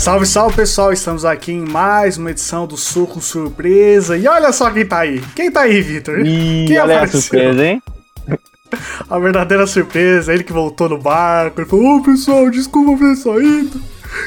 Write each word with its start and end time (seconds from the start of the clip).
Salve, 0.00 0.24
salve 0.24 0.56
pessoal, 0.56 0.94
estamos 0.94 1.26
aqui 1.26 1.52
em 1.52 1.60
mais 1.60 2.16
uma 2.16 2.30
edição 2.30 2.66
do 2.66 2.74
Soco 2.74 3.20
Surpresa. 3.20 4.16
E 4.16 4.26
olha 4.26 4.50
só 4.50 4.70
quem 4.70 4.86
tá 4.86 5.00
aí. 5.00 5.20
Quem 5.36 5.50
tá 5.50 5.60
aí, 5.60 5.82
Vitor? 5.82 6.20
Ih, 6.20 6.66
olha 6.78 6.94
apareceu? 6.94 7.18
a 7.18 7.22
surpresa, 7.22 7.66
hein? 7.66 7.82
A 9.10 9.18
verdadeira 9.18 9.66
surpresa, 9.66 10.32
ele 10.32 10.42
que 10.42 10.54
voltou 10.54 10.88
no 10.88 10.96
barco. 10.96 11.60
Ele 11.60 11.68
falou: 11.68 11.84
Ô 11.84 11.96
oh, 11.98 12.02
pessoal, 12.02 12.48
desculpa 12.48 12.92
por 12.92 12.98
ter 12.98 13.16
saído. 13.16 13.82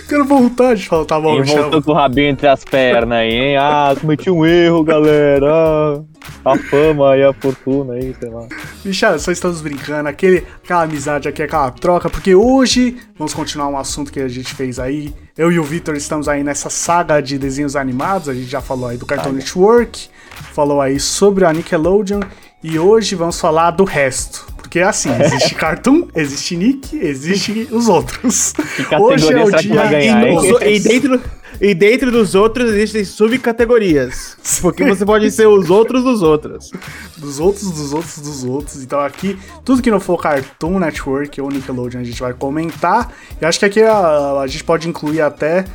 Quero 0.08 0.26
voltar. 0.26 0.76
Gente 0.76 0.88
falou: 0.88 1.06
tá 1.06 1.20
bom, 1.20 1.36
Ele 1.36 1.44
voltou 1.44 1.82
com 1.82 1.92
o 1.92 1.94
rabinho 1.96 2.30
entre 2.30 2.48
as 2.48 2.64
pernas 2.64 3.18
aí, 3.20 3.32
hein? 3.32 3.58
Ah, 3.58 3.96
cometi 4.00 4.30
um 4.30 4.46
erro, 4.46 4.84
galera. 4.84 5.48
Ah, 5.52 6.02
a 6.46 6.58
fama 6.58 7.18
e 7.18 7.24
a 7.24 7.34
fortuna 7.34 7.94
aí, 7.94 8.16
sei 8.20 8.30
lá. 8.30 8.48
Bicha, 8.84 9.18
só 9.18 9.32
estamos 9.32 9.62
brincando. 9.62 10.10
Aquele, 10.10 10.46
aquela 10.64 10.84
amizade 10.84 11.28
aqui, 11.28 11.44
aquela 11.44 11.72
troca. 11.72 12.10
Porque 12.10 12.36
hoje 12.36 12.98
vamos 13.18 13.34
continuar 13.34 13.68
um 13.68 13.78
assunto 13.78 14.12
que 14.12 14.20
a 14.20 14.28
gente 14.28 14.54
fez 14.54 14.80
aí. 14.80 15.14
Eu 15.38 15.52
e 15.52 15.60
o 15.60 15.64
Victor 15.64 15.96
estamos 15.96 16.28
aí 16.28 16.44
nessa 16.44 16.70
saga 16.70 17.22
de 17.22 17.38
desenhos 17.38 17.76
animados. 17.76 18.30
A 18.30 18.34
gente 18.34 18.48
já 18.48 18.62
falou 18.62 18.88
aí 18.88 18.98
do 18.98 19.06
Cartoon 19.06 19.34
Network, 19.34 20.10
falou 20.54 20.82
aí 20.82 21.00
sobre 21.00 21.46
a 21.46 21.54
Nickelodeon. 21.54 22.22
E 22.64 22.80
hoje 22.80 23.16
vamos 23.16 23.40
falar 23.40 23.72
do 23.72 23.84
resto. 23.84 24.53
Porque 24.74 24.80
é 24.80 24.86
assim, 24.86 25.12
existe 25.22 25.54
Cartoon, 25.54 26.08
existe 26.16 26.58
Nick, 26.58 26.98
existe 26.98 27.68
os 27.70 27.88
outros. 27.88 28.56
Hoje 29.00 29.32
é 29.32 29.44
o 29.44 29.52
dia 29.52 29.86
ganhar, 29.86 30.28
e, 30.28 30.78
e, 30.78 30.80
dentro 30.80 31.22
e 31.62 31.76
dentro 31.76 32.12
dos 32.12 32.34
outros 32.34 32.72
existem 32.72 33.06
subcategorias. 33.06 34.36
Porque 34.64 34.84
você 34.84 35.06
pode 35.06 35.30
ser 35.30 35.48
os 35.48 35.70
outros 35.70 36.04
dos 36.04 36.24
outros. 36.24 36.72
Dos 37.16 37.40
outros, 37.40 37.70
dos 37.70 37.94
outros, 37.94 38.18
dos 38.18 38.44
outros. 38.46 38.82
Então 38.82 39.00
aqui, 39.00 39.38
tudo 39.64 39.80
que 39.80 39.92
não 39.92 40.00
for 40.00 40.20
Cartoon 40.20 40.80
Network 40.80 41.40
ou 41.40 41.52
Nickelodeon 41.52 42.02
a 42.02 42.04
gente 42.04 42.20
vai 42.20 42.34
comentar. 42.34 43.14
E 43.40 43.46
acho 43.46 43.60
que 43.60 43.66
aqui 43.66 43.80
a, 43.84 44.40
a 44.40 44.48
gente 44.48 44.64
pode 44.64 44.90
incluir 44.90 45.22
até 45.22 45.66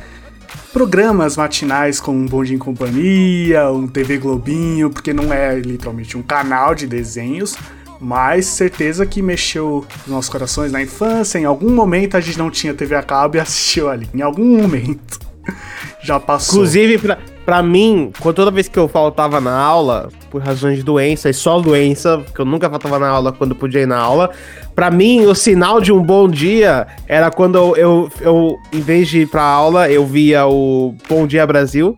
programas 0.73 1.37
matinais 1.37 2.01
com 2.01 2.11
um 2.11 2.25
Bom 2.25 2.43
Dia 2.43 2.55
em 2.55 2.59
Companhia, 2.59 3.71
um 3.71 3.87
TV 3.87 4.17
Globinho, 4.17 4.89
porque 4.89 5.13
não 5.13 5.31
é 5.31 5.57
literalmente 5.57 6.17
um 6.17 6.21
canal 6.21 6.75
de 6.75 6.85
desenhos, 6.85 7.55
mas 7.99 8.45
certeza 8.45 9.05
que 9.05 9.21
mexeu 9.21 9.85
nos 10.01 10.07
nossos 10.07 10.29
corações 10.29 10.71
na 10.71 10.81
infância. 10.81 11.37
Em 11.37 11.45
algum 11.45 11.69
momento 11.69 12.15
a 12.15 12.21
gente 12.21 12.37
não 12.37 12.49
tinha 12.49 12.73
TV 12.73 12.95
a 12.95 13.03
cabo 13.03 13.37
e 13.37 13.39
assistiu 13.41 13.89
ali. 13.89 14.09
Em 14.13 14.21
algum 14.21 14.61
momento. 14.61 15.19
Já 16.01 16.19
passou. 16.19 16.55
Inclusive, 16.55 16.97
pra, 16.97 17.17
pra 17.45 17.61
mim, 17.61 18.11
toda 18.33 18.51
vez 18.51 18.67
que 18.67 18.79
eu 18.79 18.87
faltava 18.87 19.41
na 19.41 19.53
aula, 19.53 20.09
por 20.29 20.41
razões 20.41 20.77
de 20.77 20.83
doença, 20.83 21.29
e 21.29 21.33
só 21.33 21.59
doença, 21.59 22.19
porque 22.19 22.39
eu 22.39 22.45
nunca 22.45 22.69
faltava 22.69 22.97
na 22.99 23.09
aula 23.09 23.33
quando 23.33 23.53
podia 23.53 23.81
ir 23.81 23.87
na 23.87 23.97
aula, 23.97 24.29
pra 24.73 24.89
mim, 24.89 25.25
o 25.25 25.35
sinal 25.35 25.81
de 25.81 25.91
um 25.91 26.01
bom 26.01 26.29
dia 26.29 26.87
era 27.07 27.29
quando 27.29 27.57
eu, 27.57 27.75
eu, 27.75 28.11
eu 28.21 28.57
em 28.71 28.79
vez 28.79 29.09
de 29.09 29.21
ir 29.21 29.27
pra 29.27 29.43
aula, 29.43 29.89
eu 29.89 30.05
via 30.05 30.47
o 30.47 30.95
Bom 31.09 31.27
Dia 31.27 31.45
Brasil. 31.45 31.95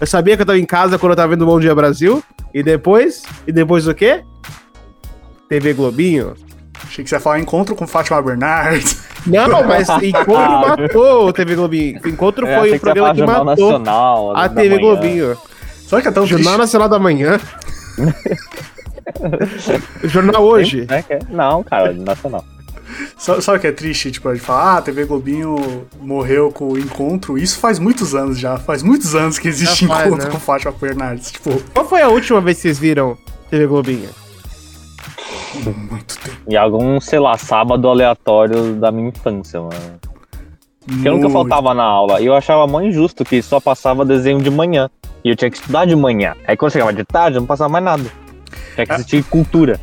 Eu 0.00 0.06
sabia 0.06 0.36
que 0.36 0.42
eu 0.42 0.46
tava 0.46 0.58
em 0.58 0.66
casa 0.66 0.98
quando 0.98 1.12
eu 1.12 1.16
tava 1.16 1.28
vendo 1.28 1.42
o 1.42 1.46
Bom 1.46 1.60
Dia 1.60 1.74
Brasil. 1.74 2.22
E 2.52 2.62
depois? 2.62 3.22
E 3.46 3.52
depois 3.52 3.86
o 3.86 3.94
quê? 3.94 4.22
TV 5.48 5.72
Globinho. 5.72 6.34
Achei 6.84 7.02
que 7.02 7.10
você 7.10 7.16
ia 7.16 7.20
falar 7.20 7.40
encontro 7.40 7.74
com 7.74 7.86
Fátima 7.86 8.22
Bernardes. 8.22 9.00
Não, 9.26 9.64
mas 9.64 9.88
Encontro 10.02 10.34
matou 10.34 11.28
o 11.28 11.32
TV 11.32 11.56
Globinho. 11.56 12.00
Encontro 12.06 12.46
foi 12.46 12.76
o 12.76 12.80
programa 12.80 13.14
que 13.14 13.22
matou 13.22 13.44
Nacional, 13.44 14.36
a 14.36 14.48
TV 14.48 14.78
Globinho. 14.78 15.36
Só 15.86 16.00
que 16.00 16.08
é 16.08 16.10
tão 16.10 16.26
Jornal. 16.26 16.58
Nacional 16.58 16.88
da 16.88 16.98
Manhã. 16.98 17.40
Jornal 20.04 20.42
hoje. 20.42 20.86
É, 20.88 21.14
é, 21.14 21.18
não, 21.28 21.62
cara, 21.62 21.92
nacional. 21.92 22.44
Sabe 23.16 23.58
o 23.58 23.60
que 23.60 23.66
é 23.66 23.72
triste? 23.72 24.10
Tipo, 24.10 24.28
a 24.28 24.34
gente 24.34 24.44
fala, 24.44 24.62
ah, 24.62 24.76
a 24.78 24.82
TV 24.82 25.04
Globinho 25.04 25.86
morreu 26.00 26.50
com 26.50 26.72
o 26.72 26.78
encontro. 26.78 27.36
Isso 27.36 27.58
faz 27.58 27.78
muitos 27.78 28.14
anos 28.14 28.38
já. 28.38 28.58
Faz 28.58 28.82
muitos 28.82 29.14
anos 29.14 29.38
que 29.38 29.48
existe 29.48 29.86
faz, 29.86 30.06
encontro 30.06 30.26
né? 30.26 30.32
com 30.32 30.40
Fátima 30.40 30.72
Bernardes. 30.72 31.32
Tipo... 31.32 31.62
Qual 31.72 31.88
foi 31.88 32.02
a 32.02 32.08
última 32.08 32.40
vez 32.40 32.56
que 32.56 32.62
vocês 32.62 32.78
viram 32.78 33.16
TV 33.50 33.66
Globinho? 33.66 34.08
Muito 35.64 36.18
tempo. 36.18 36.36
E 36.48 36.56
algum, 36.56 37.00
sei 37.00 37.18
lá, 37.18 37.36
sábado 37.36 37.88
aleatório 37.88 38.74
da 38.74 38.90
minha 38.90 39.08
infância, 39.08 39.60
mano. 39.60 40.00
Porque 40.86 41.08
eu 41.08 41.16
nunca 41.16 41.30
faltava 41.30 41.74
na 41.74 41.82
aula. 41.82 42.20
E 42.20 42.26
eu 42.26 42.34
achava 42.34 42.66
mó 42.66 42.80
injusto 42.80 43.24
que 43.24 43.42
só 43.42 43.58
passava 43.60 44.04
desenho 44.04 44.40
de 44.40 44.50
manhã. 44.50 44.88
E 45.24 45.30
eu 45.30 45.36
tinha 45.36 45.50
que 45.50 45.56
estudar 45.56 45.84
de 45.84 45.96
manhã. 45.96 46.34
Aí 46.46 46.56
quando 46.56 46.72
chegava 46.72 46.92
de 46.92 47.04
tarde, 47.04 47.38
não 47.38 47.46
passava 47.46 47.68
mais 47.68 47.84
nada. 47.84 48.04
Tinha 48.74 48.86
que 48.86 48.92
assistir 48.92 49.18
é. 49.18 49.22
cultura. 49.22 49.80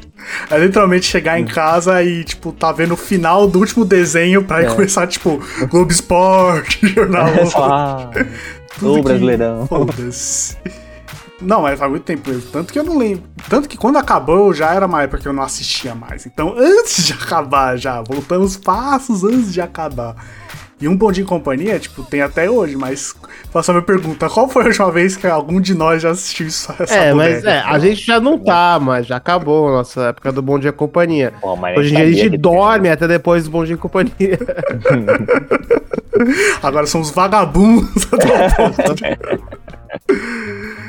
É 0.50 0.57
literalmente 0.57 1.06
chegar 1.06 1.39
em 1.39 1.45
casa 1.45 2.01
e, 2.01 2.23
tipo, 2.23 2.53
tá 2.53 2.72
vendo 2.72 2.94
o 2.94 2.97
final 2.97 3.47
do 3.47 3.59
último 3.59 3.83
desenho 3.83 4.44
pra 4.44 4.62
é. 4.63 4.66
começar, 4.66 5.06
tipo, 5.07 5.41
Globo 5.69 5.91
Esporte, 5.91 6.88
Jornal. 6.88 7.28
É, 7.28 7.44
ah, 7.56 8.09
o 8.81 9.01
Brasileirão. 9.01 9.67
Foda-se. 9.67 10.56
Não, 11.44 11.62
mas 11.62 11.78
faz 11.78 11.90
muito 11.90 12.04
tempo 12.04 12.30
mesmo. 12.30 12.50
Tanto 12.52 12.72
que 12.72 12.80
eu 12.80 12.84
não 12.84 12.98
lembro. 12.98 13.24
Tanto 13.50 13.68
que 13.68 13.78
quando 13.78 13.98
acabou 13.98 14.54
já 14.54 14.74
era 14.74 14.86
uma 14.86 15.04
época 15.04 15.22
que 15.22 15.28
eu 15.28 15.34
não 15.34 15.44
assistia 15.44 15.94
mais. 15.94 16.26
Então, 16.26 16.56
antes 16.58 17.06
de 17.06 17.14
acabar 17.14 17.78
já, 17.78 18.02
voltamos 18.02 18.58
passos 18.58 19.24
antes 19.24 19.54
de 19.54 19.62
acabar. 19.62 20.16
E 20.81 20.88
um 20.88 20.98
Bom 20.98 21.12
Dia 21.14 21.24
em 21.24 21.26
Companhia, 21.26 21.80
tipo, 21.80 22.04
tem 22.04 22.22
até 22.22 22.50
hoje, 22.50 22.76
mas 22.76 23.16
faço 23.52 23.72
a 23.72 23.74
minha 23.76 23.86
pergunta: 23.86 24.28
qual 24.28 24.50
foi 24.50 24.64
a 24.64 24.66
última 24.66 24.92
vez 24.92 25.16
que 25.16 25.26
algum 25.26 25.62
de 25.62 25.74
nós 25.74 26.02
já 26.02 26.09
assistiu 26.09 26.48
isso, 26.48 26.74
essa 26.78 26.94
É, 26.94 27.14
mas 27.14 27.46
é, 27.46 27.60
a 27.60 27.80
gente 27.80 28.06
já 28.06 28.20
não 28.20 28.38
tá, 28.38 28.78
mas 28.81 29.08
já 29.08 29.16
acabou 29.16 29.70
a 29.70 29.72
nossa 29.78 30.08
época 30.08 30.30
do 30.34 30.42
Bom 30.42 30.60
Dia 30.60 30.72
em 30.72 30.74
Companhia. 30.74 31.34
Pô, 31.40 31.58
Hoje 31.78 31.94
em 31.94 31.96
dia 31.96 32.06
a 32.06 32.12
gente 32.12 32.38
dorme 32.38 32.90
até 32.90 33.08
depois 33.08 33.46
do 33.46 33.52
Bom 33.52 33.64
Dia 33.64 33.75
em 33.75 33.78
Companhia. 33.78 34.38
Agora 36.62 36.86
somos 36.86 37.12
vagabundos. 37.12 38.08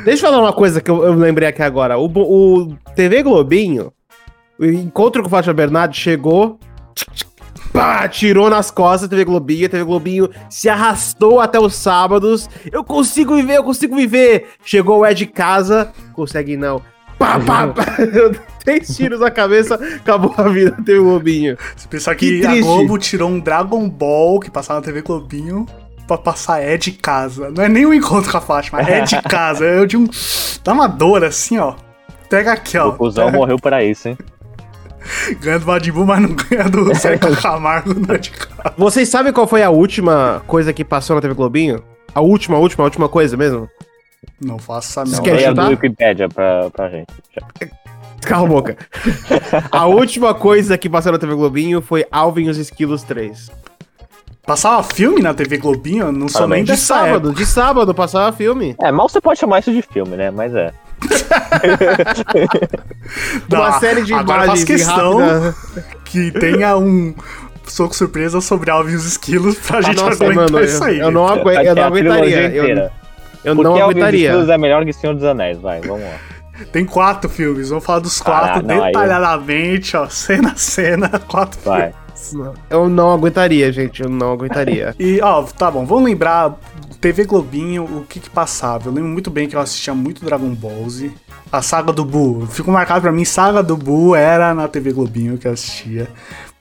Deixa 0.05 0.27
eu 0.27 0.31
falar 0.31 0.43
uma 0.43 0.53
coisa 0.53 0.81
que 0.81 0.91
eu, 0.91 1.03
eu 1.03 1.15
lembrei 1.15 1.49
aqui 1.49 1.63
agora. 1.63 1.97
O, 1.99 2.07
o, 2.07 2.77
TV 2.95 3.23
Globinho, 3.23 3.91
o 4.59 4.65
encontro 4.67 5.23
com 5.23 5.29
o 5.29 5.31
Fátima 5.31 5.55
Bernardo 5.55 5.95
chegou, 5.95 6.59
pá, 7.73 8.07
tirou 8.07 8.51
nas 8.51 8.71
costas 8.71 9.07
a 9.07 9.09
TV 9.09 9.25
Globinho, 9.25 9.67
a 9.67 9.69
TV 9.71 9.83
Globinho 9.83 10.29
se 10.51 10.69
arrastou 10.69 11.41
até 11.41 11.59
os 11.59 11.75
sábados. 11.75 12.51
Eu 12.71 12.85
consigo 12.85 13.35
viver, 13.35 13.57
eu 13.57 13.65
consigo 13.65 13.97
viver. 13.97 14.49
Chegou 14.63 15.01
o 15.01 15.07
Ed 15.07 15.27
Casa, 15.27 15.91
consegue 16.13 16.55
não. 16.55 16.83
Pá, 17.19 17.41
pá, 17.41 17.69
pá. 17.69 17.85
Três 18.63 18.95
tiros 18.95 19.21
na 19.21 19.31
cabeça, 19.31 19.75
acabou 19.75 20.35
a 20.37 20.49
vida 20.49 20.73
da 20.73 20.83
TV 20.83 20.99
Globinho. 20.99 21.57
Se 21.77 21.89
pensar 21.89 22.15
que, 22.15 22.41
que 22.41 22.47
a 22.47 22.61
Globo 22.61 22.99
tirou 22.99 23.31
um 23.31 23.41
Dragon 23.41 23.89
Ball 23.89 24.39
que 24.39 24.51
passava 24.51 24.81
na 24.81 24.85
TV 24.85 25.01
Globinho 25.01 25.67
pra 26.07 26.19
passar 26.19 26.61
é 26.61 26.77
de 26.77 26.93
casa. 26.93 27.51
Não 27.51 27.65
é 27.65 27.69
nem 27.69 27.87
um 27.87 27.95
encontro 27.95 28.31
com 28.31 28.39
a 28.39 28.41
Fátima, 28.41 28.81
é 28.81 29.03
de 29.03 29.21
casa. 29.23 29.65
Eu 29.65 29.87
de 29.87 29.97
um. 29.97 30.07
Dá 30.63 30.73
uma 30.73 30.87
dor 30.87 31.25
assim, 31.25 31.59
ó. 31.59 31.75
Pega 32.29 32.53
aqui, 32.53 32.77
ó. 32.79 32.89
O 32.89 32.93
cuzão 32.95 33.31
morreu 33.31 33.59
pra 33.59 33.85
isso, 33.85 34.09
hein? 34.09 34.19
ganha 35.41 35.59
do 35.59 35.67
Madibu, 35.67 36.05
mas 36.05 36.21
não 36.21 36.35
ganha 36.35 36.65
do 36.65 36.93
Sérgio 36.97 37.37
Camargo 37.41 37.95
não 37.95 38.15
é 38.15 38.19
de 38.19 38.31
casa. 38.31 38.75
Vocês 38.77 39.09
sabem 39.09 39.33
qual 39.33 39.47
foi 39.47 39.63
a 39.63 39.71
última 39.71 40.43
coisa 40.47 40.73
que 40.73 40.85
passou 40.85 41.17
na 41.17 41.23
TV 41.23 41.35
Globinho? 41.35 41.83
A 42.15 42.21
última, 42.21 42.57
a 42.57 42.61
última, 42.61 42.85
a 42.85 42.87
última 42.87 43.09
coisa 43.09 43.37
mesmo? 43.37 43.69
Não 44.41 44.59
faça 44.59 45.03
a 45.03 45.05
Vocês 45.05 45.21
querem 45.21 45.47
chutar? 45.47 45.69
Wikipedia 45.69 46.29
pra, 46.29 46.71
pra 46.71 46.89
gente. 46.89 47.07
Cala 48.23 48.47
a 48.47 48.49
boca. 48.49 48.77
a 49.71 49.87
última 49.87 50.33
coisa 50.33 50.79
que 50.79 50.89
passou 50.89 51.13
na 51.13 51.19
TV 51.19 51.35
Globinho 51.35 51.83
foi 51.83 52.07
Alvin 52.11 52.45
e 52.45 52.51
os 52.51 52.57
Esquilos 52.57 53.03
3. 53.03 53.51
Passava 54.47 54.83
filme 54.83 55.23
na 55.23 55.33
TV 55.33 55.57
Globinho? 55.57 56.13
Não 56.13 56.29
sou 56.29 56.47
nem 56.47 56.63
de 56.63 56.77
sábado. 56.77 57.29
Época. 57.29 57.35
De 57.35 57.47
sábado 57.47 57.95
passava 57.95 58.37
filme. 58.37 58.77
É, 58.79 58.93
mal 58.93 59.09
você 59.09 59.19
pode 59.21 59.41
chamar 59.41 59.61
isso 59.61 59.73
de 59.73 59.81
filme, 59.81 60.17
né? 60.17 60.31
Mas 60.31 60.55
é. 60.55 60.71
Uma 63.51 63.81
série 63.81 64.03
de 64.03 64.13
agora 64.13 64.45
faz 64.45 64.65
questão 64.65 65.19
rápida. 65.19 65.57
que 66.05 66.31
tenha 66.33 66.77
um 66.77 67.15
soco 67.67 67.97
surpresa 67.97 68.43
sobre 68.43 68.71
Alvin 68.71 68.93
e 68.93 68.97
os 68.97 69.07
esquilos 69.07 69.59
pra 69.59 69.79
ah, 69.79 69.83
gente 69.83 70.03
nossa, 70.03 70.25
aguentar 70.25 70.51
mano, 70.51 70.65
isso 70.65 70.85
aí. 70.85 70.99
Eu, 70.99 71.07
eu 71.07 71.11
não, 71.11 71.27
agu 71.27 71.51
eu 71.51 71.75
não 71.75 71.85
aguentaria. 71.85 72.51
Eu, 72.51 72.91
eu 73.45 73.55
não 73.55 73.77
aguentaria. 73.77 74.31
Alvin 74.31 74.43
e 74.43 74.45
os 74.45 74.51
é 74.51 74.59
melhor 74.59 74.85
que 74.85 74.93
Senhor 74.93 75.15
dos 75.15 75.25
Anéis, 75.25 75.59
vai, 75.59 75.81
vamos 75.81 76.03
lá. 76.03 76.19
Tem 76.71 76.85
quatro 76.85 77.31
filmes, 77.31 77.71
vamos 77.71 77.85
falar 77.85 78.01
dos 78.01 78.21
quatro 78.21 78.61
ah, 78.61 78.63
não, 78.63 78.85
detalhadamente, 78.85 79.97
aí... 79.97 80.03
ó, 80.03 80.09
cena 80.09 80.53
a 80.53 80.57
cena, 80.57 81.09
quatro 81.27 81.59
vai. 81.65 81.93
filmes. 81.93 82.04
Eu 82.71 82.89
não 82.89 83.13
aguentaria, 83.13 83.73
gente. 83.73 84.03
Eu 84.03 84.09
não 84.09 84.33
aguentaria. 84.33 84.95
e, 84.99 85.21
ó, 85.21 85.43
tá 85.43 85.71
bom, 85.71 85.85
vamos 85.85 86.05
lembrar. 86.05 86.59
TV 87.01 87.25
Globinho, 87.25 87.85
o 87.85 88.07
que 88.09 88.19
que 88.19 88.31
passava? 88.31 88.89
Eu 88.89 88.93
lembro 88.93 89.11
muito 89.11 89.31
bem 89.31 89.47
que 89.47 89.55
eu 89.55 89.61
assistia 89.61 89.95
muito 89.95 90.25
Dragon 90.25 90.49
Ball 90.55 90.89
Z. 90.89 91.11
A 91.53 91.61
saga 91.61 91.93
do 91.93 92.03
Buu. 92.03 92.47
Ficou 92.47 92.73
marcado 92.73 93.03
pra 93.03 93.13
mim, 93.13 93.27
saga 93.27 93.63
do 93.63 93.77
Buu 93.77 94.15
era 94.15 94.55
na 94.55 94.67
TV 94.69 94.91
Globinho 94.91 95.37
que 95.37 95.47
eu 95.47 95.53
assistia. 95.53 96.09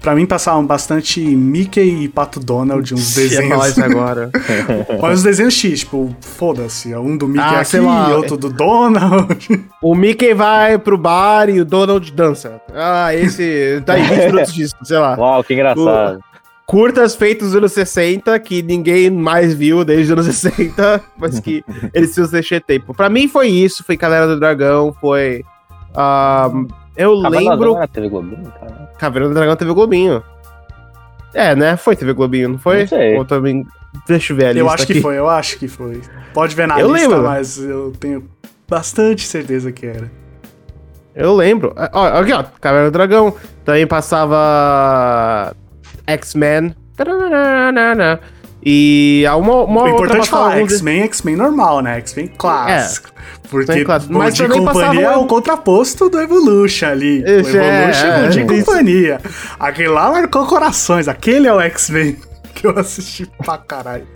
Pra 0.04 0.14
mim 0.14 0.26
passavam 0.26 0.66
bastante 0.66 1.22
Mickey 1.22 2.04
e 2.04 2.10
Pato 2.10 2.38
Donald, 2.38 2.94
uns 2.94 3.16
desenhos. 3.16 3.80
agora. 3.80 4.30
Mas 5.02 5.20
os 5.20 5.24
desenhos 5.24 5.54
X, 5.54 5.80
tipo, 5.80 6.14
foda-se. 6.20 6.92
É 6.92 7.00
um 7.00 7.16
do 7.16 7.26
Mickey 7.26 7.42
ah, 7.42 7.62
aqui 7.62 7.78
e 7.78 8.14
outro 8.14 8.36
do 8.36 8.50
Donald. 8.50 9.48
O 9.82 9.96
Mickey 9.96 10.34
vai 10.34 10.78
pro 10.78 10.98
bar 10.98 11.50
e 11.50 11.62
o 11.62 11.66
Donald 11.66 12.12
dança. 12.12 12.62
Ah, 12.74 13.14
esse. 13.16 13.82
Tá 13.86 13.94
aí 13.94 14.04
20 14.04 14.26
minutos 14.28 14.54
disso, 14.54 14.76
sei 14.84 14.98
lá. 14.98 15.16
Uau, 15.18 15.42
que 15.44 15.54
engraçado. 15.54 16.20
O... 16.20 16.24
curtas 16.66 17.16
feitos 17.16 17.48
nos 17.48 17.56
anos 17.56 17.72
60 17.72 18.38
que 18.40 18.62
ninguém 18.62 19.10
mais 19.10 19.54
viu 19.54 19.86
desde 19.86 20.12
os 20.12 20.20
anos 20.20 20.36
60, 20.36 21.02
mas 21.18 21.40
que 21.40 21.64
eles 21.94 22.10
precisam 22.10 22.30
deixar 22.30 22.60
tempo. 22.62 22.94
Pra 22.94 23.10
mim 23.10 23.30
foi 23.30 23.48
isso, 23.48 23.86
foi 23.86 23.96
Caverna 23.96 24.28
do 24.28 24.40
Dragão, 24.40 24.94
foi. 25.00 25.44
ah, 25.96 26.52
eu 26.98 27.14
lembro. 27.14 27.78
Era 27.78 27.88
TV 27.88 28.10
Globinho, 28.10 28.52
cara. 28.60 28.83
Caverna 28.98 29.30
do 29.30 29.34
Dragão 29.34 29.56
teve 29.56 29.74
Globinho. 29.74 30.24
É, 31.34 31.56
né? 31.56 31.76
Foi 31.78 31.96
TV 31.96 32.14
Globinho, 32.14 32.50
não 32.50 32.58
foi? 32.60 32.82
Não 32.82 32.88
sei. 32.88 33.18
Ou 33.18 33.26
também... 33.26 33.66
Deixa 34.08 34.34
eu 34.34 34.38
ver 34.38 34.46
a 34.48 34.54
Eu 34.54 34.70
acho 34.70 34.86
que 34.88 34.94
aqui. 34.94 35.02
foi, 35.02 35.18
eu 35.18 35.30
acho 35.30 35.58
que 35.60 35.68
foi. 35.68 36.02
Pode 36.34 36.56
ver 36.56 36.68
na 36.68 36.80
Eu 36.80 36.92
lista, 36.92 37.10
lembro. 37.10 37.24
mas 37.24 37.58
eu 37.60 37.92
tenho 38.00 38.28
bastante 38.68 39.26
certeza 39.28 39.72
que 39.72 39.86
era. 39.86 40.12
Eu 41.16 41.36
lembro. 41.36 41.74
Ah, 41.76 41.90
Ó, 41.94 42.06
aqui, 42.20 42.34
ó. 42.34 42.44
Caverna 42.60 42.90
do 42.90 42.94
Dragão. 42.94 43.36
Também 43.64 43.86
passava. 43.86 45.56
X-Men. 46.08 46.76
E 48.66 49.26
há 49.28 49.36
uma, 49.36 49.64
uma 49.64 49.82
o 49.82 49.92
outra 49.92 50.06
importante 50.06 50.28
é 50.28 50.32
falar, 50.32 50.58
X-Men, 50.60 51.02
X-Men 51.04 51.36
normal, 51.36 51.82
né? 51.82 51.98
X-Men 51.98 52.28
clássico. 52.38 53.10
Porque 53.50 53.72
X-Men 53.72 53.86
clássico. 53.86 54.14
Mas 54.14 54.36
de 54.36 54.48
Companhia 54.48 54.66
passava 54.74 55.02
é 55.02 55.18
o 55.18 55.26
contraposto 55.26 56.10
do 56.10 56.20
Evolution 56.20 56.88
ali. 56.88 57.24
O 57.24 57.28
é, 57.28 57.40
Evolution 57.40 58.08
é, 58.08 58.22
Bom 58.24 58.30
de 58.30 58.40
é. 58.40 58.46
Companhia. 58.46 59.22
Aquele 59.60 59.90
lá 59.90 60.12
marcou 60.12 60.46
corações. 60.46 61.08
Aquele 61.08 61.48
é 61.48 61.54
o 61.54 61.60
X-Men 61.60 62.18
que 62.56 62.66
eu 62.66 62.78
assisti 62.80 63.30
pra 63.44 63.58
caralho. 63.58 64.08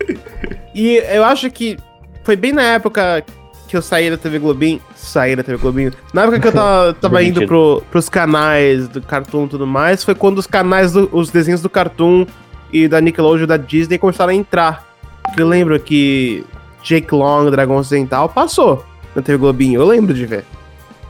E 0.73 1.03
eu 1.11 1.25
acho 1.25 1.51
que 1.51 1.77
foi 2.23 2.35
bem 2.35 2.53
na 2.53 2.61
época 2.61 3.23
que 3.67 3.75
eu 3.75 3.81
saí 3.81 4.09
da 4.09 4.17
TV 4.17 4.39
Globinho. 4.39 4.79
Saí 4.95 5.35
da 5.35 5.43
TV 5.43 5.57
Globinho. 5.57 5.91
Na 6.13 6.23
época 6.23 6.39
que 6.39 6.47
eu 6.47 6.53
tava, 6.53 6.93
tava 7.01 7.21
indo 7.21 7.45
pro, 7.45 7.83
pros 7.91 8.07
canais 8.07 8.87
do 8.87 9.01
Cartoon 9.01 9.45
e 9.45 9.49
tudo 9.49 9.67
mais, 9.67 10.03
foi 10.03 10.15
quando 10.15 10.37
os 10.37 10.47
canais, 10.47 10.93
do- 10.93 11.09
os 11.11 11.29
desenhos 11.29 11.61
do 11.61 11.69
Cartoon 11.69 12.25
e 12.71 12.87
da 12.87 12.99
Nickelodeon 13.01 13.47
da 13.47 13.57
Disney 13.57 13.97
começaram 13.97 14.31
a 14.31 14.35
entrar. 14.35 14.85
Porque 15.23 15.41
eu 15.41 15.47
lembro 15.47 15.79
que 15.79 16.45
Jake 16.83 17.13
Long, 17.13 17.49
Dragão 17.51 17.77
Ocidental, 17.77 18.29
passou 18.29 18.85
na 19.15 19.21
TV 19.21 19.37
Globinho. 19.37 19.81
Eu 19.81 19.87
lembro 19.87 20.13
de 20.13 20.25
ver. 20.25 20.45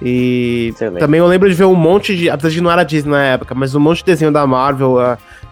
E 0.01 0.71
Excelente. 0.73 0.99
também 0.99 1.19
eu 1.19 1.27
lembro 1.27 1.49
de 1.49 1.55
ver 1.55 1.65
um 1.65 1.75
monte 1.75 2.15
de. 2.15 2.29
Apesar 2.29 2.49
de 2.49 2.61
não 2.61 2.71
era 2.71 2.83
Disney 2.83 3.11
na 3.11 3.23
época, 3.23 3.55
mas 3.55 3.73
um 3.73 3.79
monte 3.79 3.99
de 3.99 4.05
desenho 4.05 4.31
da 4.31 4.45
Marvel, 4.45 4.97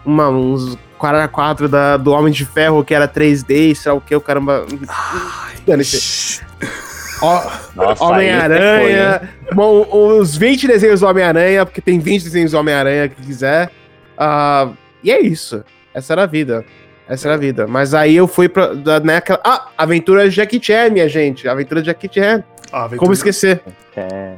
uma, 0.04 0.28
uns 0.28 0.78
44 0.98 1.68
da, 1.68 1.96
do 1.96 2.12
Homem 2.12 2.32
de 2.32 2.44
Ferro 2.44 2.84
que 2.84 2.94
era 2.94 3.08
3D, 3.08 3.74
sei 3.74 3.92
lá 3.92 3.98
o 3.98 4.00
que, 4.00 4.14
o 4.14 4.20
caramba. 4.20 4.64
Nossa, 7.74 8.04
Homem-Aranha. 8.04 9.28
Bom, 9.52 9.86
uns 9.92 10.36
20 10.36 10.66
desenhos 10.68 11.00
do 11.00 11.06
Homem-Aranha, 11.06 11.64
porque 11.64 11.80
tem 11.80 11.98
20 11.98 12.24
desenhos 12.24 12.52
do 12.52 12.58
Homem-Aranha 12.58 13.08
que 13.08 13.22
quiser. 13.22 13.70
Ah, 14.16 14.68
e 15.02 15.10
é 15.10 15.20
isso. 15.20 15.64
Essa 15.96 16.12
era 16.12 16.22
a 16.24 16.26
vida. 16.26 16.64
Essa 17.08 17.28
era 17.28 17.34
a 17.34 17.38
vida. 17.38 17.66
Mas 17.66 17.94
aí 17.94 18.14
eu 18.16 18.26
fui 18.28 18.48
pra. 18.48 18.74
da- 18.74 19.00
Naquela... 19.00 19.40
Ah, 19.44 19.68
Aventura 19.78 20.28
de 20.28 20.34
Jackie 20.36 20.60
Chan, 20.62 20.90
minha 20.90 21.08
gente. 21.08 21.48
Aventura 21.48 21.80
de 21.80 21.86
Jackie 21.86 22.10
Chan. 22.12 22.44
Ó, 22.72 22.76
aventura- 22.76 22.98
Como 22.98 23.12
esquecer? 23.12 23.62
É. 23.96 24.34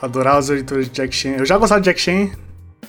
Adorar 0.00 0.36
as 0.38 0.50
aventuras 0.50 0.86
de 0.86 0.92
Jack 0.92 1.14
Chan. 1.14 1.34
Eu 1.38 1.44
já 1.44 1.58
gostava 1.58 1.80
de 1.80 1.84
Jack 1.84 2.00
Chan, 2.00 2.30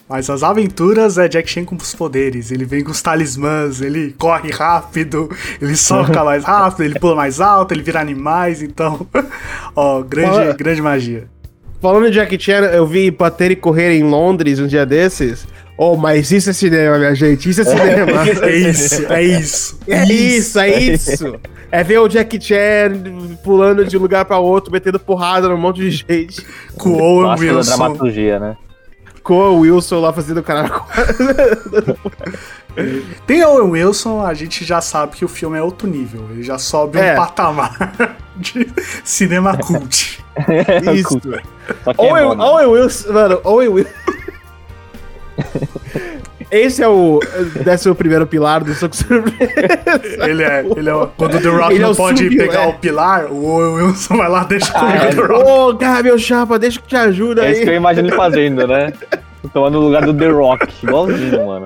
mas 0.08 0.30
as 0.30 0.42
aventuras 0.44 1.18
é 1.18 1.28
Jack 1.28 1.50
Chan 1.50 1.66
com 1.66 1.76
os 1.76 1.94
poderes. 1.94 2.50
Ele 2.52 2.64
vem 2.66 2.84
com 2.84 2.92
os 2.92 3.02
talismãs, 3.02 3.82
ele 3.82 4.16
corre 4.18 4.52
rápido, 4.52 5.30
ele 5.62 5.76
soca 5.76 6.22
mais 6.26 6.44
rápido, 6.44 6.84
ele 6.86 7.00
pula 7.00 7.16
mais 7.16 7.40
alto, 7.42 7.74
ele 7.74 7.84
vira 7.84 8.00
animais, 8.00 8.62
então. 8.62 9.06
Ó, 9.76 10.02
grande, 10.02 10.30
Fala- 10.32 10.54
grande 10.54 10.82
magia. 10.82 11.28
Falando 11.82 12.10
de 12.10 12.16
Jackie 12.16 12.40
Chan, 12.40 12.62
eu 12.72 12.88
vi 12.88 13.12
bater 13.12 13.52
e 13.52 13.56
correr 13.58 13.94
em 13.98 14.04
Londres 14.04 14.60
um 14.60 14.68
dia 14.68 14.86
desses. 14.86 15.46
Oh, 15.78 15.98
mas 15.98 16.32
isso 16.32 16.50
é 16.50 16.54
cinema, 16.54 16.98
minha 17.00 17.16
gente. 17.16 17.50
Isso 17.50 17.62
é 17.62 17.64
cinema. 17.66 18.24
É 18.44 18.56
isso, 18.56 19.06
é 19.12 19.24
isso. 19.24 19.80
É 19.88 20.04
isso, 20.06 20.60
é 20.60 20.80
isso. 20.80 21.36
É 21.72 21.84
ver 21.84 21.98
o 22.00 22.08
Jackie 22.08 22.40
Chan 22.40 22.94
pulando 23.44 23.84
de 23.84 23.98
um 23.98 24.02
lugar 24.02 24.24
pra 24.26 24.38
outro, 24.38 24.72
metendo 24.72 25.00
porrada 25.00 25.50
num 25.50 25.58
monte 25.58 25.78
de 25.82 25.90
gente. 25.92 26.46
Com 26.78 26.90
o 26.92 27.02
Owen 27.02 27.40
Wilson. 27.40 27.76
dramaturgia, 27.78 28.40
né? 28.40 28.56
Com 29.24 29.36
o 29.36 29.60
Wilson 29.62 30.00
lá 30.02 30.14
fazendo 30.14 30.40
o 30.40 30.44
caralho. 30.44 30.74
Tem 33.28 33.44
Owen 33.44 33.70
Wilson, 33.72 34.24
a 34.26 34.34
gente 34.34 34.66
já 34.66 34.82
sabe 34.82 35.16
que 35.16 35.24
o 35.24 35.28
filme 35.28 35.58
é 35.58 35.62
outro 35.62 35.88
nível. 35.88 36.28
Ele 36.32 36.44
já 36.44 36.58
sobe 36.58 37.00
É. 37.00 37.14
um 37.14 37.18
patamar 37.18 37.96
de 38.36 38.68
cinema 39.04 39.56
cult. 39.58 40.20
Isso. 40.96 41.20
Só 41.84 41.94
que 41.94 42.02
é 42.02 42.12
Owen, 42.12 42.24
bom, 42.26 42.36
né? 42.36 42.44
Owen 42.44 42.66
Wilson, 42.68 43.14
mano, 43.14 43.40
Owen 43.44 43.68
Wilson. 43.70 43.92
Esse 46.52 46.84
é 46.84 46.88
o 46.88 47.20
décimo 47.64 47.96
primeiro 47.96 48.28
pilar 48.28 48.64
do 48.64 48.74
Soco 48.74 48.96
Surpresa. 48.96 50.28
Ele 50.28 50.44
é, 50.44 50.64
ele 50.76 50.90
é 50.90 50.94
o- 50.94 51.08
quando 51.18 51.36
o 51.38 51.42
The 51.42 51.50
Rock 51.50 51.74
Ele 51.74 51.80
é 51.84 51.86
não 51.86 51.92
o 51.92 51.96
pode 51.96 52.24
sub, 52.24 52.38
pegar 52.38 52.64
é. 52.64 52.68
o 52.68 52.74
pilar, 52.74 53.26
o 53.32 53.76
Wilson 53.76 54.18
vai 54.18 54.30
lá 54.30 54.44
deixa 54.44 54.72
comigo 54.72 54.98
é. 55.04 55.08
o 55.10 55.16
The 55.16 55.22
Rock. 55.34 55.50
Ô, 55.50 55.78
cara, 55.78 56.04
meu 56.04 56.18
chapa, 56.20 56.60
deixa 56.60 56.80
que 56.80 56.88
te 56.88 56.96
ajuda 56.96 57.46
É 57.46 57.52
isso 57.52 57.62
que 57.62 57.68
eu 57.68 57.72
aí. 57.72 57.78
imagino 57.78 58.08
ele 58.10 58.16
fazendo, 58.16 58.68
né? 58.68 58.94
Tomando 59.52 59.78
o 59.80 59.82
lugar 59.82 60.06
do 60.06 60.14
The 60.14 60.30
Rock. 60.30 60.68
Igualzinho, 60.86 61.46
mano. 61.46 61.66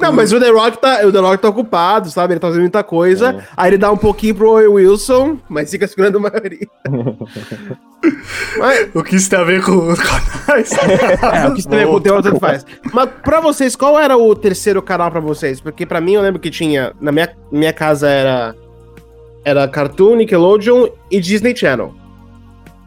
Não, 0.00 0.12
mas 0.12 0.32
o 0.32 0.40
The 0.40 0.50
Rock 0.50 0.78
tá, 0.78 1.06
o 1.06 1.12
The 1.12 1.18
Rock 1.18 1.42
tá 1.42 1.48
ocupado, 1.48 2.10
sabe? 2.10 2.34
Ele 2.34 2.40
tá 2.40 2.46
fazendo 2.48 2.62
muita 2.62 2.82
coisa. 2.82 3.30
É. 3.30 3.44
Aí 3.56 3.70
ele 3.70 3.78
dá 3.78 3.90
um 3.92 3.96
pouquinho 3.96 4.34
pro 4.34 4.50
Owen 4.50 4.68
Wilson, 4.68 5.38
mas 5.48 5.70
fica 5.70 5.86
segurando 5.86 6.18
a 6.18 6.20
maioria. 6.20 6.66
mas, 8.58 8.88
O 8.94 9.02
que 9.02 9.16
isso 9.16 9.28
tem 9.28 9.38
a 9.38 9.44
ver 9.44 9.62
com 9.62 9.92
os 9.92 9.98
canais? 9.98 10.70
É, 11.32 11.48
o 11.48 11.54
que 11.54 11.62
você 11.62 11.86
com 11.86 11.94
o 11.94 12.00
teu 12.00 12.20
tanto 12.20 12.40
faz. 12.40 12.66
Mas 12.92 13.08
pra 13.22 13.40
vocês, 13.40 13.76
qual 13.76 13.98
era 13.98 14.16
o 14.16 14.34
terceiro 14.34 14.82
canal 14.82 15.10
pra 15.10 15.20
vocês? 15.20 15.60
Porque 15.60 15.86
pra 15.86 16.00
mim 16.00 16.14
eu 16.14 16.22
lembro 16.22 16.40
que 16.40 16.50
tinha. 16.50 16.92
Na 17.00 17.12
minha, 17.12 17.28
minha 17.50 17.72
casa 17.72 18.08
era. 18.08 18.54
Era 19.44 19.66
Cartoon, 19.66 20.16
Nickelodeon 20.16 20.88
e 21.10 21.20
Disney 21.20 21.54
Channel. 21.56 21.94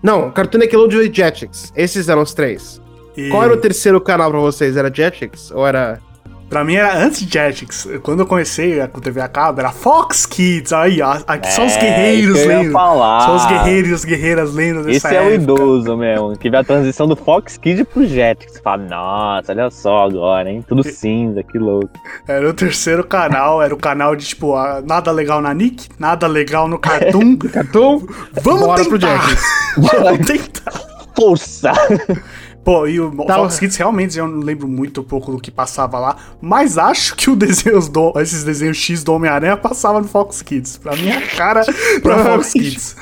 Não, 0.02 0.32
Cartoon, 0.32 0.60
Nickelodeon 0.60 1.02
e 1.02 1.14
Jetix. 1.14 1.72
Esses 1.76 2.08
eram 2.08 2.22
os 2.22 2.34
três. 2.34 2.82
E 3.18 3.30
Qual 3.30 3.44
era 3.44 3.54
o 3.54 3.58
terceiro 3.58 4.00
canal 4.02 4.30
pra 4.32 4.40
vocês? 4.40 4.76
Era 4.78 4.94
Jetix? 4.94 5.52
Ou 5.52 5.66
era. 5.66 6.00
Pra 6.48 6.64
mim 6.64 6.76
era 6.76 6.96
antes 7.04 7.26
de 7.26 7.34
Jetix. 7.34 7.88
Quando 8.04 8.20
eu 8.20 8.26
comecei 8.28 8.86
com 8.90 9.02
TV 9.02 9.20
a 9.20 9.28
cabo, 9.28 9.60
era 9.62 9.72
Fox 9.72 10.28
Kids. 10.28 10.72
Aí, 10.72 11.02
ó, 11.02 11.18
aqui 11.26 11.52
só 11.52 11.66
os 11.66 11.74
É, 11.74 11.80
guerreiros 11.80 12.38
eu 12.40 12.52
ia 12.52 12.58
lendo. 12.60 12.72
falar. 12.72 13.22
Só 13.22 13.36
os 13.36 13.46
guerreiros 13.48 13.90
e 13.90 13.94
as 13.96 14.06
guerreiras 14.06 14.54
lendo 14.54 14.84
dessa 14.84 15.08
Esse 15.08 15.16
é 15.16 15.22
o 15.24 15.34
idoso 15.34 15.98
mesmo, 15.98 16.38
que 16.38 16.48
vê 16.48 16.58
a 16.58 16.64
transição 16.64 17.08
do 17.08 17.16
Fox 17.16 17.58
Kid 17.58 17.84
pro 17.86 18.06
Jetix. 18.06 18.60
Fala, 18.60 18.84
nossa, 18.84 19.54
olha 19.54 19.72
só 19.72 20.06
agora, 20.06 20.48
hein? 20.52 20.64
Tudo 20.68 20.84
cinza, 20.84 21.42
que 21.42 21.58
louco. 21.58 21.90
Era 22.28 22.48
o 22.48 22.54
terceiro 22.54 23.04
canal, 23.04 23.60
era 23.60 23.74
o 23.74 23.78
canal 23.78 24.16
de 24.16 24.26
tipo, 24.28 24.54
nada 24.86 25.12
legal 25.12 25.42
na 25.42 25.52
Nick, 25.52 25.88
nada 25.98 26.28
legal 26.28 26.68
no 26.68 26.78
Cartoon. 26.78 27.38
Cartoon? 27.52 28.06
Vamos 28.44 28.62
Bora 28.68 28.84
pro 28.86 29.00
tentar! 29.00 29.20
Jetix. 29.30 29.44
Vamos 29.78 30.28
tentar! 30.28 30.74
Força! 31.16 31.72
Pô, 32.66 32.88
e 32.88 33.00
o 33.00 33.12
Tava- 33.26 33.44
Fox 33.44 33.60
Kids 33.60 33.78
realmente 33.78 34.18
eu 34.18 34.28
não 34.28 34.40
lembro 34.40 34.68
muito 34.68 35.04
pouco 35.04 35.32
do 35.32 35.40
que 35.40 35.52
passava 35.52 36.00
lá, 36.00 36.18
mas 36.42 36.78
acho 36.80 37.16
que 37.16 37.30
o 37.30 37.36
desenhos 37.36 37.88
do, 37.88 38.12
esses 38.18 38.44
desenhos 38.44 38.76
X 38.78 39.04
do 39.04 39.14
Homem-Aranha 39.14 39.56
passava 39.56 40.02
no 40.02 40.08
Fox 40.08 40.42
Kids. 40.42 40.76
Pra 40.78 40.96
minha 40.96 41.22
cara, 41.22 41.62
pra 42.02 42.18
Fox. 42.24 42.52
Kids. 42.54 42.96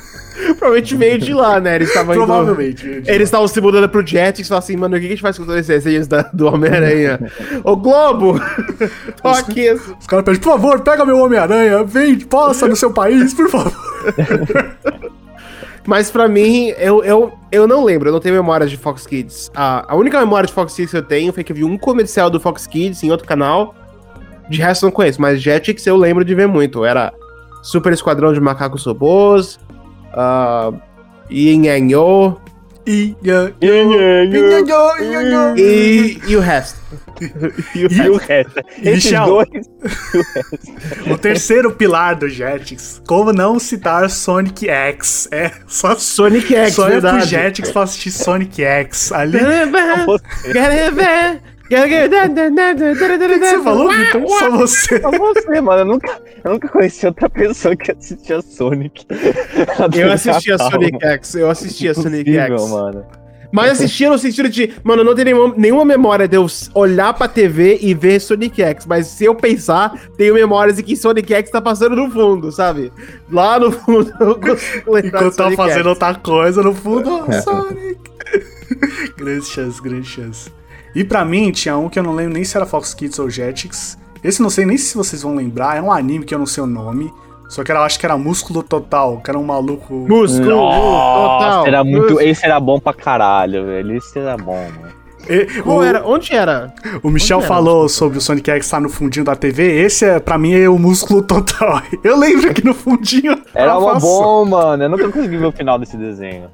Provavelmente 0.58 0.96
veio 0.98 1.17
de 1.20 1.34
lá, 1.34 1.60
né? 1.62 1.75
Eles 1.75 1.88
estavam 1.89 2.15
indo- 2.15 2.25
Provavelmente. 2.25 2.82
gente. 2.82 3.10
Eles 3.10 3.27
estavam 3.27 3.48
se 3.48 3.62
mudando 3.62 3.88
pro 3.88 4.05
Jetix 4.05 4.39
e 4.48 4.50
falaram 4.50 4.63
assim, 4.65 4.75
mano, 4.75 4.98
o 4.98 5.00
que 5.00 5.05
a 5.05 5.10
gente 5.10 5.22
faz 5.22 5.38
com 5.38 5.46
todos 5.46 5.60
esses 5.62 5.67
desenhos 5.84 6.08
da- 6.08 6.24
do 6.34 6.48
Homem-Aranha? 6.48 7.20
Ô 7.63 7.77
Globo! 7.77 8.38
Tô 9.22 9.27
aqui. 9.29 9.72
Os 9.72 10.08
caras 10.08 10.25
pedem, 10.25 10.41
por 10.41 10.51
favor, 10.51 10.82
pega 10.82 11.05
meu 11.05 11.20
Homem-Aranha, 11.20 11.84
vem, 11.86 12.20
posta 12.20 12.67
no 12.67 12.75
seu 12.75 12.91
país, 12.91 13.34
por 13.34 13.48
favor. 13.50 13.74
Mas 15.85 16.09
pra 16.09 16.27
mim, 16.27 16.67
eu, 16.77 17.03
eu, 17.03 17.33
eu 17.51 17.67
não 17.67 17.83
lembro, 17.83 18.09
eu 18.09 18.13
não 18.13 18.19
tenho 18.19 18.35
memória 18.35 18.65
de 18.65 18.77
Fox 18.77 19.05
Kids. 19.05 19.51
A, 19.53 19.91
a 19.93 19.95
única 19.95 20.19
memória 20.19 20.47
de 20.47 20.53
Fox 20.53 20.75
Kids 20.75 20.91
que 20.91 20.97
eu 20.97 21.03
tenho 21.03 21.33
foi 21.33 21.43
que 21.43 21.51
eu 21.51 21.55
vi 21.55 21.63
um 21.63 21.77
comercial 21.77 22.29
do 22.29 22.39
Fox 22.39 22.65
Kids 22.65 23.03
em 23.03 23.11
outro 23.11 23.27
canal. 23.27 23.75
De 24.49 24.61
resto 24.61 24.83
não 24.83 24.91
conheço, 24.91 25.21
mas 25.21 25.41
Jetix 25.41 25.85
eu 25.85 25.97
lembro 25.97 26.23
de 26.23 26.33
ver 26.33 26.47
muito. 26.47 26.85
Era 26.85 27.13
Super 27.61 27.91
Esquadrão 27.93 28.33
de 28.33 28.39
Macacos 28.39 28.85
Robôs, 28.85 29.59
uh, 30.13 30.77
Yin 31.29 31.65
Yang 31.65 31.93
Yo 31.93 32.37
E, 35.57 36.19
e, 36.27 36.35
o 36.35 36.39
resto. 36.41 36.79
e 37.73 37.85
o 37.85 37.91
e 37.91 38.09
o 38.09 38.17
resto. 38.17 38.61
Esses 38.81 39.11
dois. 39.11 39.49
o 41.09 41.17
terceiro 41.17 41.71
pilar 41.71 42.15
do 42.15 42.27
Jetix, 42.27 43.01
como 43.07 43.31
não 43.31 43.57
citar 43.57 44.09
Sonic 44.09 44.69
X? 44.69 45.29
É 45.31 45.51
só 45.67 45.95
Sonic 45.95 46.53
X, 46.53 46.73
só 46.73 46.83
é 46.87 46.91
pro 46.91 47.01
verdade. 47.01 47.29
Jetix 47.29 47.71
pra 47.71 47.83
assistir 47.83 48.11
Sonic 48.11 48.63
X. 48.63 49.11
Ali, 49.11 49.37
Que 53.39 53.46
você 53.58 53.63
falou, 53.63 53.89
Vitor? 53.92 54.27
Só 54.27 54.51
você. 54.51 55.01
Só 55.01 55.12
você, 55.12 55.62
mano. 55.62 55.82
Eu 55.82 55.86
nunca, 55.86 56.22
eu 56.44 56.51
nunca 56.51 56.68
conheci 56.70 57.06
outra 57.06 57.30
pessoa 57.30 57.75
que 57.75 57.92
assistia 57.92 58.42
Sonic. 58.42 59.06
Eu 59.98 60.12
assistia 60.12 60.58
Sonic 60.58 61.06
X, 61.06 61.36
eu 61.36 61.50
assistia 61.50 61.94
Sonic 61.94 62.36
X. 62.38 62.70
mano. 62.70 63.06
Mas 63.51 63.74
assistia 63.74 64.10
no 64.10 64.18
sentido 64.18 64.50
de, 64.50 64.74
mano, 64.84 65.01
eu 65.01 65.06
não 65.06 65.13
tenho 65.13 65.25
nenhuma, 65.25 65.53
nenhuma 65.56 65.86
memória 65.86 66.27
de 66.27 66.36
eu 66.36 66.48
olhar 66.74 67.13
pra 67.13 67.27
TV 67.27 67.77
e 67.82 67.94
ver 67.94 68.20
Sonic 68.20 68.63
X, 68.63 68.88
mas 68.88 69.06
se 69.06 69.25
eu 69.25 69.36
pensar, 69.36 69.94
tenho 70.18 70.34
memórias 70.34 70.77
de 70.77 70.82
que 70.82 70.96
Sonic 70.96 71.32
X 71.32 71.51
tá 71.51 71.62
passando 71.62 71.96
no 71.96 72.10
fundo, 72.10 72.51
sabe? 72.51 72.92
Lá 73.32 73.60
no 73.60 73.72
fundo 73.72 74.12
eu 74.20 74.39
consigo 74.39 74.92
lembrar 74.94 75.20
Enquanto 75.20 75.36
Sonic 75.36 75.56
fazendo 75.56 75.77
X. 75.82 75.86
outra 75.88 76.15
coisa 76.15 76.63
no 76.63 76.74
fundo, 76.74 77.25
oh, 77.27 77.32
Sonic. 77.44 78.00
grande 79.18 79.46
chance, 79.46 79.80
grande 79.80 80.08
chance. 80.08 80.50
E 80.95 81.03
pra 81.03 81.25
mim, 81.25 81.51
tinha 81.51 81.77
um 81.77 81.89
que 81.89 81.97
eu 81.97 82.03
não 82.03 82.13
lembro 82.13 82.33
nem 82.33 82.43
se 82.43 82.55
era 82.55 82.65
Fox 82.65 82.93
Kids 82.93 83.17
ou 83.19 83.29
Jetix. 83.29 83.97
Esse 84.23 84.41
não 84.41 84.50
sei 84.50 84.65
nem 84.65 84.77
se 84.77 84.95
vocês 84.95 85.21
vão 85.23 85.35
lembrar, 85.35 85.77
é 85.77 85.81
um 85.81 85.91
anime 85.91 86.23
que 86.23 86.33
eu 86.33 86.39
não 86.39 86.45
sei 86.45 86.63
o 86.63 86.67
nome. 86.67 87.12
Só 87.50 87.63
que 87.63 87.71
era, 87.71 87.81
eu 87.81 87.83
acho 87.83 88.00
que 88.00 88.05
era 88.05 88.17
Músculo 88.17 88.63
Total, 88.63 89.19
que 89.21 89.29
era 89.29 89.38
um 89.38 89.43
maluco. 89.43 89.93
Músculo, 89.93 90.55
Nossa, 90.55 91.45
total. 91.45 91.67
era 91.67 91.83
muito. 91.83 92.01
Músculo. 92.01 92.21
Esse 92.21 92.45
era 92.45 92.59
bom 92.59 92.79
pra 92.79 92.93
caralho, 92.93 93.65
velho. 93.65 93.95
Esse 93.95 94.17
era 94.17 94.38
bom, 94.38 94.55
mano. 94.55 94.93
E- 95.29 95.47
o, 95.65 95.81
era? 95.83 96.05
Onde 96.05 96.33
era? 96.33 96.73
o 97.01 97.09
Michel 97.09 97.39
era 97.39 97.47
falou 97.47 97.88
sobre 97.88 98.17
o 98.17 98.21
Sonic 98.21 98.50
X 98.50 98.65
estar 98.65 98.81
no 98.81 98.89
fundinho 98.89 99.23
da 99.23 99.35
TV. 99.35 99.81
Esse, 99.83 100.05
é, 100.05 100.19
pra 100.19 100.38
mim, 100.38 100.53
é 100.53 100.67
o 100.67 100.77
Músculo 100.79 101.21
Total. 101.21 101.81
Eu 102.03 102.17
lembro 102.17 102.53
que 102.53 102.63
no 102.65 102.73
fundinho. 102.73 103.38
Era 103.53 103.77
uma 103.77 104.00
bom, 104.00 104.45
mano. 104.45 104.83
Eu 104.83 104.89
nunca 104.89 105.09
consegui 105.09 105.38
ver 105.38 105.45
o 105.45 105.51
final 105.51 105.77
desse 105.77 105.95
desenho. 105.95 106.50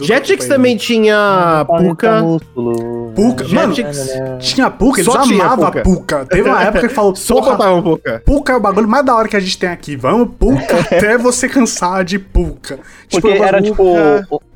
Jetix 0.00 0.46
também 0.46 0.76
tinha 0.76 1.64
Puka. 1.66 2.22
Músculo. 2.22 3.12
Puka, 3.14 3.48
mano, 3.48 3.74
Jetix. 3.74 4.08
tinha 4.40 4.70
Puka, 4.70 5.00
eles 5.00 5.12
Só 5.12 5.20
amavam 5.20 5.66
Puka. 5.66 5.82
Puka. 5.82 6.26
Teve 6.26 6.48
uma 6.48 6.62
época 6.62 6.88
que 6.88 6.94
falou, 6.94 7.14
Só 7.16 7.40
botavam 7.40 7.82
Puka. 7.82 8.22
Puka 8.24 8.52
é 8.52 8.56
o 8.56 8.60
bagulho 8.60 8.88
mais 8.88 9.04
da 9.04 9.14
hora 9.14 9.28
que 9.28 9.36
a 9.36 9.40
gente 9.40 9.58
tem 9.58 9.68
aqui. 9.68 9.96
Vamos, 9.96 10.30
Puka, 10.38 10.80
até 10.90 11.18
você 11.18 11.48
cansar 11.48 12.04
de 12.04 12.18
Puka. 12.18 12.78
Porque 13.10 13.26
eu 13.26 13.44
era, 13.44 13.60
tipo, 13.62 13.84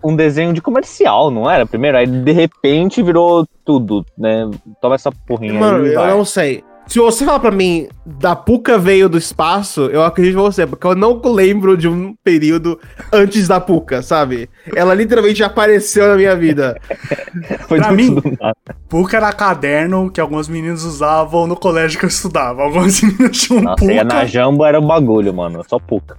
um 0.03 0.17
desenho 0.17 0.53
de 0.53 0.61
comercial, 0.61 1.31
não 1.31 1.51
era? 1.51 1.67
Primeiro, 1.67 1.99
aí 1.99 2.07
de 2.07 2.33
repente 2.33 3.03
virou 3.03 3.47
tudo, 3.65 4.05
né? 4.17 4.49
Toma 4.81 4.95
essa 4.95 5.13
porrinha 5.13 5.55
Mano, 5.61 5.85
aí. 5.85 5.91
e 5.91 5.95
eu 5.95 6.01
vai. 6.01 6.11
não 6.11 6.25
sei. 6.25 6.65
Se 6.89 6.99
você 6.99 7.25
falar 7.27 7.39
pra 7.41 7.51
mim 7.51 7.87
da 8.07 8.35
Puka 8.35 8.79
veio 8.79 9.11
do 9.11 9.19
espaço, 9.19 9.83
eu 9.93 10.03
acredito 10.03 10.39
em 10.39 10.43
você, 10.43 10.67
porque 10.67 10.87
eu 10.87 10.95
não 10.95 11.21
lembro 11.23 11.77
de 11.77 11.87
um 11.87 12.15
período 12.25 12.81
antes 13.13 13.47
da 13.47 13.61
Puka, 13.61 14.01
sabe? 14.01 14.49
Ela 14.75 14.95
literalmente 14.95 15.45
apareceu 15.45 16.09
na 16.09 16.17
minha 16.17 16.35
vida. 16.35 16.81
Foi 17.69 17.79
pra 17.79 17.93
mim- 17.93 18.15
do 18.15 18.23
nada. 18.41 18.57
Puka 18.89 19.19
era 19.19 19.31
caderno 19.35 20.11
que 20.11 20.19
alguns 20.19 20.49
meninos 20.49 20.83
usavam 20.85 21.47
no 21.47 21.55
colégio 21.57 21.99
que 21.99 22.07
eu 22.07 22.09
estudava. 22.09 22.63
Alguns 22.63 23.01
meninos 23.03 23.39
tinham 23.39 23.63
Nossa, 23.63 23.85
ia 23.93 24.03
na. 24.03 24.25
Jambo 24.25 24.65
era 24.65 24.79
o 24.79 24.87
bagulho, 24.87 25.35
mano. 25.35 25.63
Só 25.69 25.79
Puka. 25.79 26.17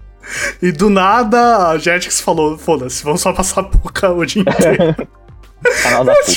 E 0.62 0.72
do 0.72 0.88
nada, 0.90 1.70
a 1.70 1.78
Jetix 1.80 2.22
falou: 2.22 2.60
foda-se, 2.60 3.04
vamos 3.04 3.22
só 3.22 3.34
passar 3.34 3.64
Puka 3.64 4.12
o 4.12 4.24
dia 4.24 4.44
inteiro. 4.44 4.96
Canal 5.84 6.06
da 6.06 6.14
Puka. 6.14 6.30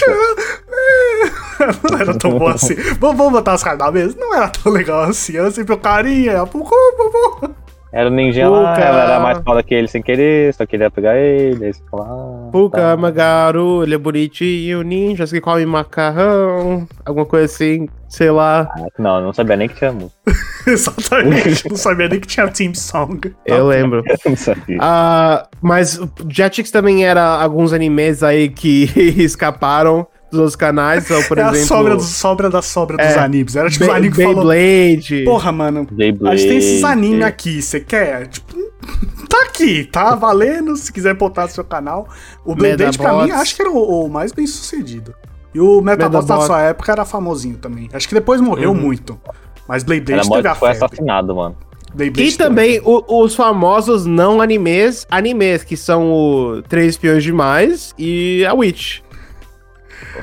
não 1.90 1.98
era 1.98 2.18
tão 2.18 2.38
bom 2.38 2.48
assim. 2.48 2.74
Vamos, 2.98 3.16
vamos 3.16 3.32
botar 3.32 3.52
as 3.52 3.62
caras 3.62 3.78
na 3.78 3.90
mesa? 3.90 4.16
Não 4.18 4.34
era 4.34 4.48
tão 4.48 4.72
legal 4.72 5.02
assim. 5.02 5.34
Eu 5.34 5.50
sempre 5.50 5.74
o 5.74 5.78
carinha, 5.78 6.42
a 6.42 6.46
Puka, 6.46 6.74
Puka. 6.96 7.50
Era 7.92 8.08
o 8.08 8.10
ninja 8.10 8.48
lá, 8.48 8.70
Puka. 8.72 8.80
ela 8.86 9.02
era 9.04 9.20
mais 9.20 9.38
foda 9.44 9.62
que 9.62 9.74
ele 9.74 9.86
sem 9.86 10.00
querer, 10.00 10.54
só 10.54 10.64
queria 10.64 10.90
pegar 10.90 11.14
ele, 11.18 11.66
aí 11.66 11.74
você 11.74 11.82
fala, 11.90 12.48
Puka, 12.50 12.78
tá. 12.78 12.96
Magaru, 12.96 13.82
ele 13.82 13.94
é 13.94 13.98
bonitinho, 13.98 14.80
ninjas 14.80 15.30
que 15.30 15.42
comem 15.42 15.66
macarrão, 15.66 16.88
alguma 17.04 17.26
coisa 17.26 17.44
assim, 17.44 17.86
sei 18.08 18.30
lá. 18.30 18.66
Ah, 18.74 18.86
Não, 18.98 19.16
eu 19.18 19.22
não 19.26 19.32
sabia 19.34 19.56
nem 19.56 19.68
que 19.68 19.74
tinha 19.74 19.92
música. 19.92 20.16
Exatamente. 20.66 21.68
Não 21.68 21.76
sabia 21.76 22.08
nem 22.08 22.18
que 22.18 22.26
tinha 22.26 22.48
team 22.48 22.74
song. 22.74 23.34
Eu 23.44 23.66
lembro. 23.66 24.02
Eu 24.08 24.30
não 24.30 24.36
sabia. 24.36 24.78
Ah, 24.80 25.46
mas 25.60 25.98
o 25.98 26.08
Jetix 26.30 26.70
também 26.70 27.04
era 27.04 27.22
alguns 27.22 27.74
animes 27.74 28.22
aí 28.22 28.48
que 28.48 28.84
escaparam 29.18 30.06
dos 30.32 30.40
outros 30.40 30.56
canais, 30.56 31.04
então, 31.04 31.22
por 31.24 31.38
é 31.38 31.42
exemplo... 31.42 31.60
a 31.62 31.66
sobra, 31.66 31.96
do, 31.96 32.02
sobra 32.02 32.50
da 32.50 32.62
sobra 32.62 32.96
dos 32.96 33.06
É. 33.06 33.18
animes. 33.20 33.54
Era 33.54 33.70
tipo 33.70 33.84
os 33.84 33.90
Be- 33.90 33.96
animes 33.96 34.16
que 34.16 34.24
falou. 34.24 34.46
Beyblade. 34.48 35.24
Porra, 35.24 35.52
mano. 35.52 35.86
A 35.90 35.94
Beyblade. 35.94 36.38
gente 36.38 36.48
tem 36.48 36.58
esses 36.58 36.82
animes 36.84 37.24
aqui, 37.24 37.62
você 37.62 37.78
quer? 37.78 38.26
Tipo, 38.26 38.56
tá 39.28 39.42
aqui, 39.44 39.84
tá 39.84 40.14
valendo. 40.16 40.76
Se 40.76 40.92
quiser 40.92 41.14
botar 41.14 41.42
no 41.42 41.48
seu 41.50 41.62
canal. 41.64 42.08
O 42.44 42.54
Beyblade, 42.56 42.98
pra 42.98 43.22
mim, 43.24 43.30
acho 43.30 43.54
que 43.54 43.62
era 43.62 43.70
o, 43.70 44.04
o 44.06 44.08
mais 44.08 44.32
bem 44.32 44.46
sucedido. 44.46 45.14
E 45.54 45.60
o 45.60 45.80
Metabots 45.82 46.26
da 46.26 46.40
sua 46.40 46.62
época 46.62 46.90
era 46.90 47.04
famosinho 47.04 47.58
também. 47.58 47.88
Acho 47.92 48.08
que 48.08 48.14
depois 48.14 48.40
morreu 48.40 48.70
Uhum. 48.70 48.76
muito. 48.80 49.20
Mas 49.68 49.82
Beyblade 49.84 50.26
Era 50.28 50.36
teve 50.36 50.48
a 50.48 50.54
foi 50.54 50.70
febre. 50.74 50.84
assassinado, 50.86 51.36
mano. 51.36 51.56
Beyblade 51.94 52.30
E 52.30 52.36
também 52.38 52.80
o- 52.82 53.22
os 53.22 53.34
famosos 53.34 54.06
não 54.06 54.40
animes, 54.40 55.06
animes, 55.10 55.62
que 55.62 55.76
são 55.76 56.10
o 56.10 56.62
Três 56.62 56.94
Espiões 56.94 57.22
Demais 57.22 57.94
e 57.98 58.44
a 58.46 58.54
Witch. 58.54 59.00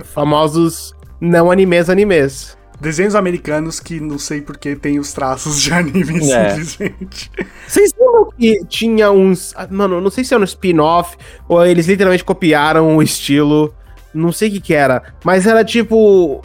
Famosos 0.04 0.94
não 1.20 1.52
animes, 1.52 1.90
animes. 1.90 2.58
Desenhos 2.80 3.14
americanos 3.14 3.80
que 3.82 4.00
não 4.00 4.18
sei 4.18 4.40
porque 4.42 4.74
tem 4.76 5.00
os 5.00 5.12
traços 5.12 5.62
de 5.62 5.74
anime, 5.74 6.32
É. 6.32 6.52
simplesmente. 6.52 7.30
Vocês 7.68 7.94
lembram 8.00 8.30
que 8.38 8.66
tinha 8.70 9.12
uns. 9.12 9.54
ah, 9.58 9.68
Mano, 9.70 10.00
não 10.00 10.10
sei 10.10 10.24
se 10.24 10.34
era 10.34 10.42
um 10.42 10.46
spin-off 10.46 11.18
ou 11.48 11.66
eles 11.66 11.88
literalmente 11.88 12.24
copiaram 12.24 12.96
o 12.96 13.04
estilo. 13.04 13.74
Não 14.14 14.32
sei 14.32 14.48
o 14.50 14.52
que 14.54 14.62
que 14.62 14.74
era. 14.74 15.04
Mas 15.26 15.46
era 15.46 15.64
tipo. 15.64 16.42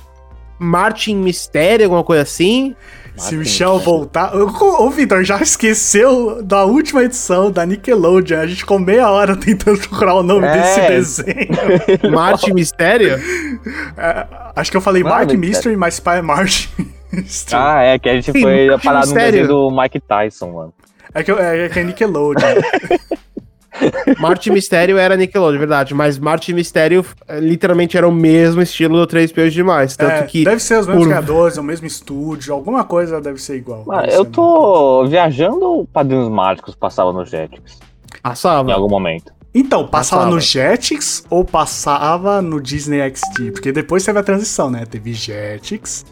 Martin 0.58 1.16
Mistério, 1.16 1.84
alguma 1.86 2.02
coisa 2.04 2.22
assim. 2.22 2.74
Se 3.16 3.36
o 3.36 3.38
Michel 3.38 3.78
voltar. 3.78 4.34
Ô, 4.34 4.48
ô, 4.86 4.90
Vitor, 4.90 5.22
já 5.22 5.40
esqueceu 5.40 6.42
da 6.42 6.64
última 6.64 7.04
edição 7.04 7.50
da 7.50 7.64
Nickelodeon? 7.64 8.40
A 8.40 8.46
gente 8.46 8.58
ficou 8.58 8.78
meia 8.78 9.08
hora 9.08 9.36
tentando 9.36 9.78
procurar 9.78 10.14
o 10.14 10.22
nome 10.22 10.46
É. 10.46 10.52
desse 10.60 10.80
desenho. 10.88 11.48
Martin 12.12 12.52
Mistério? 12.52 13.20
É, 13.96 14.26
acho 14.56 14.70
que 14.70 14.76
eu 14.76 14.80
falei 14.80 15.02
é 15.02 15.04
Mark 15.04 15.22
Mystery. 15.30 15.38
Mystery, 15.46 15.76
mas 15.76 16.00
pai 16.00 16.18
é 16.18 16.22
Martin 16.22 16.68
Mystery. 17.12 17.62
Ah, 17.62 17.82
é, 17.82 17.98
que 18.00 18.08
a 18.08 18.14
gente 18.14 18.32
Sim, 18.32 18.42
foi 18.42 18.66
parar 18.82 19.06
no 19.06 19.14
desenho 19.14 19.46
do 19.48 19.70
Mike 19.70 20.00
Tyson, 20.00 20.50
mano. 20.52 20.74
É, 21.14 21.22
que, 21.22 21.30
eu- 21.30 21.38
é, 21.38 21.68
que 21.68 21.78
é 21.78 21.84
Nickelodeon. 21.84 22.48
Martin 24.18 24.50
Mistério 24.50 24.96
era 24.98 25.16
Nickelodeon, 25.16 25.58
verdade. 25.58 25.94
Mas 25.94 26.18
Martin 26.18 26.52
Mistério 26.52 27.04
eh, 27.26 27.40
literalmente 27.40 27.96
era 27.96 28.06
o 28.06 28.12
mesmo 28.12 28.62
estilo 28.62 28.96
do 28.96 29.06
Três 29.06 29.26
Espiões 29.26 29.52
Demais. 29.52 29.96
Tanto 29.96 30.10
É, 30.12 30.22
que. 30.22 30.44
Deve 30.44 30.60
ser 30.60 30.78
os 30.78 30.86
mesmos 30.86 31.04
por- 31.04 31.08
criadores, 31.10 31.56
o 31.56 31.62
mesmo 31.62 31.86
estúdio, 31.86 32.54
alguma 32.54 32.84
coisa 32.84 33.20
deve 33.20 33.40
ser 33.40 33.56
igual. 33.56 33.84
Ah, 33.90 34.02
Deve 34.02 34.14
eu 34.16 34.24
ser 34.24 34.30
tô 34.30 35.06
viajando 35.06 35.64
ou 35.64 35.86
Padrinhos 35.86 36.28
Mágicos 36.28 36.74
passava 36.74 37.12
no 37.12 37.24
Jetix 37.24 37.78
em 38.16 38.20
Passava. 38.22 38.72
algum 38.72 38.88
momento? 38.88 39.32
Então, 39.56 39.86
passava, 39.86 40.22
Passava. 40.22 40.34
no 40.34 40.40
Jetix 40.40 41.24
ou 41.30 41.44
passava 41.44 42.42
no 42.42 42.60
Disney 42.60 42.98
XD? 43.14 43.52
Porque 43.52 43.70
depois 43.70 44.04
teve 44.04 44.18
a 44.18 44.22
transição, 44.22 44.68
né? 44.68 44.84
Teve 44.84 45.12
Jetix, 45.12 46.04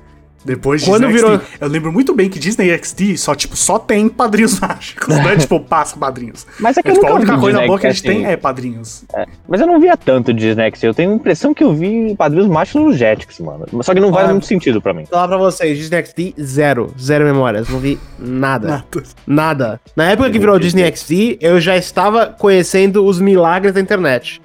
depois 0.44 0.84
Quando 0.84 1.06
Disney 1.06 1.12
virou- 1.22 1.38
XD. 1.40 1.56
Eu 1.60 1.68
lembro 1.68 1.92
muito 1.92 2.14
bem 2.14 2.28
que 2.28 2.38
Disney 2.38 2.70
XD 2.76 3.16
só, 3.16 3.34
tipo, 3.34 3.56
só 3.56 3.78
tem 3.78 4.08
padrinhos 4.08 4.58
mágicos, 4.60 5.08
não 5.08 5.28
é 5.28 5.36
tipo, 5.36 5.60
passa 5.60 5.96
padrinhos. 5.96 6.46
Mas 6.58 6.76
é 6.76 6.82
que 6.82 6.88
É, 6.88 6.90
eu 6.90 6.94
tipo, 6.96 7.06
a 7.06 7.14
única 7.14 7.34
vi 7.34 7.40
coisa 7.40 7.58
Disney 7.58 7.66
boa 7.68 7.78
que 7.78 7.86
a 7.86 7.90
gente 7.90 8.08
assim. 8.08 8.18
tem 8.22 8.26
é 8.30 8.36
padrinhos. 8.36 9.04
Mas 9.48 9.60
eu 9.60 9.66
não 9.66 9.80
via 9.80 9.96
tanto 9.96 10.32
Disney 10.32 10.70
XD. 10.70 10.86
Eu 10.88 10.94
tenho 10.94 11.12
a 11.12 11.14
impressão 11.14 11.52
que 11.54 11.62
eu 11.62 11.72
vi 11.72 12.14
Padrinhos 12.16 12.48
Mágicos 12.48 12.82
no 12.82 12.92
Jetix, 12.92 13.38
mano. 13.40 13.66
Só 13.82 13.94
que 13.94 14.00
não 14.00 14.12
faz 14.12 14.28
Ah. 14.28 14.32
muito 14.32 14.46
sentido 14.46 14.80
pra 14.82 14.92
mim. 14.92 15.02
Vou 15.02 15.10
falar 15.10 15.28
pra 15.28 15.36
vocês, 15.38 15.78
Disney 15.78 16.04
XD, 16.04 16.34
zero. 16.42 16.92
Zero 17.00 17.24
memórias. 17.24 17.68
Não 17.68 17.78
vi 17.78 17.98
nada. 18.18 18.68
Nada. 18.68 19.02
Nada. 19.26 19.80
Na 19.96 20.10
época 20.10 20.30
que 20.30 20.38
virou 20.38 20.58
Disney 20.58 20.84
XD, 20.94 21.38
eu 21.40 21.60
já 21.60 21.76
estava 21.76 22.26
conhecendo 22.26 23.04
os 23.04 23.20
milagres 23.20 23.72
da 23.74 23.80
internet. 23.80 24.40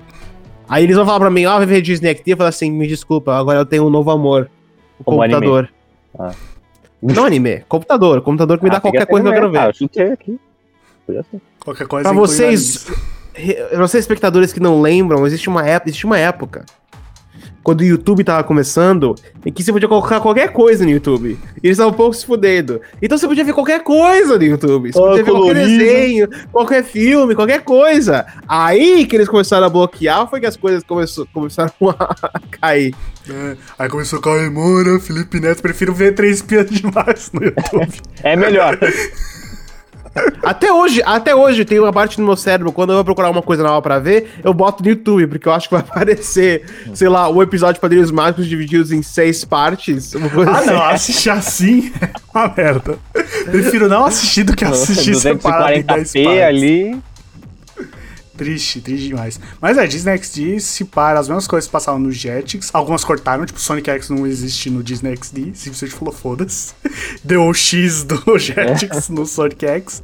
Aí 0.69 0.83
eles 0.83 0.95
vão 0.97 1.05
falar 1.05 1.19
pra 1.21 1.29
mim, 1.29 1.45
ó, 1.45 1.57
vai 1.57 1.65
ver 1.65 1.81
Disney 1.81 2.13
XD, 2.13 2.31
eu 2.33 2.37
falo 2.37 2.49
assim, 2.49 2.69
me 2.69 2.85
desculpa, 2.87 3.33
agora 3.37 3.59
eu 3.59 3.65
tenho 3.65 3.85
um 3.85 3.89
novo 3.89 4.11
amor. 4.11 4.49
O 4.99 5.03
Como 5.03 5.17
computador. 5.21 5.69
Ah. 6.17 6.31
Não 7.01 7.25
anime, 7.25 7.63
computador. 7.69 8.21
Computador 8.21 8.57
que 8.57 8.63
me 8.63 8.69
dá 8.69 8.77
Ah, 8.77 8.81
qualquer 8.81 9.01
fica 9.01 9.11
coisa 9.11 9.23
que 9.23 9.29
eu 9.29 9.33
quero 9.33 9.51
no- 9.51 9.57
Ah, 9.57 9.63
ver. 9.63 9.69
eu 9.69 9.73
chutei 9.73 10.11
aqui. 10.11 10.39
Qualquer 11.63 11.87
coisa 11.87 12.09
Pra 12.09 12.17
vocês, 12.17 12.85
re- 13.33 13.75
vocês 13.77 14.03
espectadores 14.03 14.51
que 14.51 14.59
não 14.59 14.81
lembram, 14.81 15.25
existe 15.25 15.47
uma 15.47 15.63
existe 15.85 16.05
uma 16.05 16.17
época 16.17 16.65
quando 17.67 17.81
o 17.81 17.83
YouTube 17.83 18.23
tava 18.23 18.45
começando, 18.45 19.13
em 19.45 19.51
que 19.51 19.61
você 19.61 19.73
podia 19.73 19.89
colocar 19.89 20.21
qualquer 20.21 20.53
coisa 20.53 20.85
no 20.85 20.89
YouTube. 20.89 21.37
E 21.61 21.67
eles 21.67 21.77
estavam 21.77 21.91
um 21.91 21.97
pouco 21.97 22.13
se 22.15 22.25
fudendo. 22.25 22.79
Então 23.01 23.17
você 23.17 23.27
podia 23.27 23.43
ver 23.43 23.51
qualquer 23.51 23.83
coisa 23.83 24.37
no 24.37 24.43
YouTube. 24.45 24.93
Você 24.93 24.97
Ah, 24.97 25.01
podia 25.01 25.23
ver 25.25 25.31
qualquer 25.31 25.53
colorido. 25.53 25.77
desenho, 25.77 26.29
qualquer 26.49 26.83
filme, 26.85 27.35
qualquer 27.35 27.61
coisa. 27.65 28.25
Aí 28.47 29.05
que 29.05 29.17
eles 29.17 29.27
começaram 29.27 29.67
a 29.67 29.69
bloquear, 29.69 30.29
foi 30.29 30.39
que 30.39 30.45
as 30.45 30.55
coisas 30.55 30.81
começou- 30.81 31.27
começaram 31.33 31.69
a 32.23 32.39
cair. 32.61 32.95
É, 33.29 33.57
Aí 33.77 33.89
começou 33.89 34.19
a 34.19 34.21
cair, 34.21 34.49
mano, 34.49 34.97
Felipe 35.01 35.37
Neto, 35.41 35.61
prefiro 35.61 35.93
ver 35.93 36.15
três 36.15 36.41
piadas 36.41 36.71
demais 36.71 37.29
no 37.33 37.43
YouTube. 37.51 37.99
É 38.23 38.37
melhor. 38.37 38.79
Até 40.43 40.71
hoje, 40.71 41.01
até 41.05 41.35
hoje 41.35 41.65
tem 41.65 41.79
uma 41.79 41.91
parte 41.91 42.17
do 42.17 42.23
meu 42.23 42.35
cérebro, 42.35 42.71
quando 42.71 42.91
eu 42.91 42.95
vou 42.95 43.05
procurar 43.05 43.29
uma 43.29 43.41
coisa 43.41 43.63
nova 43.63 43.81
pra 43.81 43.99
ver, 43.99 44.29
eu 44.43 44.53
boto 44.53 44.81
no 44.83 44.89
YouTube, 44.89 45.27
porque 45.27 45.47
eu 45.47 45.53
acho 45.53 45.67
que 45.69 45.75
vai 45.75 45.83
aparecer, 45.87 46.63
sei 46.93 47.09
lá, 47.09 47.27
o 47.29 47.41
episódio 47.43 47.75
de 47.75 47.79
Padrinhos 47.79 48.11
Mágicos 48.11 48.47
divididos 48.47 48.91
em 48.91 49.01
seis 49.01 49.43
partes. 49.43 50.13
uma 50.15 50.29
coisa 50.29 50.51
Ah, 50.51 50.57
assim. 50.59 50.69
não, 50.69 50.83
assistir 50.83 51.29
assim 51.29 51.91
é 52.01 52.09
uma 52.33 52.53
merda. 52.55 52.97
Prefiro 53.51 53.87
não 53.87 54.05
assistir 54.05 54.43
do 54.43 54.55
que 54.55 54.63
assistir 54.65 55.15
separado 55.15 55.73
em 55.73 55.81
10 55.81 56.11
240p 56.13 56.23
partes. 56.23 56.43
ali. 56.43 56.99
Triste, 58.37 58.79
triste 58.81 59.07
demais. 59.07 59.39
Mas 59.59 59.77
é, 59.77 59.87
Disney 59.87 60.15
XD 60.17 60.59
se 60.59 60.85
para 60.85 61.19
as 61.19 61.27
mesmas 61.27 61.47
coisas 61.47 61.67
que 61.67 61.71
passavam 61.71 61.99
no 61.99 62.11
Jetix. 62.11 62.69
Algumas 62.71 63.03
cortaram, 63.03 63.45
tipo, 63.45 63.59
Sonic 63.59 63.89
X 63.89 64.09
não 64.09 64.27
existe 64.27 64.69
no 64.69 64.83
Disney 64.83 65.15
XD. 65.17 65.51
Simplesmente 65.55 65.95
falou, 65.95 66.13
foda-se. 66.13 66.73
Deu 67.23 67.43
o 67.47 67.53
X 67.53 68.03
do 68.03 68.21
Jetix 68.37 69.09
no 69.09 69.25
Sonic 69.25 69.65
X. 69.65 70.03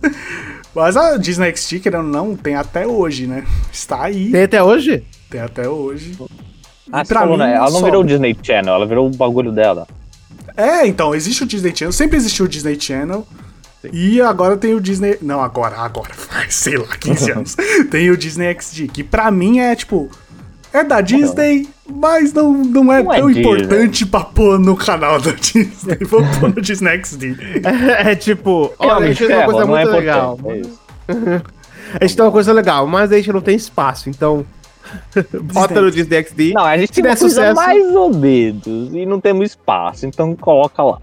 Mas 0.73 0.97
a 0.97 1.17
Disney 1.17 1.55
XD, 1.55 1.79
querendo 1.81 2.05
ou 2.05 2.09
não, 2.11 2.35
tem 2.35 2.55
até 2.55 2.87
hoje, 2.87 3.27
né? 3.27 3.45
Está 3.71 4.03
aí. 4.05 4.31
Tem 4.31 4.43
até 4.43 4.63
hoje? 4.63 5.03
Tem 5.29 5.39
até 5.41 5.69
hoje. 5.69 6.17
Ah, 6.91 7.05
você 7.05 7.13
falou, 7.13 7.37
né? 7.37 7.53
Ela 7.55 7.69
não 7.69 7.79
só- 7.79 7.85
virou 7.85 8.01
o 8.01 8.05
Disney 8.05 8.35
Channel, 8.41 8.73
ela 8.73 8.85
virou 8.87 9.07
o 9.07 9.11
bagulho 9.11 9.51
dela. 9.51 9.87
É, 10.57 10.85
então, 10.87 11.13
existe 11.15 11.43
o 11.43 11.45
Disney 11.45 11.75
Channel, 11.75 11.91
sempre 11.91 12.17
existiu 12.17 12.45
o 12.45 12.47
Disney 12.47 12.79
Channel. 12.79 13.25
E 13.91 14.21
agora 14.21 14.55
tem 14.57 14.73
o 14.73 14.79
Disney. 14.81 15.17
Não, 15.21 15.41
agora, 15.41 15.77
agora, 15.77 16.13
faz, 16.15 16.55
sei 16.55 16.77
lá, 16.77 16.87
15 16.99 17.31
anos. 17.31 17.55
tem 17.91 18.09
o 18.11 18.17
Disney 18.17 18.55
XD, 18.59 18.87
que 18.87 19.03
pra 19.03 19.29
mim 19.31 19.59
é 19.59 19.75
tipo. 19.75 20.09
É 20.71 20.83
da 20.83 21.01
Disney, 21.01 21.67
mas 21.87 22.33
não, 22.33 22.51
não 22.51 22.91
é 22.91 23.03
Não 23.03 23.13
é 23.13 23.17
tão 23.19 23.27
Disney. 23.27 23.41
importante 23.43 24.05
pra 24.07 24.21
pôr 24.21 24.57
no 24.57 24.75
canal 24.75 25.21
da 25.21 25.29
Disney. 25.39 25.97
Vou 26.09 26.23
pôr 26.39 26.49
no 26.55 26.59
Disney 26.61 26.97
XD. 27.03 27.35
É, 28.03 28.15
tipo, 28.15 28.73
É 28.79 28.87
olha, 28.87 29.05
a 29.05 29.07
gente 29.13 29.27
tem 29.27 29.35
uma 29.35 29.45
coisa 29.45 29.65
não 29.65 29.77
é 29.77 29.83
muito 29.85 29.95
legal. 29.97 30.39
É 30.45 30.57
isso. 30.57 30.79
A 31.99 32.03
gente 32.05 32.15
tem 32.15 32.25
uma 32.25 32.31
coisa 32.31 32.51
legal, 32.53 32.87
mas 32.87 33.11
a 33.11 33.17
gente 33.17 33.31
não 33.31 33.41
tem 33.41 33.55
espaço, 33.55 34.09
então. 34.09 34.43
Bota 35.53 35.79
no 35.79 35.91
Disney 35.91 36.23
XD. 36.23 36.53
Não, 36.53 36.65
a 36.65 36.77
gente 36.77 36.91
tem 36.91 37.03
der 37.03 37.09
uma 37.11 37.17
coisa 37.17 37.35
sucesso- 37.35 37.55
mais 37.55 37.95
ou 37.95 38.13
menos 38.13 38.65
e 38.93 39.05
não 39.05 39.19
temos 39.21 39.49
espaço, 39.51 40.05
então 40.07 40.35
coloca 40.35 40.81
lá. 40.83 40.97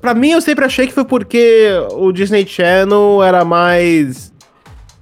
Pra 0.00 0.14
mim, 0.14 0.30
eu 0.30 0.40
sempre 0.40 0.64
achei 0.64 0.86
que 0.86 0.92
foi 0.92 1.04
porque 1.04 1.70
o 1.92 2.12
Disney 2.12 2.46
Channel 2.46 3.22
era 3.22 3.44
mais 3.44 4.30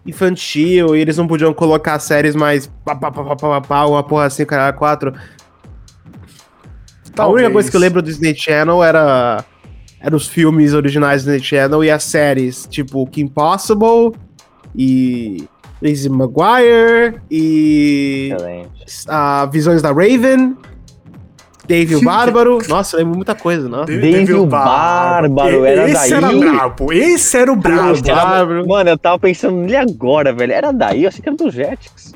infantil 0.07 0.97
e 0.97 1.01
eles 1.01 1.17
não 1.17 1.27
podiam 1.27 1.53
colocar 1.53 1.99
séries 1.99 2.35
mais 2.35 2.67
pá, 2.85 2.95
pá, 2.95 3.11
pá, 3.11 3.25
pá, 3.25 3.37
pá, 3.37 3.61
pá, 3.61 3.85
uma 3.85 4.03
porra 4.03 4.25
assim, 4.27 4.45
cara, 4.45 4.73
quatro. 4.73 5.13
A 7.17 7.27
única 7.27 7.51
coisa 7.51 7.69
que 7.69 7.77
eu 7.77 7.81
lembro 7.81 8.01
do 8.01 8.07
Disney 8.07 8.35
Channel 8.35 8.83
era, 8.83 9.45
era 10.01 10.15
os 10.15 10.29
filmes 10.29 10.73
originais 10.73 11.25
do 11.25 11.33
Disney 11.33 11.45
Channel 11.45 11.85
e 11.85 11.91
as 11.91 12.05
séries, 12.05 12.67
tipo 12.71 13.05
Kim 13.09 13.27
Possible 13.27 14.13
e 14.75 15.49
Lizzie 15.83 16.11
McGuire 16.11 17.21
e 17.31 18.31
Excelente. 18.33 18.85
a 19.09 19.47
Visões 19.47 19.83
da 19.83 19.91
Raven, 19.91 20.57
Dave 21.69 21.97
o 21.97 22.03
Bárbaro. 22.03 22.59
Nossa, 22.67 22.97
eu 22.97 23.01
lembro 23.01 23.17
muita 23.17 23.35
coisa, 23.35 23.69
não? 23.69 23.85
De- 23.85 23.99
Dave 24.01 24.33
o 24.33 24.43
o 24.43 24.47
Bárbaro, 24.47 25.65
era 25.67 25.85
esse 25.91 26.11
daí? 26.11 26.13
era 26.25 26.33
brabo, 26.33 26.93
esse 26.93 27.37
era 27.37 27.53
o 27.53 27.57
brabo. 27.57 28.03
Bárbaro. 28.03 28.67
Mano, 28.67 28.91
eu 28.91 28.99
tava 28.99 29.19
pensando 29.19 29.57
nele 29.59 29.77
agora, 29.77 30.33
velho. 30.33 30.53
Era 30.53 30.73
daí, 30.73 31.03
eu 31.05 31.09
achei 31.09 31.21
que 31.23 31.29
era 31.29 31.37
do 31.37 31.51
Jetix. 31.51 32.15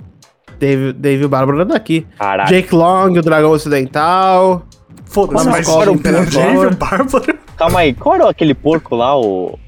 Dave, 0.59 0.93
Dave 0.95 1.25
o 1.25 1.29
Bárbaro 1.29 1.59
era 1.59 1.67
daqui. 1.67 2.07
Caralho. 2.19 2.49
Jake 2.49 2.75
Long, 2.75 3.11
o 3.19 3.23
Dragão 3.23 3.51
Ocidental. 3.51 4.63
Foda-se, 5.05 5.35
Mano, 5.45 5.51
mas 5.51 5.67
qual 5.67 5.83
era 5.83 5.93
o 5.93 5.99
Dave 5.99 6.67
o 6.67 6.75
Bárbaro. 6.75 7.39
Calma 7.57 7.81
aí, 7.81 7.93
qual 7.93 8.15
era 8.15 8.31
aquele 8.31 8.55
porco 8.55 8.97
lá, 8.97 9.19
o. 9.19 9.59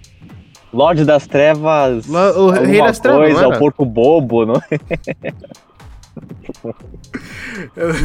Lorde 0.73 1.05
das 1.05 1.27
Trevas. 1.27 2.09
O 2.09 2.51
Rei 2.51 2.81
das 2.81 2.99
Trevas, 2.99 3.21
coisa, 3.33 3.47
era? 3.47 3.49
o 3.55 3.59
porco 3.59 3.85
bobo, 3.85 4.45
não? 4.45 4.61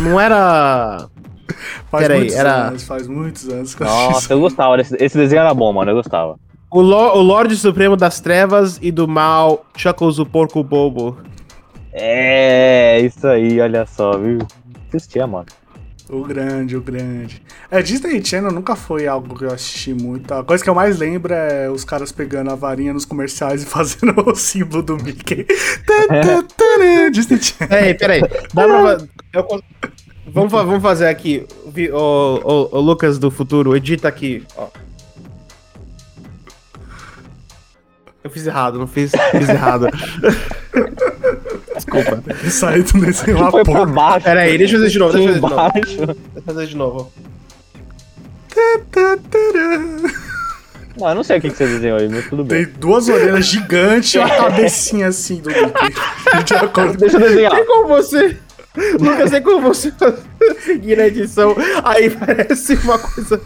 Não 0.02 0.20
era. 0.20 1.08
Faz 1.90 2.04
Peraí, 2.04 2.20
muitos 2.20 2.36
era- 2.36 2.68
anos, 2.68 2.84
faz 2.84 3.08
muitos 3.08 3.50
anos 3.50 3.74
que 3.74 3.82
eu 3.82 3.88
Nossa, 3.88 4.34
eu 4.34 4.40
gostava. 4.40 4.78
Desse, 4.78 4.96
esse 5.00 5.18
desenho 5.18 5.40
era 5.40 5.54
bom, 5.54 5.74
mano. 5.74 5.90
Eu 5.92 5.96
gostava. 5.96 6.38
O, 6.70 6.80
Lo- 6.82 7.18
o 7.18 7.22
Lorde 7.24 7.56
Supremo 7.56 7.98
das 7.98 8.20
Trevas 8.20 8.78
e 8.82 8.92
do 8.92 9.08
Mal, 9.08 9.66
Chuckles 9.76 10.20
o 10.20 10.26
Porco 10.28 10.64
Bobo. 10.64 11.18
É, 11.92 13.00
isso 13.00 13.26
aí, 13.28 13.60
olha 13.60 13.86
só, 13.88 14.16
viu? 14.16 14.38
Assistia, 14.88 15.26
mano. 15.26 15.48
O 16.10 16.24
grande, 16.24 16.76
o 16.76 16.82
grande. 16.82 17.40
É, 17.70 17.84
Disney 17.84 18.24
Channel 18.26 18.52
nunca 18.52 18.76
foi 18.76 19.06
algo 19.08 19.38
que 19.38 19.46
eu 19.46 19.54
assisti 19.54 19.94
muito. 19.94 20.34
A 20.34 20.44
coisa 20.44 20.64
que 20.64 20.70
eu 20.70 20.74
mais 20.74 20.98
lembro 20.98 21.32
é 21.32 21.70
os 21.70 21.84
caras 21.86 22.12
pegando 22.12 22.50
a 22.50 22.56
varinha 22.56 22.92
nos 22.92 23.06
comerciais 23.06 23.62
e 23.64 23.66
fazendo 23.68 24.14
o 24.28 24.34
símbolo 24.36 24.82
do 24.82 24.98
Mickey. 24.98 25.46
Tá, 25.86 27.10
Disney 27.12 27.40
Channel. 27.40 27.68
Peraí, 27.70 27.94
peraí. 27.94 28.22
Dá 28.52 28.64
pra. 28.64 29.08
eu 29.34 29.48
vamos, 30.34 30.52
vamos 30.52 30.82
fazer 30.82 31.06
aqui. 31.08 31.46
O, 31.94 32.00
o- 32.00 32.78
o 32.78 32.80
Lucas 32.82 33.20
do 33.20 33.30
futuro, 33.30 33.76
edita 33.76 34.08
aqui. 34.08 34.44
Ó. 34.58 34.68
Eu 38.24 38.30
fiz 38.32 38.48
errado, 38.48 38.80
não 38.80 38.88
fiz, 38.88 39.12
fiz 39.32 39.48
errado. 39.48 39.88
Desculpa. 41.92 42.24
Saiu 42.50 42.84
do 42.84 43.00
desenho 43.02 43.40
lá, 43.42 43.52
Foi 43.52 43.64
pra 43.64 43.74
porra. 43.74 43.86
baixo. 43.86 44.24
Peraí, 44.26 44.58
deixa 44.58 44.76
eu 44.76 44.80
fazer 44.80 44.92
de 44.92 45.00
novo, 45.00 45.14
deixa 45.14 45.30
eu 45.30 45.34
fazer 45.34 45.40
de 45.40 45.56
novo. 45.56 45.72
Deixa 45.74 46.02
eu 46.36 46.44
fazer 46.44 46.68
de 46.68 46.78
novo. 46.78 47.12
Mano, 51.00 51.12
eu 51.12 51.16
não 51.16 51.24
sei 51.24 51.38
o 51.38 51.42
que 51.42 51.50
que 51.50 51.56
você 51.56 51.66
desenhou 51.66 51.98
aí, 51.98 52.10
mas 52.10 52.28
tudo 52.28 52.44
bem. 52.44 52.66
Tem 52.66 52.74
duas 52.76 53.08
orelhas 53.08 53.46
gigantes 53.46 54.14
e 54.14 54.18
uma 54.20 54.30
cabecinha 54.30 55.08
assim 55.08 55.38
do 55.42 55.50
Mickey. 55.50 55.70
De 56.92 56.98
Deixa 56.98 57.18
eu 57.18 57.22
desenhar. 57.22 57.52
Tem 57.56 57.66
como 57.66 57.88
você. 57.88 58.38
Lucas, 59.00 59.32
tem 59.32 59.42
como 59.42 59.62
você 59.62 59.94
seguir 60.66 60.98
na 60.98 61.08
edição. 61.08 61.56
Aí 61.84 62.10
parece 62.10 62.76
uma 62.76 63.00
coisa. 63.00 63.40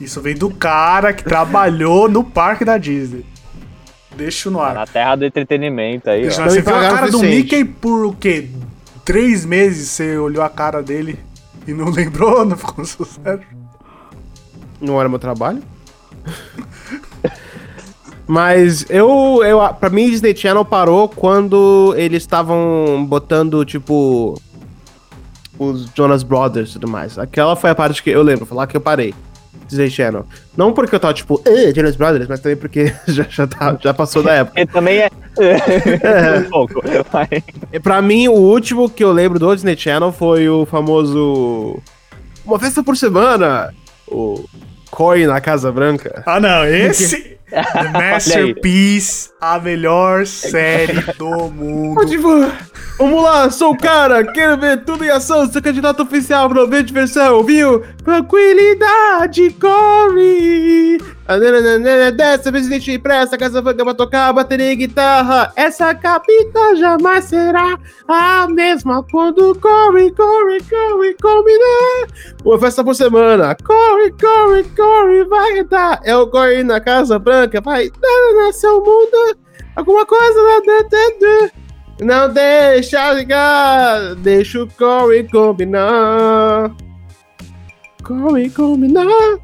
Isso 0.00 0.20
vem 0.20 0.34
do 0.34 0.50
cara 0.50 1.12
que 1.12 1.24
trabalhou 1.24 2.08
no 2.08 2.22
parque 2.22 2.64
da 2.64 2.76
Disney. 2.76 3.24
Deixa 4.16 4.50
no 4.50 4.60
ar. 4.60 4.74
Na 4.74 4.86
terra 4.86 5.16
do 5.16 5.24
entretenimento 5.24 6.08
aí, 6.08 6.22
Deixa. 6.22 6.42
Você 6.48 6.62
viu 6.62 6.74
a 6.74 6.80
cara 6.80 7.10
do. 7.10 7.20
Mickey 7.20 7.64
por 7.64 8.06
o 8.06 8.12
quê? 8.12 8.48
Três 9.04 9.44
meses 9.44 9.90
você 9.90 10.16
olhou 10.18 10.42
a 10.42 10.48
cara 10.48 10.82
dele 10.82 11.18
e 11.66 11.72
não 11.72 11.90
lembrou? 11.92 12.44
Não 12.44 12.56
ficou 12.56 12.84
sucesso? 12.84 13.42
Não 14.80 14.98
era 14.98 15.08
meu 15.08 15.18
trabalho. 15.18 15.62
Mas 18.26 18.84
eu, 18.90 19.40
eu. 19.44 19.60
Pra 19.74 19.88
mim, 19.88 20.10
Disney 20.10 20.34
Channel 20.34 20.64
parou 20.64 21.08
quando 21.08 21.94
eles 21.96 22.22
estavam 22.22 23.06
botando, 23.08 23.64
tipo. 23.64 24.40
Os 25.58 25.88
Jonas 25.94 26.22
Brothers 26.22 26.70
e 26.70 26.72
tudo 26.74 26.88
mais. 26.88 27.18
Aquela 27.18 27.56
foi 27.56 27.70
a 27.70 27.74
parte 27.74 28.02
que 28.02 28.10
eu 28.10 28.22
lembro, 28.22 28.44
foi 28.44 28.56
lá 28.56 28.66
que 28.66 28.76
eu 28.76 28.80
parei. 28.80 29.14
Disney 29.66 29.90
Channel. 29.90 30.26
Não 30.56 30.72
porque 30.72 30.94
eu 30.94 31.00
tava 31.00 31.14
tipo, 31.14 31.40
eh, 31.44 31.72
Jonas 31.74 31.96
Brothers, 31.96 32.26
mas 32.28 32.40
também 32.40 32.56
porque 32.56 32.92
já, 33.08 33.24
já, 33.28 33.46
tá, 33.46 33.76
já 33.80 33.92
passou 33.94 34.22
da 34.22 34.32
época. 34.32 34.54
Porque 34.56 34.72
também 34.72 34.98
é. 34.98 35.10
um 36.38 36.50
pouco. 36.50 36.82
Mas... 37.12 37.28
E 37.72 37.80
pra 37.80 38.00
mim, 38.00 38.28
o 38.28 38.32
último 38.32 38.88
que 38.88 39.04
eu 39.04 39.12
lembro 39.12 39.38
do 39.38 39.54
Disney 39.54 39.76
Channel 39.76 40.12
foi 40.12 40.48
o 40.48 40.64
famoso. 40.64 41.78
Uma 42.44 42.58
festa 42.58 42.82
por 42.82 42.96
semana. 42.96 43.74
O 44.08 44.44
Coin 44.90 45.26
na 45.26 45.40
Casa 45.40 45.70
Branca. 45.70 46.22
Ah, 46.26 46.40
não. 46.40 46.64
Esse. 46.64 47.36
The 47.50 47.90
Masterpiece, 47.92 49.30
a 49.40 49.58
melhor 49.60 50.26
série 50.26 51.00
do 51.16 51.48
mundo. 51.48 51.94
Pode 51.94 52.16
voar. 52.16 52.66
Vamos 52.98 53.22
lá, 53.22 53.50
sou 53.50 53.72
o 53.72 53.76
cara, 53.76 54.24
quero 54.24 54.56
ver 54.56 54.82
tudo 54.82 55.04
em 55.04 55.10
ação, 55.10 55.46
sou 55.52 55.60
candidato 55.60 56.02
oficial 56.02 56.48
pra 56.48 56.64
ver 56.64 56.82
diversão, 56.82 57.42
viu? 57.44 57.84
Tranquilidade, 58.02 59.50
corre! 59.60 60.96
Dessa 62.16 62.50
vez 62.50 62.66
a 62.66 62.70
gente 62.70 62.92
empresta, 62.92 63.36
casa 63.36 63.60
vanga 63.60 63.84
pra 63.84 63.92
tocar, 63.92 64.32
bateria 64.32 64.72
e 64.72 64.76
guitarra. 64.76 65.52
Essa 65.56 65.94
capital 65.94 66.74
jamais 66.76 67.26
será 67.26 67.78
a 68.08 68.48
mesma 68.48 69.04
quando 69.10 69.54
corre, 69.60 70.10
corre, 70.12 70.58
corre, 70.62 71.14
combinar. 71.20 72.06
Uma 72.42 72.58
festa 72.58 72.82
por 72.82 72.94
semana, 72.94 73.54
corre, 73.62 74.10
corre, 74.12 74.64
corre, 74.74 75.24
vai 75.24 75.64
dar. 75.64 76.00
É 76.02 76.16
o 76.16 76.26
corre 76.28 76.64
na 76.64 76.80
Casa 76.80 77.18
Branca, 77.18 77.60
vai 77.60 77.90
dar 77.90 78.52
seu 78.54 78.80
mundo. 78.80 79.36
Alguma 79.74 80.06
coisa 80.06 80.62
dentro. 80.64 81.65
Não 82.00 82.30
deixa 82.30 83.12
ligar, 83.12 84.14
deixa 84.16 84.62
o 84.62 84.68
Corey 84.68 85.26
combinar. 85.28 86.70
Corey 88.02 88.50
combinar. 88.50 89.38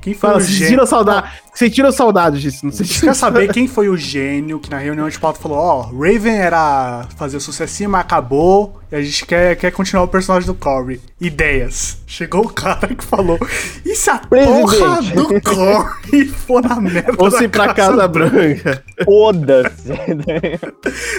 Quem 0.00 0.14
foi 0.14 0.30
Fala, 0.30 0.40
o 0.40 0.44
gênio? 0.44 0.58
sentiram 0.64 0.86
saudade, 0.86 1.30
sentiram 1.54 1.92
saudade 1.92 2.40
disso, 2.40 2.64
não 2.64 2.72
Você 2.72 2.84
sentiram 2.84 3.08
quer 3.12 3.14
saber 3.14 3.52
quem 3.52 3.68
foi 3.68 3.88
o 3.88 3.96
gênio 3.96 4.58
que 4.58 4.70
na 4.70 4.78
reunião 4.78 5.08
de 5.08 5.18
pauta 5.18 5.38
falou: 5.38 5.58
Ó, 5.58 5.82
Raven 5.82 6.36
era 6.38 7.06
fazer 7.16 7.38
sucessinho, 7.40 7.90
mas 7.90 8.00
acabou. 8.00 8.80
E 8.90 8.96
a 8.96 9.02
gente 9.02 9.24
quer, 9.26 9.54
quer 9.56 9.70
continuar 9.70 10.02
o 10.04 10.08
personagem 10.08 10.46
do 10.46 10.54
Corey. 10.54 11.00
Ideias. 11.20 11.98
Chegou 12.06 12.46
o 12.46 12.48
cara 12.48 12.88
que 12.88 13.04
falou: 13.04 13.38
E 13.84 13.94
se 13.94 14.08
a 14.08 14.18
porra 14.18 14.96
Presidente. 14.96 15.14
do 15.14 15.40
Corey 15.42 16.24
for 16.46 16.62
na 16.62 16.80
merda? 16.80 17.12
Fosse 17.12 17.46
pra 17.46 17.74
Casa 17.74 18.08
Branca. 18.08 18.82
Foda-se. 19.04 19.92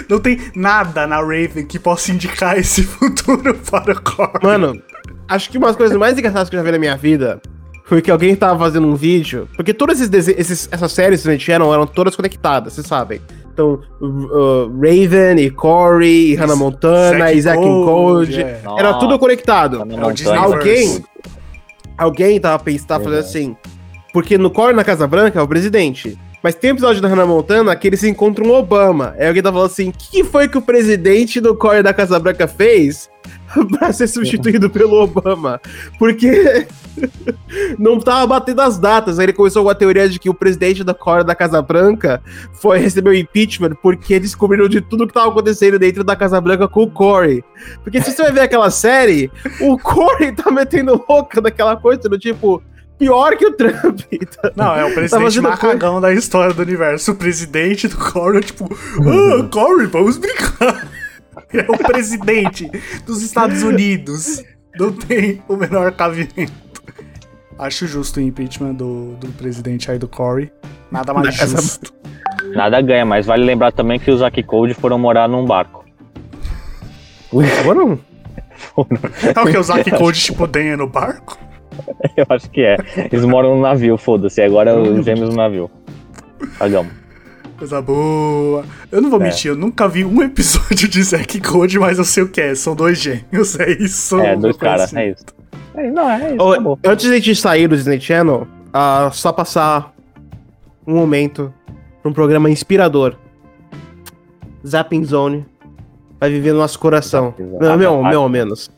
Não 0.10 0.20
tem 0.20 0.40
nada 0.56 1.06
na 1.06 1.18
Raven 1.18 1.66
que 1.68 1.78
possa 1.80 2.12
indicar 2.12 2.58
esse 2.58 2.84
futuro 2.84 3.54
para 3.70 3.94
o 3.94 4.02
Corey. 4.02 4.40
Mano, 4.44 4.82
acho 5.30 5.50
que 5.52 5.58
uma 5.58 5.68
das 5.68 5.76
coisas 5.76 5.96
mais 5.96 6.18
engraçadas 6.18 6.50
que 6.50 6.56
eu 6.56 6.60
já 6.60 6.66
vi 6.66 6.72
na 6.72 6.80
minha 6.80 6.98
vida 6.98 7.40
foi 7.92 8.02
que 8.02 8.10
alguém 8.10 8.34
tava 8.38 8.58
fazendo 8.58 8.88
um 8.88 8.96
vídeo. 8.96 9.50
Porque 9.54 9.74
todas 9.74 10.00
esses, 10.00 10.30
esses- 10.30 10.70
essas 10.72 10.94
séries 10.94 11.22
que 11.24 11.28
a 11.28 11.32
gente 11.34 11.52
eram 11.52 11.74
eram 11.74 11.86
todas 11.86 12.16
conectadas, 12.16 12.72
vocês 12.72 12.88
sabem. 12.88 13.20
Então 13.54 13.82
uh, 14.02 14.72
Raven 14.82 15.38
e 15.44 15.50
Corey, 15.52 16.32
e 16.32 16.36
Hannah 16.36 16.56
Montana, 16.56 17.26
Zack 17.26 17.38
e 17.38 17.42
Zack 17.42 17.60
and 17.62 18.24
é. 18.40 18.62
Era 18.78 18.94
tudo 18.94 19.20
conectado. 19.20 19.84
É. 19.84 20.38
Alguém, 20.38 21.04
alguém 21.98 22.40
tava 22.40 22.64
pensando, 22.64 22.88
tava 22.88 23.04
fazendo 23.04 23.20
assim. 23.20 23.58
Porque 24.14 24.38
no 24.38 24.50
Corey 24.50 24.74
na 24.74 24.86
Casa 24.86 25.06
Branca 25.06 25.38
é 25.38 25.44
o 25.44 25.48
presidente. 25.48 26.18
Mas 26.44 26.56
tem 26.56 26.72
um 26.72 26.74
episódio 26.74 27.02
da 27.02 27.08
Hannah 27.08 27.26
Montana 27.26 27.76
que 27.76 27.88
eles 27.88 28.04
encontram 28.04 28.48
o 28.48 28.54
Obama. 28.54 29.14
Aí 29.18 29.28
alguém 29.28 29.44
tá 29.44 29.52
falando 29.52 29.68
assim: 29.68 29.90
o 29.90 29.94
que 29.94 30.24
foi 30.24 30.48
que 30.48 30.58
o 30.58 30.62
presidente 30.62 31.40
do 31.40 31.56
Corey 31.56 31.84
da 31.84 31.94
Casa 31.94 32.20
Branca 32.20 32.48
fez 32.48 33.10
pra 33.78 33.94
ser 33.94 34.08
substituído 34.08 34.70
pelo 34.70 35.04
Obama? 35.04 35.62
Porque 36.00 36.66
não 37.78 38.00
tava 38.00 38.26
batendo 38.26 38.62
as 38.62 38.80
datas. 38.80 39.20
Aí 39.20 39.26
ele 39.26 39.34
começou 39.34 39.64
com 39.64 39.70
a 39.70 39.76
teoria 39.76 40.10
de 40.10 40.18
que 40.18 40.30
o 40.30 40.34
presidente 40.34 40.84
da 40.84 40.96
Corey 40.96 41.24
da 41.24 41.36
Casa 41.36 41.62
Branca 41.62 42.22
foi 42.54 42.80
receber 42.80 43.12
o 43.12 43.16
impeachment 43.16 43.76
porque 43.82 44.20
descobriram 44.20 44.68
de 44.68 44.82
tudo 44.82 45.06
que 45.06 45.14
tava 45.14 45.30
acontecendo 45.30 45.78
dentro 45.78 46.04
da 46.04 46.16
Casa 46.16 46.42
Branca 46.42 46.68
com 46.68 46.84
o 46.84 46.92
Corey. 46.92 47.44
Porque 47.84 48.02
se 48.02 48.12
você 48.12 48.24
vai 48.24 48.32
ver 48.32 48.42
aquela 48.42 48.72
série, 48.72 49.32
o 49.60 49.78
Corey 49.78 50.32
tá 50.32 50.50
metendo 50.50 51.04
louca 51.08 51.40
daquela 51.40 51.76
coisa, 51.78 52.10
do 52.10 52.18
tipo, 52.18 52.64
pior 53.02 53.36
que 53.36 53.46
o 53.48 53.54
Trump. 53.54 54.00
tá? 54.42 54.52
Não, 54.56 54.76
é 54.76 54.86
o 54.86 54.94
presidente 54.94 55.42
macagão 55.42 56.00
da 56.00 56.14
história 56.14 56.54
do 56.54 56.62
universo. 56.62 57.12
O 57.12 57.16
presidente 57.16 57.88
do 57.88 57.98
Corey, 57.98 58.42
tipo, 58.42 58.70
ah, 58.72 59.48
Corey, 59.52 59.88
vamos 59.88 60.18
brincar. 60.18 60.88
É 61.54 61.70
o 61.70 61.78
presidente 61.78 62.70
dos 63.06 63.22
Estados 63.22 63.62
Unidos. 63.62 64.42
Não 64.80 64.92
tem 64.94 65.42
o 65.50 65.58
menor 65.58 65.92
cabimento. 65.92 66.54
Acho 67.60 67.88
justo 67.88 68.22
o 68.22 68.24
impeachment 68.24 68.74
do, 68.74 69.16
do 69.16 69.28
presidente 69.34 69.92
aí 69.92 70.00
do 70.00 70.08
Corey. 70.08 70.50
Nada 70.90 71.14
mais 71.14 71.38
Essa- 71.40 71.62
justo. 71.62 71.94
Nada 72.56 72.82
ganha, 72.82 73.06
mas 73.06 73.26
vale 73.26 73.44
lembrar 73.44 73.74
também 73.74 74.00
que 74.00 74.10
os 74.10 74.20
Zack 74.20 74.42
Code 74.44 74.74
foram 74.74 74.98
morar 74.98 75.28
num 75.28 75.46
barco. 75.46 75.84
Foram? 77.64 78.00
É 79.36 79.40
o 79.42 79.46
que? 79.52 79.58
O 79.58 79.64
Zack 79.64 79.92
Code, 79.92 80.22
tipo, 80.22 80.48
denha 80.48 80.78
no 80.78 80.88
barco? 80.88 81.38
Eu 82.18 82.26
acho 82.30 82.50
que 82.50 82.62
é. 82.62 82.78
Eles 83.12 83.26
moram 83.26 83.56
no 83.56 83.62
navio, 83.62 83.98
foda-se. 83.98 84.42
Agora 84.42 84.78
os 84.80 85.06
gêmeos 85.06 85.30
no 85.30 85.36
navio. 85.36 85.70
Pagamos. 86.58 86.92
Coisa 87.58 87.82
boa. 87.82 88.66
Eu 88.92 89.02
não 89.02 89.10
vou 89.10 89.22
É. 89.22 89.26
mentir, 89.26 89.50
eu 89.52 89.56
nunca 89.56 89.88
vi 89.88 90.04
um 90.04 90.22
episódio 90.24 90.88
de 90.88 91.04
Zack 91.04 91.40
Code, 91.42 91.78
mas 91.80 91.98
eu 92.00 92.04
sei 92.04 92.24
o 92.24 92.28
que 92.28 92.42
é. 92.42 92.56
São 92.56 92.76
dois 92.76 92.98
gêmeos, 93.00 93.60
é 93.60 93.72
isso. 93.72 94.20
É, 94.20 94.36
dois 94.36 94.58
caras, 94.58 94.94
é 94.96 95.10
isso. 95.12 95.26
É, 95.76 95.90
não, 95.90 96.10
é 96.10 96.34
isso, 96.36 96.44
Ô, 96.44 96.78
antes 96.86 97.06
de 97.06 97.12
a 97.14 97.16
gente 97.20 97.36
sair 97.36 97.68
do 97.68 97.76
Disney 97.78 98.00
Channel, 98.02 98.48
ah, 98.74 99.10
só 99.14 99.32
passar 99.32 99.94
um 100.88 100.96
momento 100.96 101.54
pra 102.02 102.10
um 102.10 102.14
programa 102.14 102.50
inspirador. 102.50 103.16
Zapping 104.68 105.04
Zone 105.04 105.46
vai 106.20 106.30
viver 106.30 106.52
no 106.54 106.60
nosso 106.60 106.80
coração. 106.80 107.34
Zone. 107.38 107.58
Não, 107.60 107.78
meu, 107.78 108.04
meu, 108.04 108.28
menos. 108.30 108.72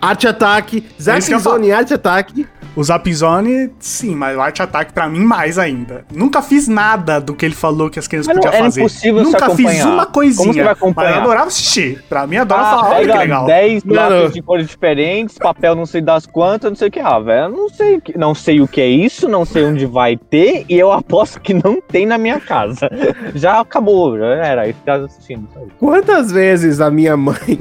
Arte 0.00 0.26
Attack, 0.28 0.76
É 0.76 0.78
isso 0.80 0.86
que 0.96 1.02
Zapping 1.02 1.32
eu 1.32 1.40
falo. 1.40 1.56
Zone 1.56 1.68
e 1.68 1.72
Arte 1.72 1.94
Attack. 1.94 2.46
O 2.76 2.84
Zap 2.84 3.12
Zone, 3.12 3.68
sim, 3.80 4.14
mas 4.14 4.36
o 4.36 4.40
Art 4.40 4.60
Attack 4.60 4.92
pra 4.92 5.08
mim 5.08 5.18
mais 5.24 5.58
ainda. 5.58 6.04
Nunca 6.14 6.40
fiz 6.40 6.68
nada 6.68 7.20
do 7.20 7.34
que 7.34 7.44
ele 7.44 7.54
falou 7.54 7.90
que 7.90 7.98
as 7.98 8.06
crianças 8.06 8.28
Mas 8.28 8.36
podiam 8.36 8.54
era 8.54 8.64
fazer. 8.64 8.80
impossível 8.82 9.18
se 9.18 9.24
Nunca 9.24 9.38
fiz 9.38 9.66
acompanhar. 9.66 9.86
uma 9.88 10.06
coisinha. 10.06 10.36
Como 10.44 10.54
você 10.54 10.62
vai 10.62 10.72
acompanhar? 10.72 11.08
Mas 11.08 11.16
eu 11.16 11.22
adorava 11.24 11.46
assistir. 11.48 12.04
Pra 12.08 12.26
mim, 12.28 12.36
adoro 12.36 12.62
Ah, 12.62 12.70
falar, 12.70 12.90
olha 12.90 13.12
que 13.12 13.18
legal. 13.18 13.46
10 13.46 13.82
Mano. 13.84 14.00
lápis 14.20 14.32
de 14.34 14.40
cores 14.42 14.68
diferentes, 14.68 15.36
papel 15.36 15.74
não 15.74 15.84
sei 15.84 16.00
das 16.00 16.26
quantas, 16.26 16.70
não 16.70 16.76
sei 16.76 16.88
o 16.88 16.90
que. 16.92 17.00
Ah, 17.00 17.18
velho, 17.18 17.46
eu 17.46 17.50
não 17.50 17.68
sei, 17.68 17.96
o 17.96 18.00
que- 18.00 18.16
não 18.16 18.34
sei 18.36 18.60
o 18.60 18.68
que 18.68 18.80
é 18.80 18.86
isso, 18.88 19.28
não 19.28 19.44
sei 19.44 19.64
onde 19.64 19.84
vai 19.84 20.16
ter, 20.16 20.64
e 20.68 20.78
eu 20.78 20.92
aposto 20.92 21.40
que 21.40 21.52
não 21.52 21.80
tem 21.82 22.06
na 22.06 22.16
minha 22.18 22.38
casa. 22.38 22.88
Já 23.34 23.60
acabou, 23.60 24.16
já 24.16 24.26
era, 24.26 24.62
aí 24.62 24.72
ficava 24.72 25.06
assistindo. 25.06 25.48
sabe? 25.52 25.66
Quantas 25.76 26.30
vezes 26.30 26.80
a 26.80 26.88
minha 26.88 27.16
mãe 27.16 27.58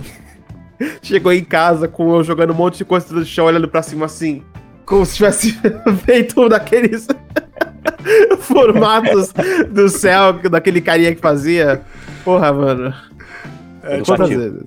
chegou 1.01 1.31
em 1.31 1.43
casa 1.43 1.87
com 1.87 2.15
eu 2.15 2.23
jogando 2.23 2.51
um 2.51 2.55
monte 2.55 2.77
de 2.77 2.85
coisa 2.85 3.13
no 3.13 3.25
chão, 3.25 3.45
olhando 3.45 3.67
pra 3.67 3.81
cima 3.81 4.05
assim, 4.05 4.43
como 4.85 5.05
se 5.05 5.15
tivesse 5.15 5.59
feito 6.05 6.41
um 6.41 6.49
daqueles 6.49 7.07
formatos 8.39 9.33
do 9.69 9.89
céu, 9.89 10.33
daquele 10.33 10.81
carinha 10.81 11.13
que 11.13 11.21
fazia. 11.21 11.81
Porra, 12.23 12.51
mano. 12.51 12.93
É? 13.81 14.01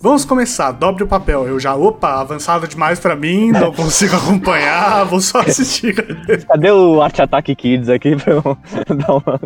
Vamos 0.01 0.25
começar, 0.25 0.73
dobre 0.73 1.05
o 1.05 1.07
papel. 1.07 1.47
Eu 1.47 1.61
já, 1.61 1.75
opa, 1.75 2.21
avançado 2.21 2.67
demais 2.67 2.99
pra 2.99 3.15
mim, 3.15 3.53
não 3.53 3.71
consigo 3.71 4.17
acompanhar, 4.17 5.05
vou 5.05 5.21
só 5.21 5.41
assistir. 5.41 5.95
Cadê 6.49 6.71
o 6.71 7.01
Art 7.03 7.21
Attack 7.21 7.55
Kids 7.55 7.89
aqui 7.91 8.17
pra 8.17 8.33
eu 8.33 8.59
dar 8.97 9.13
uma. 9.13 9.41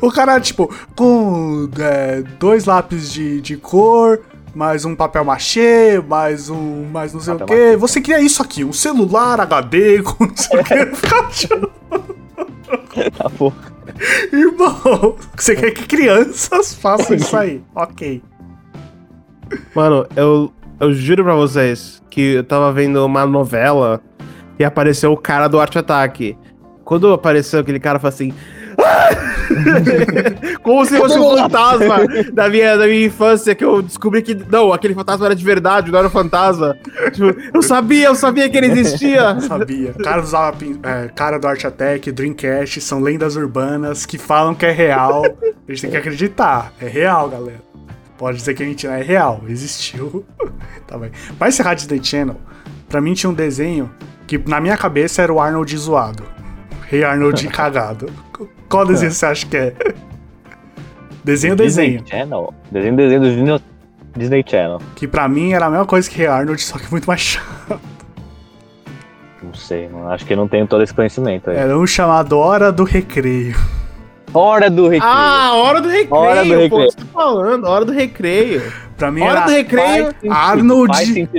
O 0.00 0.12
cara, 0.12 0.38
tipo, 0.40 0.72
com 0.94 1.68
é, 1.78 2.22
dois 2.38 2.66
lápis 2.66 3.12
de, 3.12 3.40
de 3.40 3.56
cor, 3.56 4.20
mais 4.54 4.84
um 4.84 4.94
papel 4.96 5.24
machê, 5.24 6.02
mais 6.06 6.48
um. 6.50 6.84
mais 6.90 7.12
não 7.12 7.20
sei 7.20 7.34
o 7.34 7.38
Papel 7.38 7.56
quê. 7.56 7.64
machê. 7.66 7.76
Você 7.76 8.00
cria 8.00 8.20
isso 8.20 8.42
aqui, 8.42 8.64
um 8.64 8.72
celular 8.72 9.40
HD 9.40 10.02
com 10.04 10.26
não 10.26 10.36
sei 10.36 10.60
o 10.60 10.64
quê. 10.64 10.74
Achando, 11.28 11.70
Tá, 13.16 13.30
pô. 13.30 13.52
Irmão, 14.32 15.16
você 15.36 15.54
quer 15.56 15.72
que 15.72 15.86
crianças 15.86 16.74
façam 16.74 17.16
isso 17.16 17.36
aí? 17.36 17.62
Ok. 17.74 18.22
Mano, 19.74 20.06
eu, 20.16 20.52
eu 20.78 20.92
juro 20.94 21.24
pra 21.24 21.34
vocês 21.34 22.00
que 22.08 22.34
eu 22.34 22.44
tava 22.44 22.72
vendo 22.72 23.04
uma 23.04 23.26
novela 23.26 24.00
e 24.58 24.64
apareceu 24.64 25.12
o 25.12 25.16
cara 25.16 25.48
do 25.48 25.58
Arte 25.60 25.78
Attack. 25.78 26.36
Quando 26.84 27.12
apareceu 27.12 27.60
aquele 27.60 27.80
cara, 27.80 27.96
eu 27.96 28.00
falei 28.00 28.14
assim. 28.14 28.34
Como 30.62 30.84
se 30.84 30.96
fosse 30.96 31.18
um 31.18 31.36
fantasma 31.36 31.98
da 32.32 32.48
minha, 32.48 32.76
da 32.76 32.86
minha 32.86 33.06
infância, 33.06 33.54
que 33.54 33.64
eu 33.64 33.82
descobri 33.82 34.22
que. 34.22 34.34
Não, 34.34 34.72
aquele 34.72 34.94
fantasma 34.94 35.26
era 35.26 35.34
de 35.34 35.44
verdade, 35.44 35.90
não 35.90 35.98
era 35.98 36.08
um 36.08 36.10
fantasma. 36.10 36.76
Tipo, 37.12 37.36
eu 37.54 37.62
sabia, 37.62 38.06
eu 38.06 38.14
sabia 38.14 38.48
que 38.48 38.56
ele 38.56 38.66
existia. 38.66 39.20
Eu 39.20 39.40
sabia. 39.42 39.92
Cara 40.02 40.20
do, 40.20 40.26
Zap, 40.26 40.80
é, 40.82 41.08
cara 41.14 41.38
do 41.38 41.46
Art 41.46 41.64
Attack, 41.64 42.10
Dreamcast, 42.12 42.80
são 42.80 43.00
lendas 43.00 43.36
urbanas 43.36 44.06
que 44.06 44.18
falam 44.18 44.54
que 44.54 44.66
é 44.66 44.70
real. 44.70 45.24
A 45.24 45.72
gente 45.72 45.82
tem 45.82 45.90
que 45.90 45.96
acreditar. 45.96 46.72
É 46.80 46.86
real, 46.86 47.28
galera. 47.28 47.70
Pode 48.16 48.36
dizer 48.36 48.54
que 48.54 48.62
é 48.62 48.66
mentira, 48.66 48.98
é 48.98 49.02
real. 49.02 49.42
Existiu. 49.48 50.24
tá 50.86 50.98
bem. 50.98 51.10
Pra 51.38 51.48
encerrar 51.48 51.74
Disney 51.74 52.02
Channel, 52.02 52.36
pra 52.88 53.00
mim 53.00 53.14
tinha 53.14 53.30
um 53.30 53.34
desenho 53.34 53.90
que 54.26 54.38
na 54.38 54.60
minha 54.60 54.76
cabeça 54.76 55.22
era 55.22 55.32
o 55.32 55.40
Arnold 55.40 55.76
zoado. 55.76 56.22
Rei 56.86 57.02
Arnold 57.02 57.48
cagado. 57.48 58.12
Qual 58.70 58.86
desenho 58.86 59.12
você 59.12 59.26
acha 59.26 59.46
que 59.46 59.56
é? 59.56 59.74
Desenho, 61.22 61.54
desenho. 61.54 61.98
Disney 62.02 62.10
Channel. 62.10 62.54
Desenho, 62.70 62.96
desenho 62.96 63.20
do 63.20 63.28
Disney, 63.28 63.60
Disney 64.16 64.44
Channel. 64.46 64.78
Que 64.96 65.06
pra 65.06 65.28
mim 65.28 65.52
era 65.52 65.66
a 65.66 65.70
mesma 65.70 65.84
coisa 65.84 66.08
que 66.08 66.16
Rei 66.16 66.26
Arnold, 66.26 66.62
só 66.62 66.78
que 66.78 66.90
muito 66.90 67.04
mais 67.04 67.20
chato. 67.20 67.78
Não 69.42 69.52
sei, 69.52 69.88
não, 69.88 70.10
acho 70.10 70.24
que 70.24 70.32
eu 70.32 70.36
não 70.36 70.48
tenho 70.48 70.66
todo 70.66 70.82
esse 70.82 70.94
conhecimento 70.94 71.50
aí. 71.50 71.56
Era 71.56 71.78
um 71.78 71.86
chamado 71.86 72.38
Hora 72.38 72.72
do 72.72 72.84
Recreio. 72.84 73.54
Hora 74.32 74.70
do 74.70 74.84
recreio. 74.84 75.02
Ah, 75.04 75.52
hora 75.54 75.80
do 75.80 75.88
recreio, 75.88 76.14
Hora 76.22 76.44
do 76.44 76.48
pô, 76.50 76.56
recreio. 76.56 76.90
você 76.92 76.96
tá 76.96 77.04
falando, 77.12 77.64
hora 77.64 77.84
do 77.84 77.92
recreio. 77.92 78.72
Pra 78.96 79.10
mim 79.10 79.22
Hora 79.22 79.32
era 79.38 79.46
do 79.46 79.50
recreio. 79.50 80.06
Sentido, 80.06 80.32
Arnold, 80.32 80.92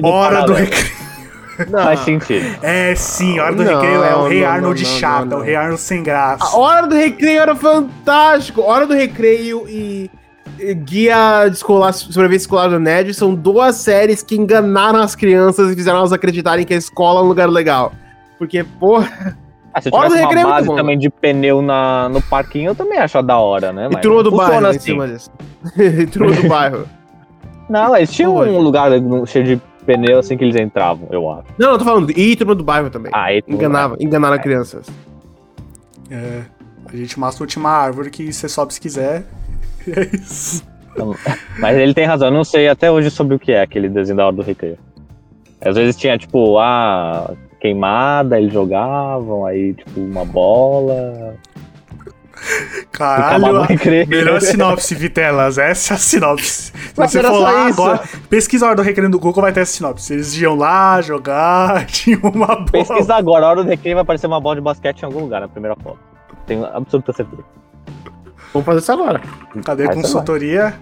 Hora 0.04 0.42
do. 0.44 0.54
Recreio. 0.54 0.92
Não. 1.70 1.84
Faz 1.84 2.00
sentido. 2.02 2.46
É, 2.62 2.96
sim, 2.96 3.40
Hora 3.40 3.56
do 3.56 3.64
Não, 3.64 3.80
Recreio 3.80 4.04
é 4.04 4.16
o 4.16 4.28
Rei 4.28 4.42
não, 4.42 4.50
Arnold 4.50 4.84
não, 4.84 5.26
não, 5.26 5.38
é 5.38 5.40
o 5.40 5.44
Rei 5.44 5.56
Arnold 5.56 5.82
sem 5.82 6.04
graça. 6.04 6.44
A 6.44 6.58
hora 6.58 6.88
do 6.88 6.96
recreio 6.96 7.42
era 7.42 7.56
fantástico. 7.56 8.62
Hora 8.62 8.88
do 8.88 8.94
recreio 8.94 9.68
e, 9.68 10.10
Guia 10.76 11.48
de 11.48 11.56
escolar, 11.56 11.94
Sobrevivência 11.94 12.44
Escolar 12.44 12.70
do 12.70 12.80
Ned 12.80 13.14
são 13.14 13.34
duas 13.34 13.78
séries 13.78 14.22
que 14.22 14.36
enganaram 14.36 15.00
as 15.00 15.16
crianças 15.16 15.72
e 15.72 15.76
fizeram 15.76 16.00
elas 16.00 16.14
acreditarem 16.14 16.66
que 16.66 16.74
a 16.74 16.78
escola 16.78 17.22
é 17.22 17.24
um 17.24 17.28
lugar 17.28 17.50
legal. 17.50 17.94
Porque, 18.38 18.64
porra. 18.64 19.38
Ah, 19.74 19.82
se 19.82 19.90
eu 19.90 19.94
Hora 19.94 20.10
do 20.10 20.16
tivesse 20.16 20.26
uma 20.26 20.30
recreio 20.30 20.48
é 20.48 20.50
base 20.52 20.76
também 20.76 20.98
de 20.98 21.10
pneu 21.10 21.62
na, 21.62 22.10
no 22.10 22.22
parquinho, 22.22 22.72
eu 22.72 22.76
também 22.76 22.98
acho 22.98 23.22
da 23.22 23.38
hora, 23.38 23.72
né? 23.72 23.88
E 23.92 23.98
turma 23.98 24.22
do 24.22 24.32
bairro 24.32 24.52
funciona 24.52 24.68
em 24.68 24.72
assim. 24.72 24.80
cima 24.80 25.08
disso. 25.08 25.32
E 25.78 26.06
turma 26.08 26.36
do 26.36 26.48
bairro. 26.48 26.86
Não, 27.70 27.96
eles 27.96 28.12
tinham 28.12 28.36
um 28.36 28.60
lugar 28.60 28.92
cheio 29.26 29.46
de 29.46 29.62
pneu 29.86 30.20
assim 30.20 30.38
que 30.38 30.44
eles 30.44 30.56
entravam, 30.56 31.08
eu 31.12 31.30
acho. 31.30 31.48
Não, 31.58 31.72
eu 31.72 31.78
tô 31.78 31.86
falando. 31.86 32.12
E 32.12 32.36
turma 32.36 32.56
do 32.56 32.64
bairro 32.64 32.90
também. 32.90 33.12
Ah, 33.14 33.34
e 33.34 33.44
Enganava, 33.48 33.96
enganaram 34.00 34.38
crianças. 34.40 34.88
É, 36.10 36.42
a 36.92 36.96
gente 36.96 37.20
mata 37.20 37.38
a 37.38 37.42
última 37.42 37.70
árvore 37.70 38.10
que 38.10 38.32
você 38.32 38.50
sobe 38.50 38.74
se 38.74 38.82
quiser. 38.82 39.26
E 39.88 39.92
é 40.00 40.16
isso. 40.16 40.64
Mas 41.58 41.76
ele 41.76 41.94
tem 41.94 42.06
razão, 42.06 42.28
eu 42.28 42.34
não 42.34 42.44
sei 42.44 42.68
até 42.68 42.92
hoje 42.92 43.10
sobre 43.10 43.36
o 43.36 43.40
que 43.40 43.52
é 43.52 43.62
aquele 43.62 43.90
desenho 43.90 44.18
da 44.18 44.28
hora 44.28 44.36
do 44.36 44.44
recreio. 44.44 44.78
Às 45.60 45.76
vezes 45.76 45.96
tinha, 45.96 46.18
tipo, 46.18 46.60
ah, 46.60 47.34
queimada, 47.60 48.40
eles 48.40 48.52
jogavam, 48.52 49.46
aí, 49.46 49.74
tipo, 49.74 50.00
uma 50.00 50.26
bola. 50.26 51.36
Caralho, 52.92 53.68
melhor 54.08 54.42
sinopse, 54.42 54.96
Vitelas. 54.96 55.58
Essa 55.58 55.94
é 55.94 55.96
a 55.96 56.00
sinopse. 56.00 56.72
Se 56.72 56.74
Mas 56.98 57.12
você 57.12 57.22
for 57.22 57.40
lá 57.40 57.70
isso. 57.70 57.82
agora, 57.82 58.04
pesquisa 58.30 58.66
a 58.66 58.70
hora 58.70 58.78
do 58.78 58.82
recreio 58.82 59.10
do 59.10 59.20
Google, 59.20 59.44
vai 59.44 59.52
ter 59.52 59.62
essa 59.62 59.74
sinopse. 59.74 60.14
Eles 60.14 60.36
iam 60.38 60.56
lá 60.56 61.02
jogar, 61.02 61.86
tinha 61.88 62.18
uma 62.18 62.48
bola. 62.48 62.66
Pesquisa 62.72 63.16
agora, 63.16 63.46
a 63.46 63.50
hora 63.50 63.64
do 63.64 63.70
recreio 63.70 63.96
vai 63.96 64.02
aparecer 64.04 64.28
uma 64.28 64.40
bola 64.40 64.56
de 64.56 64.62
basquete 64.62 65.02
em 65.02 65.06
algum 65.06 65.20
lugar 65.20 65.42
na 65.42 65.48
primeira 65.48 65.76
foto. 65.76 66.00
Tenho 66.46 66.66
absoluta 66.66 67.14
certeza. 67.14 67.44
Vamos 68.54 68.66
fazer 68.66 68.80
isso 68.80 68.92
agora. 68.92 69.22
Cadê 69.64 69.86
a 69.86 69.94
consultoria? 69.94 70.74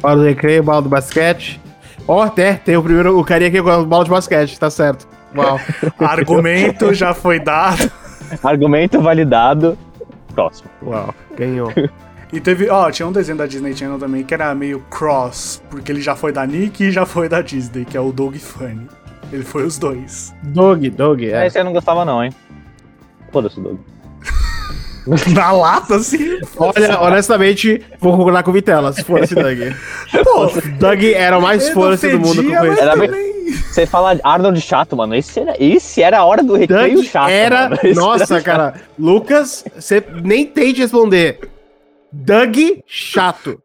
Bola 0.00 0.16
do 0.16 0.24
recreio, 0.24 0.62
bola 0.62 0.82
do 0.82 0.88
basquete. 0.88 1.60
Ó, 2.06 2.22
até 2.22 2.54
tem 2.54 2.76
o 2.76 2.82
primeiro, 2.82 3.18
o 3.18 3.24
carinha 3.24 3.48
aqui 3.48 3.60
com 3.60 3.70
a 3.70 3.82
bola 3.82 4.04
de 4.04 4.10
basquete, 4.10 4.58
tá 4.58 4.70
certo. 4.70 5.08
Uau. 5.34 5.58
Argumento 5.98 6.94
já 6.94 7.12
foi 7.12 7.40
dado. 7.40 7.90
Argumento 8.42 9.00
validado. 9.00 9.76
Próximo. 10.36 10.70
Uau, 10.82 11.12
ganhou. 11.36 11.72
E 12.32 12.40
teve, 12.40 12.68
ó, 12.68 12.90
tinha 12.90 13.06
um 13.06 13.12
desenho 13.12 13.38
da 13.38 13.46
Disney 13.46 13.72
Channel 13.74 14.00
também 14.00 14.24
que 14.24 14.34
era 14.34 14.52
meio 14.52 14.80
cross, 14.90 15.62
porque 15.70 15.92
ele 15.92 16.00
já 16.00 16.16
foi 16.16 16.32
da 16.32 16.44
Nick 16.44 16.82
e 16.82 16.90
já 16.90 17.06
foi 17.06 17.28
da 17.28 17.40
Disney, 17.40 17.84
que 17.84 17.96
é 17.96 18.00
o 18.00 18.10
Dog 18.10 18.36
Funny. 18.40 18.88
Ele 19.32 19.44
foi 19.44 19.62
os 19.64 19.78
dois. 19.78 20.34
Dog, 20.42 20.90
dog, 20.90 21.24
é. 21.30 21.46
Esse 21.46 21.56
eu 21.60 21.64
não 21.64 21.72
gostava, 21.72 22.04
não, 22.04 22.24
hein? 22.24 22.32
Foda-se, 23.30 23.60
Doug. 23.60 23.78
Na 25.32 25.52
lata, 25.52 25.94
assim. 25.96 26.40
Olha, 26.56 27.00
honestamente, 27.00 27.80
vou 28.00 28.16
concordar 28.16 28.42
com 28.42 28.50
o 28.50 28.54
Vitela, 28.54 28.92
se 28.92 29.04
for 29.04 29.20
esse 29.22 29.34
Doug. 29.36 29.58
Pô, 30.24 30.46
Doug 30.80 31.04
era 31.04 31.38
o 31.38 31.40
mais 31.42 31.68
foda-se 31.70 32.10
do 32.10 32.18
mundo 32.18 32.42
que 32.42 32.56
conheço. 32.56 32.82
Era 32.82 32.96
bem- 32.96 33.35
Você 33.52 33.86
fala 33.86 34.18
Arnold 34.24 34.60
chato, 34.60 34.96
mano. 34.96 35.14
Esse 35.14 35.40
era, 35.40 35.54
esse 35.58 36.02
era 36.02 36.18
a 36.18 36.24
hora 36.24 36.42
do 36.42 36.54
recreio 36.54 36.94
Doug 36.96 37.04
chato. 37.06 37.28
era. 37.30 37.70
Nossa, 37.94 38.34
era 38.34 38.42
cara. 38.42 38.74
Lucas, 38.98 39.64
você 39.74 40.02
nem 40.22 40.46
tente 40.46 40.80
responder. 40.80 41.48
Doug, 42.12 42.56
chato. 42.86 43.60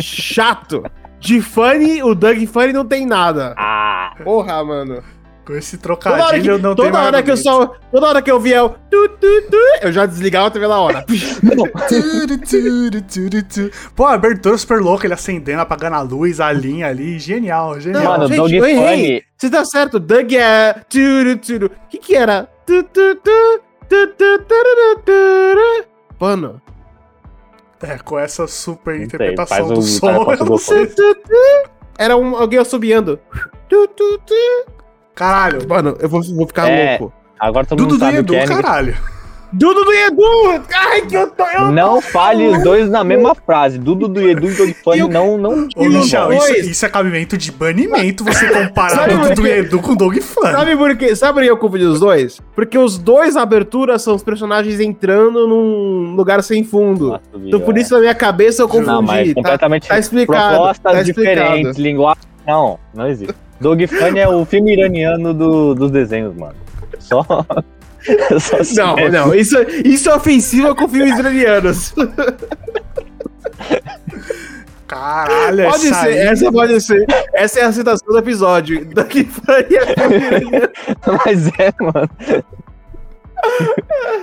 Chato. 0.00 0.82
De 1.18 1.40
Funny, 1.40 2.02
o 2.02 2.14
Doug 2.14 2.44
Funny 2.46 2.72
não 2.72 2.84
tem 2.84 3.06
nada. 3.06 3.54
Ah, 3.56 4.14
Porra, 4.22 4.62
mano. 4.64 5.02
Com 5.46 5.54
esse 5.54 5.78
Toda 5.78 5.92
hora 5.92 6.02
trocadilho 6.02 6.42
que, 6.42 6.50
eu 6.50 6.58
não 6.58 6.74
toda 6.74 6.90
tenho 6.90 7.04
hora 7.04 7.22
que 7.22 7.30
eu 7.30 7.36
só. 7.36 7.66
Toda 7.92 8.08
hora 8.08 8.20
que 8.20 8.28
eu 8.28 8.40
via 8.40 8.64
o. 8.64 8.70
Tu, 8.70 9.08
tu, 9.10 9.42
tu, 9.48 9.56
eu 9.80 9.92
já 9.92 10.04
desligava 10.04 10.48
a 10.48 10.50
TV 10.50 10.66
na 10.66 10.80
hora. 10.80 11.06
Pô, 13.94 14.06
a 14.06 14.14
abertura 14.14 14.58
super 14.58 14.80
louca, 14.80 15.06
ele 15.06 15.14
acendendo, 15.14 15.60
apagando 15.60 15.94
a 15.94 16.00
luz, 16.00 16.40
a 16.40 16.50
linha 16.50 16.88
ali. 16.88 17.20
Genial, 17.20 17.78
genial. 17.80 18.02
Mano, 18.02 18.26
gente, 18.26 18.36
Doug 18.38 18.52
eu 18.54 18.66
errei. 18.66 19.22
Você 19.36 19.48
tá 19.48 19.64
certo, 19.64 20.00
Doug 20.00 20.32
é. 20.32 20.82
Turu, 20.88 21.36
turu. 21.36 21.66
O 21.66 21.88
que 21.90 21.98
que 21.98 22.16
era? 22.16 22.48
Tu, 22.66 22.82
tu, 22.82 23.14
tu, 23.14 23.60
tu, 23.88 24.06
tu, 24.18 24.38
tururu, 24.48 25.00
turu. 25.04 25.84
Mano. 26.18 26.60
É, 27.80 27.98
com 27.98 28.18
essa 28.18 28.48
super 28.48 28.96
sei, 28.96 29.04
interpretação 29.04 29.68
do 29.68 29.82
som, 29.82 30.32
eu 30.32 30.44
não 30.44 30.58
sei. 30.58 30.86
Tu, 30.86 30.96
tu, 30.96 31.14
tu. 31.14 31.70
Era 31.96 32.16
um, 32.16 32.34
alguém 32.34 32.58
assobiando. 32.58 33.20
Tu, 33.68 33.86
tu, 33.88 34.20
tu. 34.26 34.75
Caralho. 35.16 35.66
Mano, 35.68 35.96
eu 35.98 36.08
vou, 36.08 36.22
vou 36.22 36.46
ficar 36.46 36.68
É. 36.70 36.90
louco. 36.98 37.12
Agora 37.40 37.66
todo 37.66 37.78
Dudu 37.78 37.90
mundo 37.94 37.98
do 37.98 38.04
sabe 38.04 38.16
o 38.16 38.20
Edu, 38.20 38.32
que 38.32 38.38
é. 38.38 38.42
ninguém- 38.46 38.62
caralho. 38.62 38.96
Dudu 39.52 39.84
do 39.84 39.92
Edu! 39.92 40.62
Ai, 40.74 41.02
que 41.02 41.16
eu 41.16 41.30
tô. 41.30 41.44
Eu 41.44 41.70
Não 41.70 42.00
fale 42.02 42.48
os 42.48 42.62
dois 42.64 42.90
na 42.90 43.04
mesma 43.04 43.32
frase. 43.34 43.78
Dudu 43.78 44.08
do 44.08 44.20
Edu 44.20 44.50
e 44.50 44.54
Doug 44.54 44.70
Funny 44.82 44.98
Eu- 44.98 45.08
não, 45.08 45.38
não. 45.38 45.68
Ô, 45.76 45.84
E 45.84 45.88
Michel, 45.88 46.32
isso, 46.32 46.52
isso 46.70 46.84
é 46.84 46.88
cabimento 46.88 47.38
de 47.38 47.52
banimento 47.52 48.24
você 48.24 48.46
comparar 48.52 48.90
Sabe 49.08 49.14
Dudu 49.16 49.34
do? 49.42 49.46
Edu 49.46 49.78
com 49.80 49.94
Dog 49.94 50.20
Fun. 50.20 50.42
Sabe 50.42 50.76
por 50.76 50.96
quê? 50.96 51.14
Sabe 51.14 51.34
por 51.34 51.42
que 51.44 51.50
eu 51.50 51.56
confundi 51.56 51.84
os 51.84 52.00
dois? 52.00 52.40
Porque 52.56 52.76
os 52.76 52.98
dois 52.98 53.34
na 53.36 53.42
abertura 53.42 53.98
são 54.00 54.16
os 54.16 54.22
personagens 54.22 54.80
entrando 54.80 55.46
num 55.46 56.14
lugar 56.16 56.42
sem 56.42 56.64
fundo. 56.64 57.10
Nossa, 57.10 57.22
Então 57.36 57.60
por 57.60 57.78
isso 57.78 57.94
na 57.94 58.00
minha 58.00 58.14
cabeça 58.14 58.62
eu 58.62 58.68
confundi. 58.68 58.88
Não, 58.88 59.00
mas 59.00 59.28
tá? 59.28 59.34
completamente 59.34 59.88
tá 59.88 59.98
explicado, 59.98 60.54
propostas 60.56 60.92
tá 60.92 61.00
explicado. 61.02 61.36
diferentes, 61.46 61.76
linguagem. 61.78 62.22
Não, 62.46 62.78
não 62.94 63.06
existe. 63.06 63.34
Doug 63.60 63.82
Funny 63.86 64.18
é 64.20 64.28
o 64.28 64.44
filme 64.44 64.72
iraniano 64.74 65.32
do, 65.32 65.74
dos 65.74 65.90
desenhos, 65.90 66.34
mano. 66.36 66.54
Só. 66.98 67.22
só 68.38 68.62
se 68.62 68.76
Não, 68.76 68.96
não, 69.10 69.34
isso, 69.34 69.56
isso 69.84 70.08
é 70.10 70.14
ofensivo 70.14 70.74
com 70.74 70.88
filmes 70.88 71.18
iranianos. 71.18 71.94
Caralho, 74.86 75.64
Pode 75.64 75.86
essa 75.88 76.00
ser, 76.02 76.08
aí- 76.08 76.18
essa 76.18 76.52
pode 76.52 76.80
ser. 76.80 77.06
Essa 77.34 77.60
é 77.60 77.64
a 77.64 77.72
citação 77.72 78.06
do 78.08 78.18
episódio. 78.18 78.84
Daqui 78.94 79.24
filme 79.24 80.16
iraniano. 80.16 80.68
Mas 81.24 81.48
é, 81.58 81.72
mano. 81.80 82.10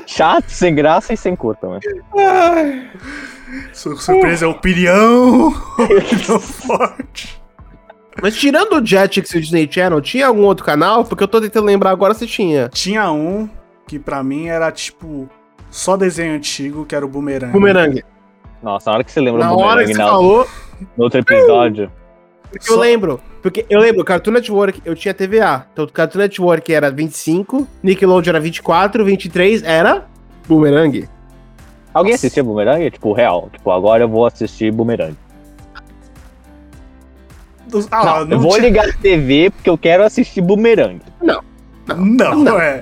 Chato, 0.08 0.50
sem 0.50 0.74
graça 0.74 1.14
e 1.14 1.18
sem 1.18 1.36
curta, 1.36 1.68
mano. 1.68 1.82
Ai. 2.18 2.90
Su- 3.74 3.98
Surpresa 3.98 4.46
é 4.46 4.48
opinião. 4.48 5.48
opinião 5.78 6.40
forte. 6.40 7.43
Mas 8.22 8.36
tirando 8.36 8.74
o 8.82 8.86
Jetix 8.86 9.32
e 9.34 9.38
o 9.38 9.42
Disney 9.42 9.68
Channel, 9.70 10.00
tinha 10.02 10.28
algum 10.28 10.44
outro 10.44 10.66
canal? 10.66 11.04
Porque 11.04 11.24
eu 11.24 11.28
tô 11.28 11.42
tentando 11.42 11.66
lembrar 11.66 11.90
agora 11.92 12.14
se 12.14 12.28
tinha. 12.28 12.70
Tinha 12.70 13.12
um 13.12 13.50
que 13.88 13.98
pra 14.00 14.24
mim 14.24 14.48
era 14.48 14.72
tipo 14.72 15.28
só 15.70 15.98
desenho 15.98 16.36
antigo, 16.36 16.86
que 16.86 16.96
era 16.96 17.06
o 17.06 17.10
Boomerang. 17.10 17.52
Boomerang. 17.52 18.04
Nossa, 18.62 18.90
na 18.90 18.96
hora 18.96 19.04
que 19.04 19.12
você 19.12 19.20
lembra 19.20 19.44
Na 19.44 19.50
do 19.52 19.58
hora 19.58 19.84
que 19.86 19.92
Boomerang 19.92 19.94
você 19.94 19.98
na- 20.00 20.08
falou, 20.08 20.48
no 20.98 21.04
outro 21.04 21.20
episódio. 21.20 21.92
porque 22.50 22.70
eu 22.70 22.76
Só- 22.76 22.80
lembro. 22.82 23.20
Porque 23.42 23.66
eu 23.70 23.80
lembro, 23.82 24.06
Cartoon 24.06 24.32
Network, 24.32 24.82
eu 24.86 24.96
tinha 24.96 25.14
TVA. 25.14 25.66
Então, 25.74 25.86
Cartoon 25.88 26.20
Network 26.20 26.72
era 26.74 26.90
25, 26.90 27.68
Nickelodeon 27.82 28.30
era 28.32 28.40
24, 28.40 29.04
23 29.04 29.62
era 29.64 30.06
Boomerang. 30.48 31.10
Alguém 31.94 32.14
assistia 32.14 32.42
Boomerang? 32.44 32.90
Tipo, 32.90 33.12
real. 33.12 33.50
Tipo, 33.52 33.70
agora 33.72 34.04
eu 34.04 34.08
vou 34.08 34.26
assistir 34.26 34.72
Boomerang. 34.72 35.16
Dos- 37.74 37.88
Ah, 37.92 38.06
não, 38.06 38.26
não, 38.26 38.32
eu 38.38 38.40
vou 38.40 38.52
tinha- 38.54 38.64
ligar 38.64 38.88
a 38.90 38.94
TV 38.94 39.50
porque 39.50 39.70
eu 39.70 39.78
quero 39.78 40.04
assistir 40.04 40.42
Boomerang. 40.42 41.02
Não, 41.22 42.34
Não. 42.34 42.58
é. 42.62 42.82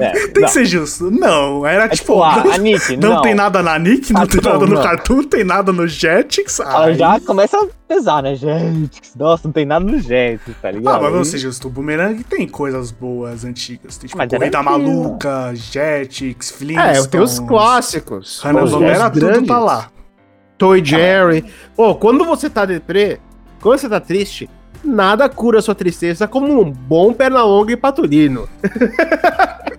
É, 0.00 0.10
Tem 0.28 0.42
não. 0.42 0.48
que 0.48 0.48
ser 0.50 0.64
justo. 0.64 1.12
Não, 1.12 1.64
era 1.64 1.84
É 1.84 1.88
tipo. 1.90 2.14
tipo, 2.14 2.22
a, 2.24 2.54
a 2.54 2.58
Nick, 2.58 2.96
não, 2.96 3.14
não. 3.14 3.22
tem 3.22 3.36
nada 3.36 3.62
na 3.62 3.78
Nick, 3.78 4.12
não 4.12 4.22
Ah, 4.22 4.26
tem 4.26 4.40
não, 4.42 4.52
nada 4.52 4.66
no 4.66 4.74
não. 4.74 4.82
Cartoon, 4.82 5.14
não 5.18 5.24
tem 5.28 5.44
nada 5.44 5.72
no 5.72 5.86
Jetix. 5.86 6.58
Ela 6.58 6.86
ai. 6.86 6.94
já 6.94 7.20
começa 7.20 7.56
a 7.56 7.68
pesar, 7.86 8.20
né? 8.20 8.34
Gente, 8.34 9.00
nossa, 9.16 9.42
não 9.46 9.52
tem 9.52 9.64
nada 9.64 9.84
no 9.84 9.96
Jetix, 9.96 10.56
tá 10.60 10.72
ligado? 10.72 10.96
Ah, 10.96 11.00
mas 11.00 11.12
vamos 11.12 11.28
ser 11.28 11.38
justos, 11.38 11.64
o 11.64 11.70
Boomerang 11.72 12.24
tem 12.24 12.48
coisas 12.48 12.90
boas 12.90 13.44
antigas. 13.44 13.96
Tem 13.96 14.08
tipo 14.08 14.18
Mas 14.18 14.28
Corrida. 14.28 14.60
Maluca, 14.60 15.52
Jetix, 15.54 16.50
Flintstones. 16.50 17.04
É, 17.04 17.08
tem 17.08 17.20
os 17.20 17.38
clássicos. 17.38 18.40
Hanna 18.42 18.64
Os 18.64 18.72
Barbera, 18.72 19.08
tudo 19.10 19.26
grandes. 19.26 19.46
tá 19.46 19.58
lá. 19.60 19.88
Toy 20.58 20.84
Jerry. 20.84 21.44
Pô, 21.76 21.94
quando 21.94 22.24
você 22.24 22.50
tá 22.50 22.64
deprê, 22.64 23.20
quando 23.62 23.78
você 23.78 23.88
tá 23.88 24.00
triste, 24.00 24.50
nada 24.84 25.26
cura 25.28 25.62
sua 25.62 25.74
tristeza 25.74 26.28
como 26.28 26.60
um 26.60 26.70
bom 26.70 27.12
Pernalonga 27.14 27.72
e 27.72 27.76
Patulino. 27.76 28.46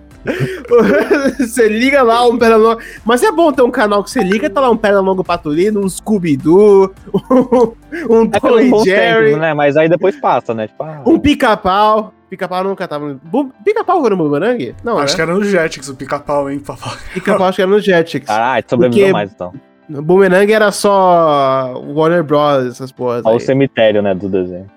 você 1.38 1.68
liga 1.68 2.02
lá 2.02 2.26
um 2.26 2.38
Pernalonga. 2.38 2.82
Mas 3.04 3.22
é 3.22 3.30
bom 3.30 3.52
ter 3.52 3.62
um 3.62 3.70
canal 3.70 4.02
que 4.02 4.10
você 4.10 4.22
liga, 4.22 4.48
tá 4.48 4.60
lá 4.60 4.70
um 4.70 4.76
Pernalonga 4.76 5.20
e 5.20 5.24
Patulino, 5.24 5.80
um 5.84 5.88
Scooby-Doo, 5.88 6.92
um, 7.12 7.74
um 8.10 8.30
É 8.32 8.40
Toy 8.40 8.70
bons 8.70 8.84
Jerry, 8.84 9.24
tempos, 9.26 9.40
né? 9.40 9.54
Mas 9.54 9.76
aí 9.76 9.88
depois 9.88 10.16
passa, 10.18 10.54
né? 10.54 10.68
Tipo, 10.68 10.82
ah, 10.82 11.02
um 11.06 11.18
Pica-Pau. 11.18 12.12
Pica-Pau 12.30 12.64
nunca 12.64 12.88
tava 12.88 13.20
Pica-Pau 13.64 14.04
era 14.06 14.16
no 14.16 14.24
Boomerang? 14.24 14.74
Não, 14.82 14.98
Acho 14.98 15.12
né? 15.12 15.16
que 15.16 15.22
era 15.30 15.34
no 15.38 15.44
Jetix, 15.44 15.88
o 15.88 15.94
pica-pau, 15.94 16.50
hein, 16.50 16.58
papai. 16.58 16.96
Pica-Pau 17.12 17.46
acho 17.46 17.56
que 17.56 17.62
era 17.62 17.70
no 17.70 17.78
Jetix. 17.78 18.26
caralho, 18.26 18.64
sobreviveu 18.68 19.04
Porque- 19.04 19.12
mais 19.12 19.32
então. 19.32 19.52
No 19.88 20.02
Boomerang 20.02 20.50
era 20.52 20.72
só 20.72 21.74
Warner 21.86 22.24
Bros, 22.24 22.66
essas 22.66 22.90
porras. 22.90 23.22
Olha 23.24 23.34
o 23.34 23.38
aí. 23.38 23.44
cemitério, 23.44 24.02
né, 24.02 24.14
do 24.14 24.28
desenho. 24.28 24.70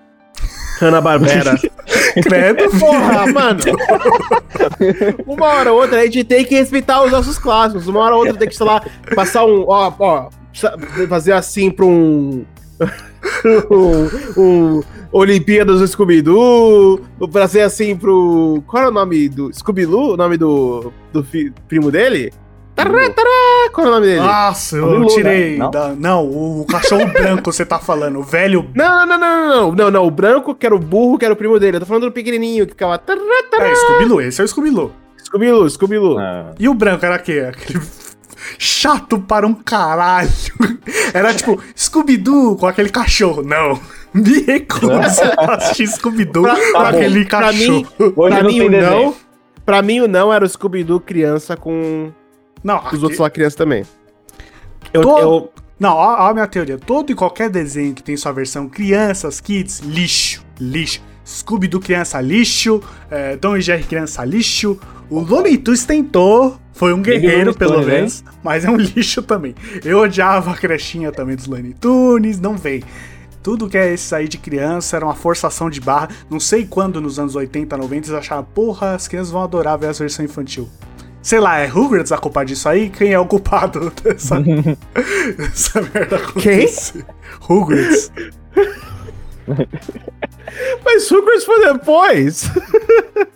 Hanna-Barbera. 0.79 1.55
Credo. 2.21 2.69
Porra, 2.79 3.25
mano. 3.31 3.59
Uma 5.25 5.45
hora 5.47 5.71
ou 5.73 5.81
outra 5.81 5.99
a 6.01 6.05
gente 6.05 6.23
tem 6.23 6.45
que 6.45 6.55
respeitar 6.55 7.03
os 7.03 7.11
nossos 7.11 7.39
clássicos. 7.39 7.87
Uma 7.87 8.01
hora 8.01 8.15
ou 8.15 8.21
outra 8.21 8.37
tem 8.37 8.47
que, 8.47 8.55
sei 8.55 8.65
lá, 8.65 8.81
passar 9.15 9.45
um. 9.45 9.63
Ó, 9.67 9.91
ó. 9.99 10.29
Fazer 11.07 11.33
assim 11.33 11.71
pra 11.71 11.85
um. 11.85 12.45
um, 13.71 14.41
um 14.41 14.81
Olimpíadas 15.11 15.79
do 15.79 15.87
Scooby-Doo. 15.87 17.01
Fazer 17.31 17.61
assim 17.61 17.95
pro. 17.95 18.61
Qual 18.67 18.83
é 18.83 18.87
o 18.87 18.91
nome 18.91 19.29
do. 19.29 19.51
Scooby-Doo? 19.53 20.13
O 20.13 20.17
nome 20.17 20.37
do. 20.37 20.91
do 21.13 21.23
fi- 21.23 21.51
primo 21.67 21.89
dele? 21.91 22.31
Tará, 22.77 23.09
tará, 23.09 23.69
qual 23.73 23.87
é 23.87 23.89
o 23.89 23.93
nome 23.93 24.05
dele? 24.05 24.19
Nossa, 24.21 24.77
eu 24.77 24.83
Scooby-Doo, 24.85 25.15
tirei. 25.15 25.51
né? 25.51 25.57
Não? 25.57 25.71
da- 25.71 25.95
Não, 25.95 26.25
o 26.25 26.65
cachorro 26.69 27.05
branco 27.11 27.51
você 27.51 27.65
tá 27.65 27.79
falando. 27.79 28.19
O 28.19 28.23
velho. 28.23 28.69
Não, 28.75 29.05
não, 29.05 29.17
não, 29.17 29.19
não, 29.19 29.49
não, 29.49 29.71
não, 29.75 29.91
não, 29.91 30.05
o 30.05 30.11
branco 30.11 30.53
que 30.55 30.65
era 30.65 30.75
o 30.75 30.79
burro, 30.79 31.17
que 31.17 31.25
era 31.25 31.33
o 31.33 31.37
primo 31.37 31.59
dele. 31.59 31.77
Eu 31.77 31.81
tô 31.81 31.85
falando 31.87 32.03
do 32.05 32.11
pequenininho 32.11 32.65
que 32.65 32.71
ficava. 32.73 32.97
tará, 32.97 33.19
tará. 33.51 33.67
É, 33.67 33.75
Scooby-Doo, 33.75 34.21
esse 34.21 34.39
é 34.41 34.43
o 34.43 34.47
Scooby-Doo. 34.47 34.91
Scooby-Doo, 35.23 35.69
Scooby-Doo. 35.69 36.17
Ah, 36.19 36.51
E 36.59 36.69
o 36.69 36.73
branco 36.73 37.05
era 37.05 37.17
quê? 37.19 37.47
Aquele 37.49 37.81
chato 38.59 39.19
para 39.19 39.45
um 39.47 39.53
caralho. 39.53 40.29
Era 41.13 41.33
tipo 41.33 41.61
Scooby-Doo 41.75 42.55
com 42.57 42.67
aquele 42.67 42.89
cachorro. 42.89 43.41
Não. 43.43 43.79
Me 44.13 44.41
recuso 44.41 44.91
a 44.93 45.55
assistir 45.55 45.87
Scooby-Doo 45.87 46.43
com 46.47 46.73
tá 46.73 46.89
aquele 46.89 47.23
bom. 47.23 47.29
Pra 47.29 47.51
mim- 47.51 47.83
cachorro. 47.83 48.13
Pra 48.29 48.43
não 48.43 48.49
mim 48.49 48.61
o 48.61 48.69
não. 48.71 49.15
Pra 49.65 49.81
mim 49.81 49.99
o 49.99 50.07
não 50.07 50.33
era 50.33 50.45
o 50.45 50.49
Scooby-Doo 50.49 50.99
criança 51.01 51.57
com 51.57 52.11
Não, 52.63 52.77
os 52.79 52.85
aqui- 52.87 52.95
outros 52.97 53.19
lá 53.19 53.29
criança 53.29 53.57
também. 53.57 53.83
Eu, 54.93 55.01
Todo- 55.01 55.21
eu- 55.21 55.51
Não, 55.79 55.91
ó, 55.93 56.23
ó 56.23 56.29
a 56.29 56.33
minha 56.33 56.47
teoria. 56.47 56.77
Todo 56.77 57.11
e 57.11 57.15
qualquer 57.15 57.49
desenho 57.49 57.93
que 57.93 58.01
tem 58.01 58.17
sua 58.17 58.31
versão 58.31 58.67
crianças, 58.67 59.39
kids, 59.39 59.79
lixo. 59.79 60.43
Lixo. 60.59 61.01
Scooby-Doo 61.25 61.79
criança, 61.81 62.19
lixo. 62.21 62.81
É, 63.11 63.35
Tom 63.35 63.55
e 63.57 63.61
Jerry 63.61 63.83
criança, 63.83 64.23
lixo. 64.25 64.79
O 65.09 65.19
Looney 65.19 65.57
Tunes 65.57 65.85
tentou 65.85 66.57
Foi 66.73 66.93
um 66.93 67.01
guerreiro, 67.01 67.53
pelo 67.55 67.79
hein? 67.79 67.85
menos, 67.85 68.23
mas 68.43 68.65
é 68.65 68.69
um 68.71 68.75
lixo 68.77 69.21
também. 69.21 69.53
Eu 69.85 69.99
odiava 69.99 70.51
a 70.51 70.55
crechinha 70.55 71.11
também 71.11 71.35
dos 71.35 71.45
Looney 71.47 71.73
Tunes, 71.73 72.39
não 72.39 72.55
vem. 72.57 72.83
Tudo 73.43 73.69
que 73.69 73.77
é 73.77 73.93
esse 73.93 74.13
aí 74.15 74.27
de 74.27 74.37
criança 74.37 74.95
era 74.97 75.05
uma 75.05 75.15
forçação 75.15 75.69
de 75.69 75.79
barra. 75.79 76.09
Não 76.29 76.39
sei 76.39 76.65
quando, 76.65 76.99
nos 76.99 77.19
anos 77.19 77.35
80, 77.35 77.77
90, 77.77 78.07
eles 78.07 78.19
acharam, 78.19 78.43
porra, 78.43 78.95
as 78.95 79.07
crianças 79.07 79.31
vão 79.31 79.41
adorar 79.43 79.77
ver 79.77 79.87
as 79.87 79.99
versões 79.99 80.29
infantil. 80.29 80.67
Sei 81.21 81.39
lá, 81.39 81.57
é 81.59 81.65
Rugrats 81.65 82.11
a 82.11 82.17
culpa 82.17 82.45
disso 82.45 82.69
aí? 82.69 82.89
Quem 82.89 83.11
é 83.13 83.19
o 83.19 83.25
culpado 83.25 83.91
dessa, 84.03 84.39
dessa 84.39 85.81
merda 85.93 86.15
acontecer? 86.23 87.05
Rugrats. 87.41 88.11
Mas 90.85 91.09
Rugrats 91.09 91.43
foi 91.43 91.65
depois. 91.73 92.49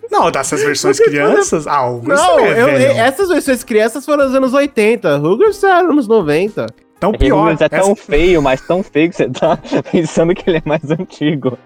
Não, 0.09 0.31
dessas 0.31 0.61
versões 0.63 0.99
crianças? 0.99 1.67
Ah, 1.67 1.85
o 1.87 1.97
Rugrats 1.97 2.21
Não, 2.23 2.39
é 2.39 2.61
eu- 2.61 2.65
velho. 2.65 2.91
essas 2.99 3.29
versões 3.29 3.63
crianças 3.63 4.05
foram 4.05 4.25
nos 4.25 4.35
anos 4.35 4.53
80. 4.53 5.17
Rugrats 5.17 5.63
era 5.63 5.83
nos 5.83 6.07
90. 6.07 6.67
Então 6.97 7.11
É 7.13 7.17
pior. 7.17 7.49
É 7.49 7.53
essa- 7.53 7.69
tão 7.69 7.95
feio, 7.95 8.41
mas 8.41 8.61
tão 8.61 8.83
feio 8.83 9.09
que 9.09 9.15
você 9.15 9.29
tá 9.29 9.57
pensando 9.91 10.33
que 10.33 10.49
ele 10.49 10.57
é 10.57 10.63
mais 10.65 10.89
antigo. 10.91 11.57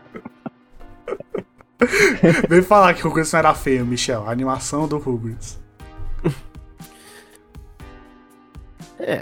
Vem 2.49 2.61
falar 2.61 2.93
que 2.93 3.01
o 3.05 3.09
Rugrats 3.09 3.31
não 3.33 3.39
era 3.39 3.53
feio, 3.53 3.85
Michel. 3.85 4.23
A 4.27 4.31
animação 4.31 4.87
do 4.87 4.97
Rugrats. 4.97 5.59
É. 8.99 9.21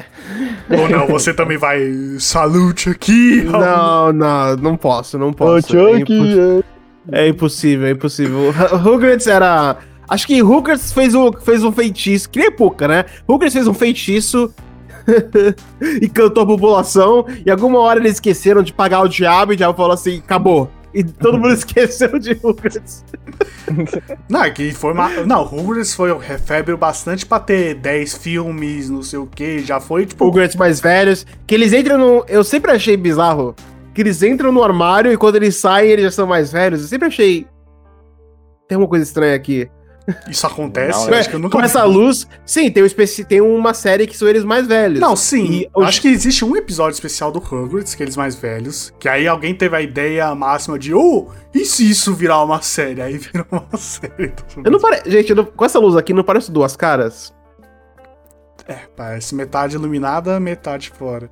Ou 0.70 0.88
não, 0.90 1.08
você 1.08 1.34
também 1.34 1.58
vai. 1.58 1.80
Salute 2.20 2.90
aqui! 2.90 3.42
Não, 3.44 4.14
não, 4.14 4.56
não 4.58 4.78
posso, 4.78 5.18
não 5.18 5.34
posso. 5.34 5.76
É, 5.78 5.98
impo- 6.00 6.64
é 7.12 7.28
impossível, 7.28 7.88
é 7.88 7.92
impossível. 7.92 8.52
Rugrats 8.78 9.28
era. 9.28 9.78
Acho 10.08 10.28
que 10.28 10.40
Rugrats 10.42 10.92
fez 10.92 11.16
um, 11.16 11.32
fez 11.34 11.64
um 11.64 11.72
feitiço, 11.72 12.30
que 12.30 12.40
nem 12.40 12.52
Puka, 12.52 12.88
né? 12.88 13.06
Rugrats 13.28 13.54
fez 13.54 13.68
um 13.68 13.74
feitiço 13.74 14.54
e 16.02 16.08
cantou 16.08 16.44
a 16.44 16.48
população, 16.48 17.26
e 17.46 17.50
alguma 17.50 17.80
hora 17.80 18.00
eles 18.00 18.14
esqueceram 18.14 18.62
de 18.62 18.72
pagar 18.74 19.02
o 19.02 19.08
diabo, 19.08 19.54
e 19.54 19.56
o 19.56 19.58
diabo 19.58 19.76
falou 19.76 19.94
assim: 19.94 20.20
acabou. 20.20 20.70
E 20.94 21.04
todo 21.04 21.38
mundo 21.38 21.54
esqueceu 21.56 22.20
de 22.20 22.34
Rugrats. 22.34 23.04
Não, 24.30 24.44
é 24.44 24.52
que 24.52 24.72
foi 24.72 24.94
uma. 24.94 25.10
Não, 25.26 25.44
Rugrats 25.44 25.94
foi 25.94 26.10
febre 26.40 26.76
bastante 26.76 27.26
pra 27.26 27.40
ter 27.40 27.76
10 27.76 28.18
filmes, 28.18 28.90
não 28.90 29.02
sei 29.02 29.20
o 29.20 29.26
que. 29.26 29.60
Já 29.60 29.80
foi 29.80 30.06
tipo. 30.06 30.26
Rugrats 30.26 30.56
mais 30.56 30.80
velhos, 30.80 31.26
que 31.48 31.56
eles 31.56 31.74
entram 31.74 31.98
no. 31.98 32.26
Eu 32.28 32.44
sempre 32.44 32.72
achei 32.72 32.96
bizarro 32.96 33.56
que 33.94 34.02
eles 34.02 34.24
entram 34.24 34.52
no 34.52 34.64
armário 34.64 35.12
e 35.12 35.18
quando 35.18 35.36
eles 35.36 35.56
saem 35.58 35.92
eles 35.92 36.06
já 36.06 36.12
são 36.12 36.28
mais 36.28 36.52
velhos. 36.52 36.82
Eu 36.82 36.88
sempre 36.88 37.08
achei. 37.08 37.48
Tem 38.68 38.78
uma 38.78 38.88
coisa 38.88 39.04
estranha 39.04 39.36
aqui. 39.36 39.70
Isso 40.30 40.46
acontece? 40.46 41.00
Não, 41.06 41.10
eu 41.10 41.16
acho 41.20 41.30
que 41.30 41.36
eu 41.36 41.40
nunca 41.40 41.58
Com 41.58 41.64
essa 41.64 41.84
luz, 41.86 42.28
sim, 42.46 42.70
tem, 42.70 42.84
um 42.84 42.86
especi... 42.86 43.24
tem 43.24 43.40
uma 43.40 43.74
série 43.74 44.06
que 44.06 44.18
são 44.18 44.28
eles 44.28 44.44
mais 44.44 44.68
velhos. 44.68 45.00
Não, 45.00 45.16
sim. 45.16 45.62
E 45.62 45.70
acho 45.84 46.02
que 46.02 46.10
existe 46.10 46.44
um 46.44 46.56
episódio 46.58 46.94
especial 46.94 47.32
do 47.32 47.40
Rugrats, 47.40 47.96
que 47.96 48.04
eles 48.04 48.18
mais 48.18 48.36
velhos. 48.36 48.94
Que 49.00 49.08
aí 49.08 49.28
alguém 49.28 49.56
teve 49.56 49.76
a 49.76 49.82
ideia 49.82 50.34
máxima 50.36 50.78
de, 50.78 50.94
oh, 50.94 51.28
e 51.54 51.64
se 51.66 51.90
isso 51.90 52.14
virar 52.14 52.44
uma 52.44 52.62
série? 52.62 53.02
Aí 53.02 53.18
virou 53.18 53.46
uma 53.50 53.66
série. 53.78 54.34
Eu 54.64 54.72
não 54.72 54.80
pare... 54.80 55.10
Gente, 55.10 55.30
eu 55.30 55.36
não- 55.38 55.46
com 55.46 55.64
essa 55.64 55.80
luz 55.80 55.96
aqui, 55.96 56.14
não 56.14 56.24
parece 56.24 56.52
duas 56.52 56.76
caras? 56.76 57.34
É, 58.68 58.80
parece 58.96 59.34
metade 59.36 59.76
iluminada, 59.76 60.40
metade 60.40 60.90
fora. 60.90 61.30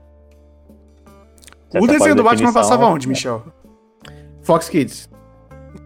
O 1.74 1.78
essa 1.78 1.88
desenho 1.88 2.16
do 2.16 2.24
Batman 2.24 2.48
definição, 2.48 2.54
passava 2.54 2.86
onde, 2.86 3.08
é. 3.08 3.10
Michel? 3.10 3.44
Fox 4.44 4.68
Kids. 4.68 5.10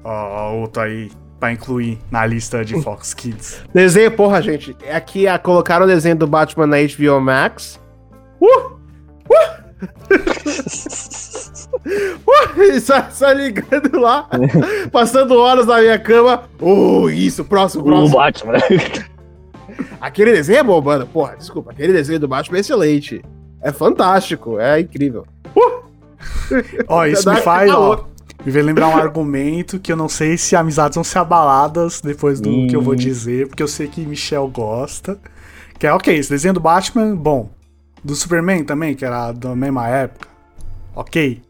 Ó, 0.03 0.53
outro 0.55 0.81
aí 0.81 1.11
pra 1.39 1.51
incluir 1.51 1.99
na 2.09 2.25
lista 2.25 2.63
de 2.63 2.81
Fox 2.81 3.13
Kids. 3.13 3.61
Desenho, 3.73 4.11
porra, 4.11 4.41
gente. 4.41 4.75
Aqui 4.91 5.27
a, 5.27 5.37
colocaram 5.37 5.85
o 5.85 5.87
desenho 5.87 6.15
do 6.15 6.27
Batman 6.27 6.67
na 6.67 6.77
HBO 6.77 7.19
Max. 7.21 7.79
Uh! 8.41 8.75
Uh! 9.29 9.65
uh! 12.27 12.81
Só, 12.81 13.09
só 13.11 13.31
ligando 13.31 13.99
lá, 13.99 14.27
passando 14.91 15.35
horas 15.35 15.65
na 15.65 15.79
minha 15.79 15.99
cama. 15.99 16.43
Oh, 16.59 17.09
isso, 17.09 17.43
próximo, 17.43 17.83
O 17.83 17.85
próximo. 17.85 18.17
Batman. 18.17 18.53
Aquele 19.99 20.31
desenho 20.31 20.59
é 20.59 20.63
bom, 20.63 20.81
mano. 20.81 21.07
Porra, 21.07 21.35
desculpa. 21.35 21.71
Aquele 21.71 21.93
desenho 21.93 22.19
do 22.19 22.27
Batman 22.27 22.57
é 22.57 22.61
excelente. 22.61 23.21
É 23.61 23.71
fantástico, 23.71 24.59
é 24.59 24.79
incrível. 24.79 25.25
Ó, 26.87 27.05
isso 27.05 27.29
me 27.29 27.41
faz, 27.41 27.71
ó. 27.71 28.05
Me 28.45 28.51
vem 28.51 28.61
lembrar 28.61 28.89
um 28.89 28.97
argumento 28.97 29.79
que 29.79 29.91
eu 29.91 29.95
não 29.97 30.07
sei 30.07 30.37
se 30.37 30.55
amizades 30.55 30.95
vão 30.95 31.03
ser 31.03 31.17
abaladas 31.17 31.99
depois 31.99 32.39
do 32.39 32.49
Hum. 32.49 32.67
que 32.67 32.75
eu 32.75 32.81
vou 32.81 32.93
dizer, 32.95 33.47
porque 33.47 33.63
eu 33.63 33.67
sei 33.67 33.87
que 33.87 34.05
Michel 34.05 34.47
gosta. 34.47 35.17
Que 35.79 35.87
é, 35.87 35.93
ok, 35.93 36.15
esse 36.15 36.29
desenho 36.29 36.53
do 36.53 36.59
Batman, 36.59 37.15
bom. 37.15 37.49
Do 38.03 38.13
Superman 38.13 38.63
também, 38.63 38.93
que 38.95 39.03
era 39.03 39.31
da 39.31 39.55
mesma 39.55 39.87
época. 39.89 40.27
Ok. 40.95 41.41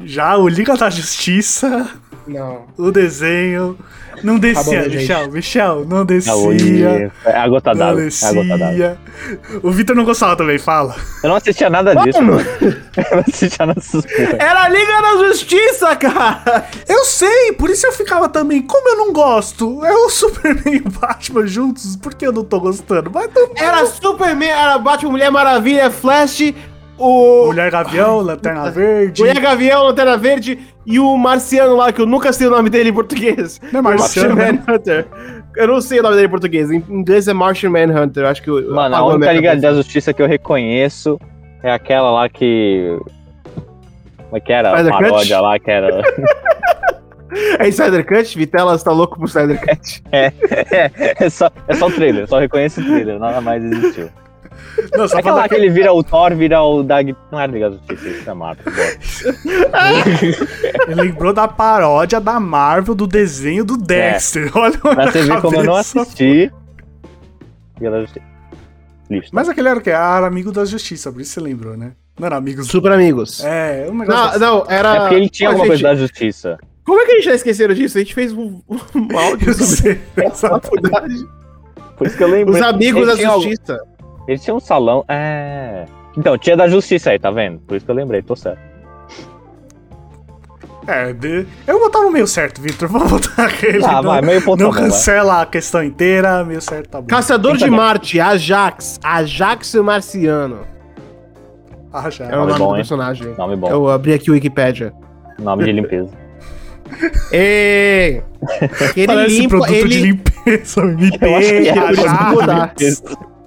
Já 0.00 0.36
o 0.36 0.46
Liga 0.48 0.76
da 0.76 0.90
Justiça, 0.90 1.88
Não. 2.26 2.66
o 2.76 2.90
desenho, 2.90 3.78
não 4.22 4.38
descia, 4.38 4.62
bom, 4.62 4.70
gente. 4.90 4.96
Michel. 4.96 5.30
Michel, 5.32 5.84
não 5.86 6.04
descia. 6.04 7.10
É 7.24 7.36
a 7.38 7.48
gota 7.48 7.72
Não 7.72 7.78
d'água. 7.78 8.02
É 8.02 8.06
a 8.26 8.32
gota 8.32 8.48
d'água. 8.58 8.68
descia. 8.68 8.98
O 9.62 9.70
Vitor 9.70 9.96
não 9.96 10.04
gostava 10.04 10.36
também, 10.36 10.58
fala. 10.58 10.94
Eu 11.22 11.30
não 11.30 11.36
assistia 11.36 11.70
nada 11.70 11.94
disso, 11.94 12.22
Mano. 12.22 12.36
mano. 12.44 12.46
Eu 13.10 13.16
não 13.16 13.24
assistia 13.26 13.66
nada 13.66 13.80
dessas 13.80 14.04
porra. 14.04 14.36
Era 14.38 14.62
a 14.64 14.68
Liga 14.68 15.02
da 15.02 15.28
Justiça, 15.28 15.96
cara! 15.96 16.66
Eu 16.88 17.04
sei, 17.04 17.52
por 17.52 17.68
isso 17.70 17.86
eu 17.86 17.92
ficava 17.92 18.28
também. 18.28 18.62
Como 18.62 18.88
eu 18.88 18.96
não 18.96 19.12
gosto? 19.12 19.84
É 19.84 19.92
o 19.92 20.08
Superman 20.10 20.74
e 20.74 20.78
o 20.78 20.90
Batman 20.90 21.46
juntos, 21.46 21.94
por 21.96 22.14
que 22.14 22.26
eu 22.26 22.32
não 22.32 22.44
tô 22.44 22.58
gostando? 22.60 23.10
Mas 23.12 23.30
não. 23.34 23.50
Era 23.56 23.84
Superman, 23.86 24.48
era 24.50 24.78
Batman, 24.78 25.10
Mulher 25.12 25.30
Maravilha, 25.30 25.90
Flash, 25.90 26.54
o. 26.98 27.46
Mulher 27.46 27.70
Gavião, 27.70 28.20
Lanterna 28.20 28.70
Verde. 28.72 29.20
Mulher 29.20 29.40
Gavião, 29.40 29.84
Lanterna 29.84 30.16
Verde 30.16 30.58
e 30.84 30.98
o 30.98 31.16
Marciano 31.16 31.76
lá, 31.76 31.92
que 31.92 32.00
eu 32.00 32.06
nunca 32.06 32.32
sei 32.32 32.46
o 32.46 32.50
nome 32.50 32.70
dele 32.70 32.90
em 32.90 32.92
português. 32.92 33.60
Não 33.72 33.80
é 33.80 33.82
Marciano, 33.82 34.36
Martian 34.36 34.62
Manhunter. 34.66 35.06
Eu 35.56 35.68
não 35.68 35.80
sei 35.80 36.00
o 36.00 36.02
nome 36.02 36.16
dele 36.16 36.26
em 36.26 36.30
português. 36.30 36.70
Em 36.70 36.84
inglês 36.88 37.26
é 37.28 37.32
Martian 37.32 37.70
Manhunter. 37.70 38.26
Acho 38.26 38.42
que 38.42 38.50
Mano, 38.50 38.94
a 38.94 39.06
única 39.06 39.32
Liga 39.32 39.56
da 39.56 39.72
Justiça 39.72 40.12
que 40.12 40.20
eu 40.20 40.26
reconheço 40.26 41.18
é 41.62 41.72
aquela 41.72 42.10
lá 42.10 42.28
que. 42.28 42.98
Como 44.16 44.36
é 44.36 44.40
que 44.40 44.52
era? 44.52 44.72
A 44.72 44.78
Spider 44.78 44.92
Cut? 44.92 45.10
paródia 45.10 45.40
lá 45.40 45.58
que 45.58 45.70
era. 45.70 46.02
É 47.58 47.68
Insider 47.68 48.06
Cut? 48.06 48.38
Vitelas 48.38 48.82
tá 48.82 48.92
louco 48.92 49.16
pro 49.16 49.24
Insider 49.24 49.60
Cut. 49.60 50.02
é, 50.12 50.32
é, 51.20 51.28
só, 51.28 51.50
é 51.68 51.74
só 51.74 51.88
o 51.88 51.92
trailer, 51.92 52.26
só 52.26 52.38
reconheço 52.38 52.80
o 52.80 52.84
trailer, 52.84 53.18
nada 53.18 53.40
mais 53.40 53.62
existiu. 53.62 54.08
Não, 54.94 55.08
só 55.08 55.16
É 55.16 55.20
aquela 55.20 55.36
falar 55.36 55.48
que 55.48 55.54
ele 55.54 55.70
vira 55.70 55.92
o 55.92 56.02
Thor, 56.02 56.34
vira 56.34 56.62
o 56.62 56.82
Dag. 56.82 57.14
Não 57.30 57.40
era 57.40 57.50
Liga 57.50 57.70
da 57.70 57.76
Justiça, 57.76 58.08
isso 58.08 58.30
é 58.30 58.34
Marvel. 58.34 58.64
Ele 60.86 60.94
lembrou 60.94 61.32
da 61.32 61.48
paródia 61.48 62.20
da 62.20 62.38
Marvel 62.38 62.94
do 62.94 63.06
desenho 63.06 63.64
do 63.64 63.76
Dexter. 63.76 64.50
Olha 64.56 64.78
Pra 64.78 65.10
você 65.10 65.22
ver 65.22 65.40
como 65.40 65.56
eu 65.56 65.64
não 65.64 65.76
assisti. 65.76 66.52
Liga 67.78 67.90
da 67.90 68.00
Justiça. 68.00 68.26
Mas 69.32 69.48
aquele 69.48 69.68
era 69.68 69.78
o 69.78 69.82
quê? 69.82 69.90
Era 69.90 70.26
amigo 70.26 70.50
da 70.50 70.64
justiça, 70.64 71.12
por 71.12 71.20
isso 71.20 71.32
você 71.32 71.40
lembrou, 71.40 71.76
né? 71.76 71.92
Não 72.18 72.26
era 72.26 72.36
amigos. 72.36 72.66
Super 72.66 72.92
amigos. 72.92 73.44
É, 73.44 73.86
um 73.88 73.98
negócio. 73.98 74.20
Não, 74.20 74.28
assim. 74.30 74.38
não, 74.40 74.64
era. 74.68 74.94
É 74.96 75.00
porque 75.00 75.14
ele 75.14 75.28
tinha 75.28 75.50
Pô, 75.50 75.56
alguma 75.56 75.74
gente, 75.74 75.82
coisa 75.82 75.94
da 75.94 76.00
justiça. 76.00 76.58
Como 76.84 77.00
é 77.00 77.04
que 77.04 77.12
a 77.12 77.14
gente 77.16 77.24
já 77.24 77.34
esqueceram 77.34 77.74
disso? 77.74 77.98
A 77.98 78.00
gente 78.00 78.14
fez 78.14 78.32
um, 78.32 78.60
um 78.94 79.18
áudio 79.18 79.52
sobre 79.54 80.00
essa 80.16 80.48
faculdade. 80.48 81.24
Por 81.96 82.06
isso 82.06 82.16
que 82.16 82.22
eu 82.22 82.28
lembro. 82.28 82.54
Os 82.54 82.62
amigos 82.62 83.06
da 83.06 83.16
tinha 83.16 83.28
algo- 83.28 83.46
justiça. 84.26 84.32
Ele 84.32 84.38
tinha 84.38 84.54
um 84.54 84.60
salão. 84.60 85.04
É. 85.08 85.86
Então, 86.16 86.36
tinha 86.38 86.56
da 86.56 86.68
justiça 86.68 87.10
aí, 87.10 87.18
tá 87.18 87.30
vendo? 87.30 87.58
Por 87.60 87.76
isso 87.76 87.84
que 87.84 87.90
eu 87.90 87.96
lembrei, 87.96 88.22
tô 88.22 88.34
certo. 88.34 88.60
É, 90.86 91.12
de... 91.12 91.44
eu 91.66 91.80
botava 91.80 92.08
meio 92.10 92.26
certo, 92.28 92.60
Victor. 92.62 92.88
Vamos 92.88 93.10
botar 93.10 93.46
aquele. 93.46 93.84
Ah, 93.84 93.94
não, 93.94 94.04
vai, 94.04 94.22
meio 94.22 94.42
ponto 94.42 94.62
Não 94.62 94.70
tá 94.70 94.80
vai. 94.80 94.88
cancela 94.88 95.42
a 95.42 95.46
questão 95.46 95.82
inteira, 95.82 96.44
meio 96.44 96.60
certo 96.60 96.88
tá 96.88 97.00
bom. 97.00 97.08
Caçador 97.08 97.56
de 97.56 97.64
Internet. 97.64 97.76
Marte, 97.76 98.20
Ajax. 98.20 99.00
Ajax 99.02 99.74
o 99.74 99.84
Marciano. 99.84 100.60
Ah, 101.92 102.08
já. 102.08 102.26
É 102.26 102.36
o 102.36 102.40
Nome 102.40 102.52
nome 102.52 102.58
bom, 102.58 102.66
do 102.66 102.70
hein? 102.70 102.76
personagem. 102.76 103.34
Nome 103.36 103.56
bom. 103.56 103.68
Eu 103.68 103.88
abri 103.88 104.12
aqui 104.12 104.30
o 104.30 104.34
Wikipedia. 104.34 104.92
Nome 105.40 105.64
de 105.64 105.72
limpeza. 105.72 106.10
Ei! 107.32 108.22
Ele 108.96 109.06
Parece 109.06 109.40
limpa, 109.40 109.48
produto 109.48 109.72
ele... 109.72 109.88
de 109.88 110.00
limpeza, 110.02 110.80
Eu 111.20 111.36
acho 111.36 111.48
que 111.48 111.54
é, 111.54 111.60
limpeza, 111.60 111.84
por 111.84 111.94
isso 111.94 112.16
que 112.16 112.24
mudar. 112.24 112.74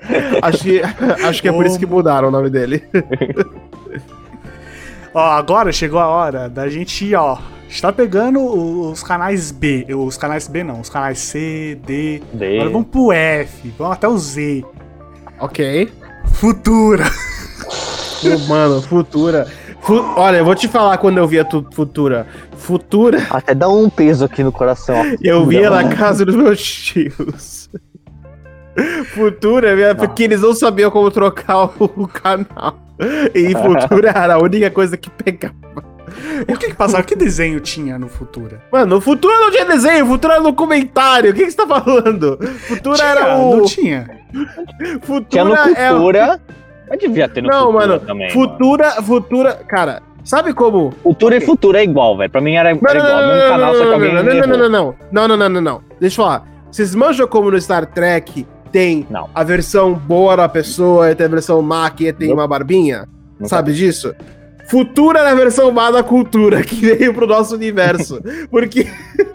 Acho 0.41 0.63
que, 0.63 0.81
acho 1.25 1.41
que 1.41 1.47
é 1.47 1.51
por 1.51 1.65
isso 1.65 1.77
que 1.77 1.85
mudaram 1.85 2.29
o 2.29 2.31
nome 2.31 2.49
dele. 2.49 2.83
Ó, 5.13 5.19
agora 5.31 5.71
chegou 5.71 5.99
a 5.99 6.07
hora 6.07 6.49
da 6.49 6.67
gente 6.69 7.05
ir, 7.05 7.15
ó. 7.15 7.33
A 7.33 7.69
gente 7.69 7.81
tá 7.81 7.91
pegando 7.91 8.39
os 8.91 9.03
canais 9.03 9.51
B. 9.51 9.85
Os 9.95 10.17
canais 10.17 10.47
B 10.47 10.63
não, 10.63 10.81
os 10.81 10.89
canais 10.89 11.19
C, 11.19 11.79
D. 11.85 12.21
D. 12.33 12.55
Agora 12.57 12.69
vamos 12.71 12.87
pro 12.87 13.11
F, 13.11 13.73
vamos 13.77 13.93
até 13.93 14.07
o 14.07 14.17
Z. 14.17 14.63
ok. 15.39 15.91
Futura. 16.33 17.05
Pô, 18.21 18.37
Mano, 18.47 18.81
Futura. 18.81 19.47
Fu- 19.81 20.13
Olha, 20.15 20.37
eu 20.37 20.45
vou 20.45 20.55
te 20.55 20.67
falar 20.67 20.97
quando 20.99 21.17
eu 21.17 21.27
via 21.27 21.43
tu- 21.43 21.65
Futura. 21.73 22.27
Futura, 22.57 23.25
Até 23.31 23.55
dá 23.55 23.67
um 23.69 23.89
peso 23.89 24.25
aqui 24.25 24.43
no 24.43 24.51
coração. 24.51 24.95
ó. 24.99 25.03
eu 25.23 25.45
via 25.47 25.69
na 25.69 25.87
casa 25.89 26.23
dos 26.25 26.35
meus 26.35 26.61
tios. 26.61 27.69
Futura, 29.13 29.75
minha- 29.75 29.95
porque 29.95 30.23
eles 30.23 30.41
não 30.41 30.53
sabiam 30.53 30.89
como 30.91 31.09
trocar 31.11 31.65
o, 31.79 32.07
canal. 32.07 32.77
E 33.33 33.53
Futura 33.53 34.09
era 34.15 34.35
a 34.35 34.39
única 34.39 34.69
coisa 34.69 34.95
que 34.97 35.09
pegava. 35.09 35.55
O 36.47 36.57
que 36.57 36.67
que 36.69 36.73
passava? 36.75 37.03
Que 37.03 37.15
desenho 37.15 37.59
tinha 37.59 37.97
no 37.99 38.07
Futura? 38.09 38.61
Mano, 38.71 38.97
o 38.97 39.01
Futura 39.01 39.37
não 39.39 39.51
tinha 39.51 39.65
desenho, 39.65 40.05
Futura 40.05 40.35
era 40.35 40.43
documentário. 40.43 41.31
O 41.31 41.33
que, 41.33 41.45
que 41.45 41.51
você 41.51 41.57
tá 41.57 41.67
falando? 41.67 42.37
Futura 42.67 42.95
Tinha, 42.97 43.07
era 43.09 43.37
o. 43.37 43.55
Não 43.57 43.65
tinha. 43.65 44.09
Futura 45.01 45.25
Tinha 45.29 45.43
no 45.45 45.55
é 45.55 45.91
o- 45.91 45.95
Cultura. 45.95 46.41
Mas 46.89 46.99
devia 46.99 47.29
ter 47.29 47.41
no 47.43 47.49
Não, 47.49 47.65
Cultura 47.67 47.87
mano, 47.87 47.99
também. 47.99 48.27
mano. 48.35 48.49
Futura, 48.49 48.91
Futura. 49.03 49.53
Cara, 49.67 50.01
sabe 50.23 50.53
como? 50.53 50.91
Cultura 51.03 51.37
e 51.37 51.41
Futura 51.41 51.79
é 51.79 51.83
igual, 51.83 52.17
velho. 52.17 52.29
Pra 52.31 52.41
mim 52.41 52.55
era, 52.55 52.69
era 52.69 52.77
igual. 52.77 53.27
Mesmo 53.27 53.49
canal, 53.49 53.75
só 53.75 53.85
que 53.85 53.93
alguém 53.93 54.13
não, 54.13 54.23
não, 54.23 54.33
não, 54.33 54.47
não, 54.47 54.57
não, 54.57 54.95
não, 55.11 55.27
não, 55.27 55.37
não, 55.37 55.49
não, 55.49 55.61
não. 55.61 55.81
Deixa 55.99 56.19
eu 56.21 56.25
falar. 56.25 56.47
Vocês 56.71 56.93
manjam 56.95 57.27
como 57.27 57.49
no 57.51 57.59
Star 57.61 57.85
Trek 57.85 58.45
tem 58.71 59.05
Não. 59.09 59.29
a 59.33 59.43
versão 59.43 59.93
boa 59.93 60.35
da 60.37 60.49
pessoa 60.49 61.11
e 61.11 61.15
tem 61.15 61.25
a 61.25 61.29
versão 61.29 61.61
má 61.61 61.89
que 61.89 62.11
tem 62.13 62.27
Não. 62.29 62.35
uma 62.35 62.47
barbinha? 62.47 63.07
Não 63.39 63.47
Sabe 63.47 63.73
disso? 63.73 64.13
Futura 64.69 65.19
era 65.19 65.31
a 65.31 65.35
versão 65.35 65.71
má 65.71 65.89
da 65.89 66.03
cultura 66.03 66.61
que 66.63 66.75
veio 66.75 67.13
pro 67.13 67.25
nosso 67.25 67.55
universo. 67.55 68.21
Porque. 68.51 68.87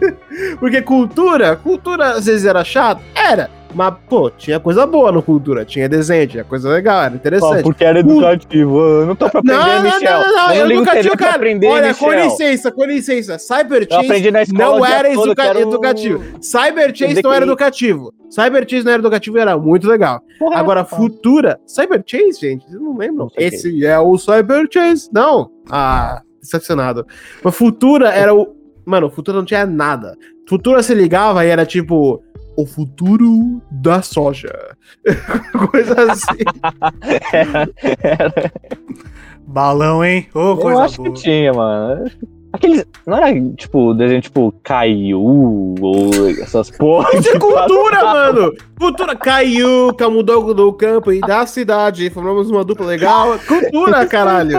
Porque 0.61 0.80
cultura, 0.82 1.57
cultura 1.57 2.11
às 2.12 2.26
vezes 2.26 2.45
era 2.45 2.62
chato? 2.64 3.03
Era. 3.14 3.51
Mas, 3.75 3.95
pô, 4.09 4.31
tinha 4.31 4.61
coisa 4.61 4.87
boa 4.87 5.11
no 5.11 5.22
cultura. 5.22 5.64
Tinha 5.64 5.89
desenho, 5.89 6.27
tinha 6.27 6.45
coisa 6.45 6.68
legal, 6.70 7.01
era 7.03 7.11
Só 7.11 7.16
interessante. 7.16 7.62
porque 7.62 7.85
era 7.85 7.99
educativo. 8.01 8.79
Eu 8.81 9.07
não 9.07 9.16
tô 9.16 9.29
pra 9.29 9.41
aprender, 9.41 9.59
Não, 9.59 9.66
não, 9.66 9.83
Michel. 9.83 10.12
não, 10.20 10.20
não, 10.27 10.33
não, 10.49 10.55
eu 10.55 10.70
eu 10.70 10.77
nunca 10.79 10.91
tinha, 10.93 11.03
pra 11.11 11.16
cara. 11.16 11.35
aprender, 11.37 11.66
Olha, 11.66 11.89
Michel. 11.89 12.09
com 12.09 12.14
licença, 12.14 12.72
com 12.72 12.85
licença. 12.85 13.39
Cyber 13.39 13.87
Eu 13.91 13.99
aprendi 14.01 14.31
na 14.31 14.43
escola 14.43 14.79
não 14.79 14.87
era 14.87 15.12
educa- 15.12 15.43
quero- 15.43 15.59
educativo. 15.61 16.22
Cyber 16.41 16.95
Chase 16.97 17.22
não 17.22 17.33
era 17.33 17.45
que- 17.45 17.51
educativo. 17.51 18.14
Cyber 18.31 18.66
Chase 18.68 18.85
não 18.85 18.93
era 18.93 19.01
educativo 19.03 19.37
e 19.39 19.41
era 19.41 19.57
muito 19.59 19.89
legal. 19.89 20.20
Porra, 20.39 20.59
Agora, 20.59 20.85
tá. 20.85 20.97
Futura. 20.97 21.59
Cyber 21.66 22.03
Chase, 22.07 22.41
gente, 22.41 22.64
vocês 22.66 22.81
não 22.81 22.97
lembram? 22.97 23.25
Não 23.27 23.29
sei 23.31 23.47
Esse 23.47 23.85
é 23.87 23.99
o 23.99 24.16
Cyber 24.18 24.66
Chase. 24.72 25.09
Não. 25.12 25.51
Ah, 25.70 26.20
decepcionado. 26.41 27.07
Mas 27.43 27.55
Futura 27.57 28.09
era 28.11 28.35
o. 28.35 28.55
Mano, 28.87 29.09
Futura 29.11 29.39
não 29.39 29.45
tinha 29.45 29.64
nada. 29.64 30.16
Futura 30.49 30.83
se 30.83 30.95
ligava 30.95 31.45
e 31.45 31.49
era 31.49 31.64
tipo. 31.64 32.22
O 32.57 32.64
futuro 32.66 33.61
da 33.70 34.00
soja. 34.02 34.76
Coisa 35.70 36.12
assim. 36.12 36.38
Era- 37.32 37.68
era- 38.02 38.52
Balão, 39.46 40.05
hein? 40.05 40.26
Ô, 40.34 40.59
Eu 40.70 40.78
acho 40.78 41.02
boa. 41.02 41.12
que 41.14 41.22
tinha, 41.22 41.52
mano. 41.52 42.11
Aqueles. 42.55 42.84
Não 43.05 43.16
era 43.16 43.32
tipo 43.57 43.92
desenho 43.94 44.20
tipo 44.20 44.55
Caiu 44.62 45.20
ou 45.20 46.09
essas 46.40 46.70
porra. 46.70 47.11
Isso 47.18 47.30
é 47.30 47.32
que 47.34 47.38
cultura, 47.40 48.05
mano! 48.05 48.52
Cultura 48.78 49.16
caiu, 49.16 49.92
mudou 50.11 50.55
do 50.55 50.72
campo 50.72 51.12
e 51.12 51.20
da 51.20 51.46
cidade, 51.46 52.11
formamos 52.11 52.50
uma 52.50 52.64
dupla 52.64 52.86
legal. 52.86 53.36
Cultura, 53.40 54.07
caralho! 54.07 54.57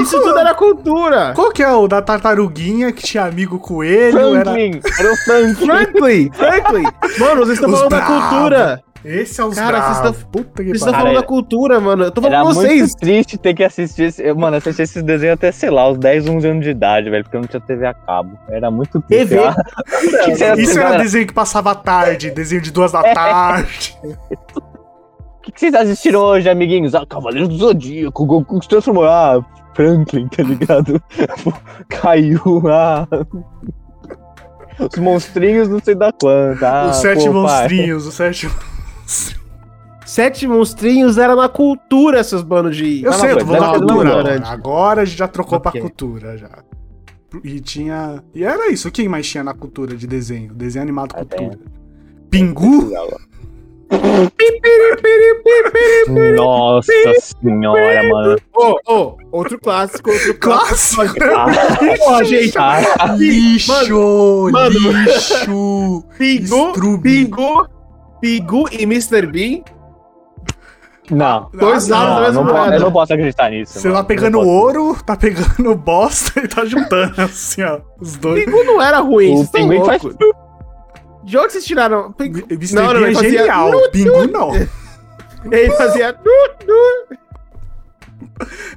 Isso 0.00 0.20
tudo 0.20 0.36
era 0.38 0.52
cultura! 0.54 1.32
Qual 1.34 1.52
que 1.52 1.62
é 1.62 1.70
o 1.70 1.86
da 1.86 2.02
tartaruguinha 2.02 2.90
que 2.92 3.02
tinha 3.04 3.24
amigo 3.24 3.58
coelho? 3.60 4.34
Era... 4.34 4.52
Franklin! 4.52 4.80
Era 4.98 5.12
o 5.12 5.16
Franklin! 5.16 5.66
Franklin! 5.66 6.30
Franklin! 6.32 6.82
Mano, 7.20 7.36
vocês 7.46 7.58
estão 7.58 7.70
Os 7.70 7.76
falando 7.76 7.90
da 7.90 8.00
bravos. 8.00 8.28
cultura! 8.28 8.84
Esse 9.04 9.40
é 9.40 9.44
os 9.44 9.54
Cara, 9.54 9.80
vocês 9.80 9.96
estão- 10.12 10.30
Puta 10.30 10.62
que 10.62 10.68
Vocês 10.70 10.76
estão 10.82 10.92
falando 10.92 11.14
da 11.14 11.22
cultura, 11.22 11.78
mano. 11.80 12.04
Eu 12.04 12.10
tô 12.10 12.20
falando 12.20 12.34
Era 12.36 12.44
com 12.44 12.52
vocês! 12.54 12.80
muito 12.80 12.96
triste 12.96 13.38
ter 13.38 13.54
que 13.54 13.62
assistir 13.64 14.02
esse. 14.04 14.22
eu, 14.22 14.36
Mano, 14.36 14.56
assistir 14.56 14.82
esses 14.82 15.02
desenhos 15.02 15.34
até, 15.34 15.52
sei 15.52 15.70
lá, 15.70 15.88
os 15.88 15.98
10, 15.98 16.28
11 16.28 16.48
anos 16.48 16.64
de 16.64 16.70
idade, 16.70 17.08
velho, 17.08 17.22
porque 17.22 17.36
eu 17.36 17.40
não 17.40 17.48
tinha 17.48 17.60
TV 17.60 17.86
a 17.86 17.94
cabo. 17.94 18.36
Era 18.48 18.70
muito 18.70 19.00
triste. 19.02 19.28
TV? 19.28 19.36
Ia- 19.40 19.54
Isso 20.58 20.72
era 20.78 20.82
galera, 20.82 21.02
desenho 21.02 21.26
que 21.26 21.32
passava 21.32 21.70
à 21.70 21.74
tarde, 21.74 22.30
desenho 22.30 22.60
de 22.60 22.70
duas 22.72 22.92
da 22.92 23.00
É. 23.06 23.14
tarde. 23.14 23.96
O 25.38 25.50
que, 25.50 25.52
que 25.52 25.60
vocês 25.60 25.74
assistiram 25.74 26.20
hoje, 26.20 26.46
amiguinhos? 26.50 26.94
Ah, 26.94 27.06
Cavaleiro 27.08 27.48
do 27.48 27.56
Zodíaco, 27.56 28.22
o 28.22 28.26
Goku 28.26 28.62
se 28.62 28.68
transformou. 28.68 29.04
Ah, 29.06 29.42
Franklin, 29.72 30.28
tá 30.28 30.42
ligado? 30.42 31.02
Caiu, 31.88 32.62
ah. 32.68 33.06
Os 34.78 34.98
monstrinhos 34.98 35.66
não 35.68 35.78
sei 35.82 35.94
da 35.94 36.12
quanta. 36.12 36.68
Ah, 36.68 36.90
os 36.90 36.96
sete 36.98 37.24
pô, 37.24 37.32
pai. 37.32 37.60
monstrinhos, 37.62 38.06
os 38.06 38.12
sete 38.14 38.44
monstrinhos. 38.46 38.67
Sete 40.06 40.46
monstrinhos 40.46 41.18
era 41.18 41.36
na 41.36 41.48
cultura, 41.48 42.22
seus 42.24 42.42
bandos 42.42 42.76
de. 42.76 43.02
Eu 43.04 43.12
sei, 43.12 43.32
eu 43.32 43.38
tô 43.38 43.46
foi, 43.46 43.56
falando 43.56 43.86
da 43.86 43.94
deve 43.94 44.02
ter 44.04 44.10
cultura. 44.10 44.48
agora. 44.48 45.02
A 45.02 45.04
gente 45.04 45.18
já 45.18 45.28
trocou 45.28 45.58
Ok. 45.58 45.70
pra 45.70 45.80
cultura 45.80 46.38
já. 46.38 46.50
E 47.44 47.60
tinha. 47.60 48.22
E 48.34 48.42
era 48.42 48.70
isso. 48.72 48.88
O 48.88 48.90
que 48.90 49.06
mais 49.08 49.28
tinha 49.28 49.44
na 49.44 49.52
cultura 49.52 49.94
de 49.96 50.06
desenho? 50.06 50.54
Desenho 50.54 50.82
animado 50.82 51.12
Ah, 51.14 51.18
cultura. 51.18 51.58
Pingu? 52.30 52.90
Nossa 56.36 56.92
senhora, 57.42 58.02
mano. 58.08 58.36
Ô, 58.54 58.78
ô, 58.86 59.16
outro 59.32 59.58
clássico, 59.58 60.10
outro 60.10 60.34
clássico. 60.40 61.02
Clássico! 61.14 61.98
Porra, 61.98 62.24
gente. 62.24 62.56
Ah, 62.58 63.14
Lixo! 63.16 64.50
Mano. 64.52 64.70
Lixo! 64.92 66.04
Pingu. 66.18 67.00
Pingu, 67.00 67.68
Pingu 68.20 68.68
e 68.72 68.82
Mr. 68.82 69.26
Bean. 69.26 69.62
não. 71.10 71.48
Dois 71.52 71.88
lados 71.88 72.08
da 72.08 72.14
Não, 72.14 72.20
mesma 72.20 72.32
não 72.42 72.44
posso, 72.48 72.58
moeda. 72.60 72.76
eu 72.76 72.80
não 72.80 72.92
posso 72.92 73.12
acreditar 73.12 73.50
nisso. 73.50 73.78
Você 73.80 73.88
mano. 73.88 74.00
tá 74.00 74.04
pegando 74.06 74.40
ouro, 74.40 74.96
tá 75.04 75.16
pegando 75.16 75.74
bosta 75.74 76.40
e 76.40 76.48
tá 76.48 76.64
juntando 76.64 77.14
assim, 77.22 77.62
ó. 77.62 77.80
Os 78.00 78.16
dois. 78.16 78.44
Pingu 78.44 78.64
não 78.64 78.80
era 78.82 78.98
ruim, 79.00 79.40
O 79.40 79.46
pinguim 79.48 79.84
faz. 79.84 80.02
De 81.24 81.36
onde 81.38 81.52
vocês 81.52 81.64
tiraram? 81.64 82.12
Pingu... 82.12 82.42
Mr. 82.50 82.74
Não, 82.74 82.92
não, 82.94 83.04
é 83.06 83.14
fazia 83.14 83.30
genial. 83.38 83.70
nu, 83.70 83.90
Pingu 83.90 84.26
não. 84.28 84.50
Ele 85.50 85.70
fazia. 85.72 86.12
nu, 86.12 86.66
nu. 86.66 87.16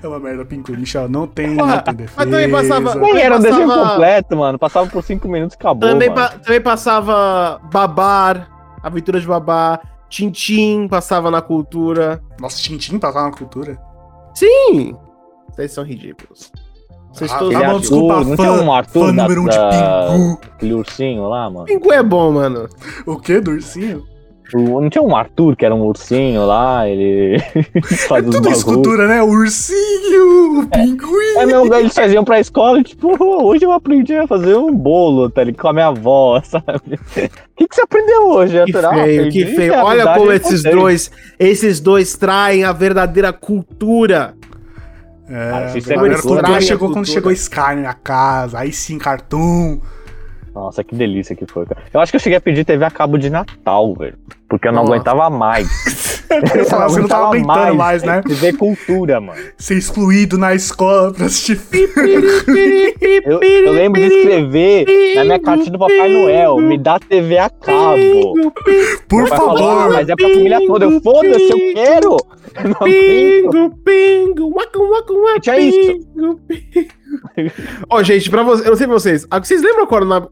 É 0.02 0.08
uma 0.08 0.20
merda, 0.20 0.44
Pingu. 0.44 0.72
Michel, 0.72 1.08
não 1.08 1.28
tem, 1.28 1.56
Porra, 1.56 1.76
não 1.76 1.84
tem 1.84 1.94
defesa. 1.96 2.14
mas 2.18 2.30
também 2.30 2.50
passava- 2.52 2.96
Nem 2.96 3.22
era 3.22 3.36
um 3.36 3.40
desenho 3.40 3.68
completo, 3.68 4.36
mano. 4.38 4.58
Passava 4.60 4.88
por 4.88 5.04
5 5.04 5.28
minutos 5.28 5.56
e 5.56 5.60
acabou. 5.60 5.88
Também, 5.90 6.10
mano. 6.10 6.22
pa- 6.22 6.36
também 6.40 6.62
passava 6.62 7.60
Babar, 7.72 8.50
Aventura 8.84 9.20
de 9.20 9.28
Babar, 9.28 9.82
Tintim 10.10 10.88
passava 10.88 11.30
na 11.32 11.42
cultura. 11.42 12.22
Nossa, 12.40 12.58
Tintim 12.62 12.98
passava 13.00 13.30
na 13.30 13.38
cultura. 13.38 13.80
Sim! 14.36 14.96
Vocês 15.50 15.72
são 15.72 15.84
ridículos. 15.84 16.52
Vocês 17.14 17.32
Ah, 17.32 17.40
todos. 17.40 17.56
Aquele 17.56 17.70
bom, 17.70 17.76
Arthur, 17.76 17.82
desculpa, 17.82 18.24
não 18.24 18.38
fã- 18.38 18.64
um 18.64 18.72
Arthur 18.74 19.06
Fã 19.08 19.14
da- 19.16 19.24
número 19.24 19.42
um 19.42 19.46
de 19.50 19.58
da- 19.58 19.70
Pingu. 19.70 20.40
Aquele 20.54 20.74
ursinho 20.74 21.28
lá, 21.28 21.50
mano. 21.50 21.66
Pingu 21.66 21.92
é 21.92 22.02
bom, 22.02 22.32
mano. 22.32 22.70
O 23.06 23.18
quê, 23.18 23.40
do 23.42 23.52
ursinho? 23.52 24.04
Não 24.54 24.90
tinha 24.90 25.02
um 25.02 25.16
Arthur 25.16 25.56
que 25.56 25.66
era 25.66 25.74
um 25.74 25.82
ursinho 25.82 26.46
lá, 26.46 26.88
ele 26.88 27.38
os 27.84 28.08
Tudo 28.32 28.50
isso 28.50 28.66
cultura, 28.66 29.08
né? 29.08 29.22
O 29.22 29.28
ursinho, 29.30 30.60
o 30.60 30.68
pinguim. 30.68 31.38
É 31.38 31.46
meu, 31.46 31.74
eles 31.74 31.94
faziam 31.94 32.24
pra 32.24 32.40
escola 32.40 32.80
e 32.80 32.84
tipo, 32.84 33.16
hoje 33.44 33.64
eu 33.64 33.72
aprendi 33.72 34.16
a 34.16 34.28
fazer 34.28 34.56
um 34.56 34.74
bolo, 34.74 35.30
tá 35.30 35.44
ligado? 35.44 35.62
Com 35.62 35.68
a 35.70 35.74
minha 35.74 35.88
avó, 35.88 36.42
sabe? 36.44 36.96
O 36.96 37.56
que, 37.56 37.68
que 37.68 37.76
você 37.76 37.82
aprendeu 37.82 38.28
hoje, 38.28 38.64
Que 38.66 38.74
feio, 38.74 38.88
aprendi 38.88 39.46
que 39.46 39.56
feio. 39.56 39.74
Olha 39.76 40.14
como 40.14 40.32
é 40.32 40.36
esses 40.36 40.64
dois, 40.64 41.12
esses 41.40 41.80
dois 41.80 42.16
traem 42.18 42.64
a 42.64 42.72
verdadeira 42.74 43.32
cultura. 43.32 44.34
É, 45.30 45.52
Ah, 45.52 45.58
a 45.74 45.78
isso 45.78 45.92
é 45.92 45.96
cultura 45.96 46.60
chegou 46.62 46.90
a 46.90 46.92
quando 46.92 46.94
cultura. 46.94 47.06
chegou 47.06 47.32
Sky 47.32 47.76
na 47.78 47.94
casa, 47.94 48.60
aí 48.60 48.74
sim, 48.74 48.98
cartoon. 48.98 49.80
Nossa, 50.54 50.84
que 50.84 50.94
delícia 50.94 51.34
que 51.36 51.46
foi, 51.46 51.66
cara. 51.66 51.82
Eu 51.94 52.02
acho 52.02 52.12
que 52.12 52.18
eu 52.18 52.20
cheguei 52.20 52.38
a 52.38 52.42
pedir 52.42 52.66
TV 52.66 52.84
a 52.84 52.92
cabo 52.92 53.18
de 53.18 53.30
Natal, 53.30 53.96
velho. 53.96 54.18
Porque 54.52 54.68
eu 54.68 54.74
não 54.74 54.82
Nossa. 54.82 54.94
aguentava 54.96 55.30
mais. 55.30 56.20
Eu 56.56 56.66
falava, 56.66 56.90
você 56.90 57.00
não 57.02 57.08
tava 57.10 57.26
aguentava 57.28 57.60
aguentando 57.60 57.78
mais, 57.78 58.04
né? 58.04 58.22
TV 58.22 58.54
cultura, 58.54 59.20
mano. 59.20 59.42
Ser 59.58 59.78
excluído 59.78 60.38
na 60.38 60.56
escola 60.56 61.12
pra 61.14 61.26
assistir 61.26 61.58
filme. 61.58 61.92
Eu, 63.26 63.42
eu 63.44 63.72
lembro 63.74 64.00
de 64.00 64.08
escrever 64.08 64.86
na 65.16 65.26
minha 65.26 65.40
cartinha 65.40 65.72
do 65.72 65.80
Papai 65.80 66.08
Noel, 66.10 66.58
me 66.58 66.78
dá 66.78 66.98
TV 67.00 67.38
a 67.38 67.50
cabo. 67.50 68.52
Por 69.10 69.24
Meu 69.24 69.28
pai 69.28 69.38
falou, 69.38 69.70
ah, 69.70 69.76
favor. 69.76 69.94
mas 69.94 70.08
é 70.10 70.16
pra 70.16 70.30
família 70.30 70.60
toda. 70.66 70.86
Eu, 70.86 71.02
foda-se, 71.02 71.50
eu 71.50 71.74
quero. 71.74 72.18
Eu 72.56 72.70
não 72.70 72.76
aguento. 72.80 73.52
Pingo, 73.52 73.78
pingo, 73.84 74.54
waca, 74.56 74.80
waca, 74.80 75.14
waca, 75.14 75.40
Tinha 75.42 75.60
isso. 75.60 75.80
pingo, 76.16 76.40
pingo. 76.48 76.90
Ó, 77.90 78.04
gente, 78.04 78.30
pra 78.30 78.44
vocês, 78.44 78.66
eu 78.66 78.72
não 78.72 78.78
sei 78.78 78.88
pra 78.88 78.94
vocês. 78.96 79.28
ah, 79.30 79.40
Vocês 79.40 79.62
lembram 79.62 79.86
quando, 79.86 80.06
na... 80.06 80.22
por 80.22 80.32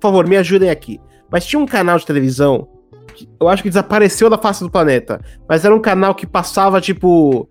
favor, 0.00 0.26
me 0.26 0.36
ajudem 0.38 0.70
aqui. 0.70 0.98
Mas 1.30 1.44
tinha 1.44 1.60
um 1.60 1.66
canal 1.66 1.98
de 1.98 2.06
televisão, 2.06 2.66
eu 3.40 3.48
acho 3.48 3.62
que 3.62 3.68
desapareceu 3.68 4.28
da 4.30 4.38
face 4.38 4.62
do 4.62 4.70
planeta, 4.70 5.20
mas 5.48 5.64
era 5.64 5.74
um 5.74 5.80
canal 5.80 6.14
que 6.14 6.26
passava, 6.26 6.80
tipo... 6.80 7.48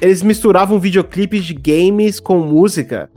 Eles 0.00 0.22
misturavam 0.22 0.78
videoclipes 0.78 1.44
de 1.44 1.54
games 1.54 2.20
com 2.20 2.38
música. 2.38 3.10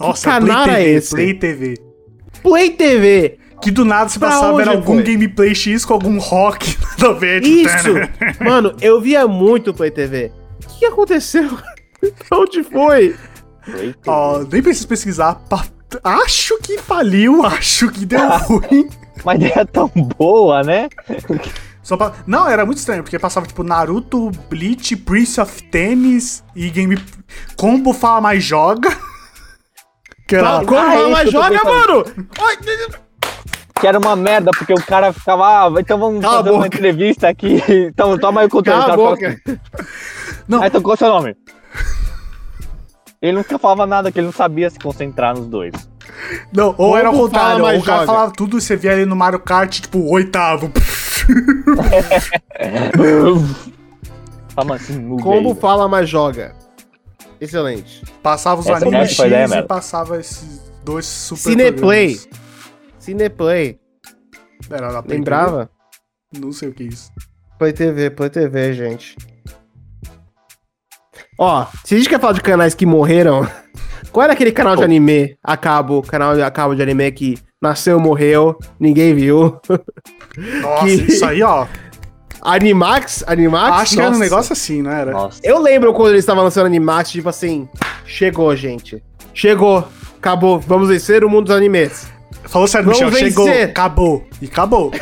Nossa, 0.00 0.30
canal 0.30 0.64
Play 0.64 0.74
era 0.74 0.84
TV, 0.84 0.94
esse? 0.96 1.10
Play 1.14 1.34
TV. 1.34 1.74
Play 2.42 2.70
TV! 2.70 3.38
Que 3.60 3.70
do 3.70 3.84
nada 3.84 4.08
se 4.08 4.18
passava 4.18 4.60
era 4.60 4.72
algum 4.72 4.94
foi? 4.94 5.02
gameplay 5.02 5.54
X 5.54 5.84
com 5.84 5.94
algum 5.94 6.18
rock 6.18 6.76
nada 6.98 7.10
a 7.10 7.18
ver. 7.18 7.42
Isso! 7.42 7.88
Mano, 8.42 8.74
eu 8.80 9.00
via 9.00 9.26
muito 9.28 9.72
Play 9.74 9.90
TV. 9.90 10.32
O 10.64 10.78
que 10.78 10.84
aconteceu? 10.86 11.48
Onde 12.32 12.62
foi? 12.64 13.14
Ó, 14.06 14.38
nem 14.50 14.62
preciso 14.62 14.88
pesquisar. 14.88 15.34
pa- 15.48 15.64
Acho 16.02 16.58
que 16.58 16.76
faliu, 16.78 17.44
acho 17.46 17.90
que 17.90 18.04
deu 18.04 18.28
ruim. 18.48 18.88
Uma 19.22 19.34
ideia 19.34 19.64
tão 19.66 19.88
boa, 19.88 20.62
né? 20.62 20.88
Pa- 21.98 22.12
Não, 22.26 22.48
era 22.48 22.64
muito 22.64 22.78
estranho, 22.78 23.02
porque 23.02 23.18
passava 23.18 23.46
tipo 23.46 23.62
Naruto, 23.62 24.30
Bleach, 24.48 24.96
Prince 24.96 25.40
of 25.40 25.62
Tennis 25.64 26.42
e 26.56 26.70
Game. 26.70 26.96
Combo 27.56 27.92
Fala 27.92 28.20
Mais 28.20 28.42
Joga. 28.42 28.90
Que 30.26 30.36
era. 30.36 30.64
Como 30.64 30.78
Ah, 30.80 30.96
eu 30.96 31.24
tô 31.26 31.30
joga, 31.32 31.60
mano? 31.64 32.04
Que 33.78 33.86
era 33.86 33.98
uma 33.98 34.16
merda, 34.16 34.50
porque 34.56 34.72
o 34.72 34.82
cara 34.82 35.12
ficava, 35.12 35.44
ah, 35.66 35.72
então 35.78 35.98
vamos 35.98 36.22
Cala 36.22 36.38
fazer 36.38 36.50
uma 36.50 36.66
entrevista 36.66 37.28
aqui. 37.28 37.62
Então 37.92 38.16
toma 38.16 38.40
aí 38.40 38.46
o 38.46 38.50
conteúdo. 38.50 38.80
Cala 38.80 38.84
a 38.84 38.96
cara 38.96 38.96
boca. 38.96 39.40
Não. 40.48 40.62
Aí, 40.62 40.68
então 40.68 40.80
qual 40.80 40.92
é 40.92 40.94
o 40.94 40.98
seu 40.98 41.08
nome? 41.08 41.36
Ele 43.20 43.32
nunca 43.36 43.58
falava 43.58 43.84
nada, 43.86 44.10
que 44.10 44.18
ele 44.18 44.26
não 44.26 44.32
sabia 44.32 44.70
se 44.70 44.78
concentrar 44.78 45.34
nos 45.36 45.46
dois. 45.46 45.74
Não, 46.52 46.74
ou 46.78 46.96
era 46.96 47.10
o 47.10 47.14
contrário. 47.14 47.58
Fala 47.58 47.62
Mais 47.62 47.82
o 47.82 47.84
cara 47.84 48.00
Joga. 48.00 48.12
falava 48.12 48.32
tudo 48.32 48.58
e 48.58 48.60
você 48.60 48.76
via 48.76 48.92
ele 48.92 49.04
no 49.06 49.16
Mario 49.16 49.40
Kart, 49.40 49.80
tipo, 49.80 49.98
oitavo. 50.10 50.70
Fala 54.54 54.76
assim, 54.76 55.08
Como 55.18 55.52
gay. 55.52 55.60
fala, 55.60 55.88
mas 55.88 56.08
joga. 56.08 56.54
Excelente. 57.40 58.02
Passava 58.22 58.60
os 58.60 58.66
Essa 58.68 58.86
animes 58.86 59.10
X 59.10 59.18
ideia 59.26 59.58
e 59.58 59.62
passava 59.62 60.18
esses 60.20 60.60
dois 60.84 61.04
super 61.06 61.50
Cineplay. 61.50 62.14
programas. 62.16 62.40
Cineplay. 62.98 63.80
Era 64.70 65.02
Play 65.02 65.18
Lembrava? 65.18 65.70
TV? 66.32 66.44
Não 66.46 66.52
sei 66.52 66.68
o 66.68 66.72
que 66.72 66.84
é 66.84 66.86
isso. 66.86 67.10
Play 67.58 67.72
TV, 67.72 68.10
Play 68.10 68.30
TV, 68.30 68.72
gente. 68.74 69.16
Ó, 71.38 71.66
se 71.84 71.94
a 71.94 71.98
gente 71.98 72.08
quer 72.08 72.20
falar 72.20 72.32
de 72.34 72.40
canais 72.40 72.74
que 72.74 72.86
morreram, 72.86 73.46
qual 74.14 74.22
era 74.24 74.32
aquele 74.32 74.52
canal 74.52 74.76
de 74.76 74.84
anime, 74.84 75.36
a 75.42 75.56
cabo, 75.56 76.00
canal 76.02 76.40
a 76.40 76.50
cabo 76.50 76.72
de 76.76 76.80
anime 76.82 77.10
que 77.10 77.36
nasceu, 77.60 77.98
morreu, 77.98 78.56
ninguém 78.78 79.12
viu? 79.12 79.56
Nossa, 80.62 80.84
Que- 80.86 80.92
isso 81.12 81.26
aí, 81.26 81.42
ó. 81.42 81.66
Animax? 82.40 83.24
Animax? 83.26 83.76
Acho 83.82 83.94
que 83.96 84.00
era 84.02 84.14
um 84.14 84.18
negócio 84.18 84.52
assim, 84.52 84.82
não 84.82 84.90
era? 84.92 85.10
Nossa. 85.10 85.40
Eu 85.42 85.58
lembro 85.60 85.92
quando 85.92 86.10
eles 86.10 86.20
estavam 86.20 86.44
lançando 86.44 86.66
Animax, 86.66 87.10
tipo 87.10 87.28
assim, 87.28 87.68
chegou, 88.04 88.54
gente. 88.54 89.02
Chegou. 89.32 89.86
Acabou. 90.18 90.60
Vamos 90.60 90.88
vencer 90.88 91.24
o 91.24 91.28
mundo 91.28 91.46
dos 91.46 91.56
animes. 91.56 92.06
Falou 92.44 92.68
certo, 92.68 92.84
Vamos 92.84 93.00
Michel. 93.00 93.18
Chegou, 93.18 93.46
vencer. 93.46 93.70
acabou. 93.70 94.24
E 94.40 94.46
acabou. 94.46 94.92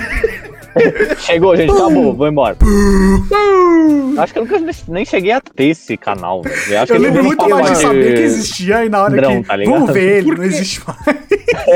Chegou, 1.18 1.56
gente, 1.56 1.70
acabou, 1.70 2.14
vou 2.14 2.28
embora. 2.28 2.56
Acho 4.18 4.32
que 4.32 4.38
eu 4.38 4.44
nunca 4.44 4.74
nem 4.88 5.04
cheguei 5.04 5.32
a 5.32 5.40
ter 5.40 5.64
esse 5.64 5.96
canal, 5.96 6.42
velho. 6.42 6.84
Eu 6.88 6.96
ele 6.96 7.06
lembro 7.06 7.24
muito 7.24 7.48
mais 7.48 7.70
de 7.70 7.76
saber 7.78 8.14
que 8.14 8.20
existia 8.20 8.84
e 8.84 8.88
na 8.88 9.02
hora 9.02 9.16
Drão, 9.16 9.42
que. 9.42 9.48
tá 9.48 9.56
ligado? 9.56 9.74
vamos 9.74 9.92
ver 9.92 10.18
ele, 10.18 10.34
não 10.34 10.44
existe 10.44 10.82
mais. 10.86 11.02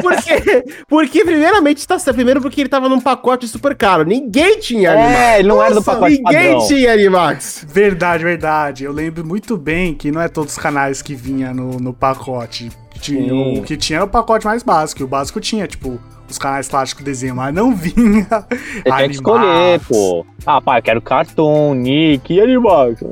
Porque, 0.03 0.64
porque 0.88 1.24
primeiramente, 1.24 1.78
está 1.78 1.97
primeiro 2.12 2.40
porque 2.40 2.61
ele 2.61 2.68
tava 2.68 2.88
num 2.88 3.01
pacote 3.01 3.47
super 3.47 3.74
caro. 3.74 4.05
Ninguém 4.05 4.59
tinha 4.59 4.92
Animax. 4.92 5.16
É, 5.16 5.38
ele 5.38 5.49
não 5.49 5.61
era 5.62 5.70
do 5.70 5.76
Nossa, 5.76 5.92
pacote 5.92 6.16
Ninguém 6.16 6.53
padrão. 6.53 6.66
tinha 6.66 6.92
Animax. 6.92 7.66
Verdade, 7.68 8.24
verdade. 8.24 8.84
Eu 8.84 8.92
lembro 8.92 9.24
muito 9.24 9.57
bem 9.57 9.94
que 9.94 10.11
não 10.11 10.20
é 10.20 10.28
todos 10.28 10.53
os 10.53 10.59
canais 10.59 11.03
que 11.03 11.14
vinha 11.14 11.53
no, 11.53 11.78
no 11.78 11.92
pacote. 11.92 12.70
Tinha, 13.01 13.34
o 13.34 13.62
que 13.62 13.76
tinha 13.76 13.99
era 13.99 14.05
o 14.05 14.09
pacote 14.09 14.44
mais 14.47 14.62
básico. 14.62 15.03
E 15.03 15.05
o 15.05 15.09
básico 15.09 15.40
tinha, 15.40 15.66
tipo, 15.66 16.01
os 16.29 16.39
canais 16.39 16.68
clássicos 16.68 17.05
de 17.05 17.11
desenho, 17.11 17.37
mas 17.37 17.55
não 17.55 17.74
vinha. 17.74 18.27
Você 18.29 18.83
tinha 18.85 19.09
que 19.09 19.14
escolher, 19.14 19.81
pô. 19.89 20.24
Ah, 20.47 20.61
pai, 20.61 20.79
eu 20.79 20.83
quero 20.83 21.01
Cartoon, 21.03 21.74
Nick 21.74 22.33
e 22.35 22.41
Animax. 22.41 23.03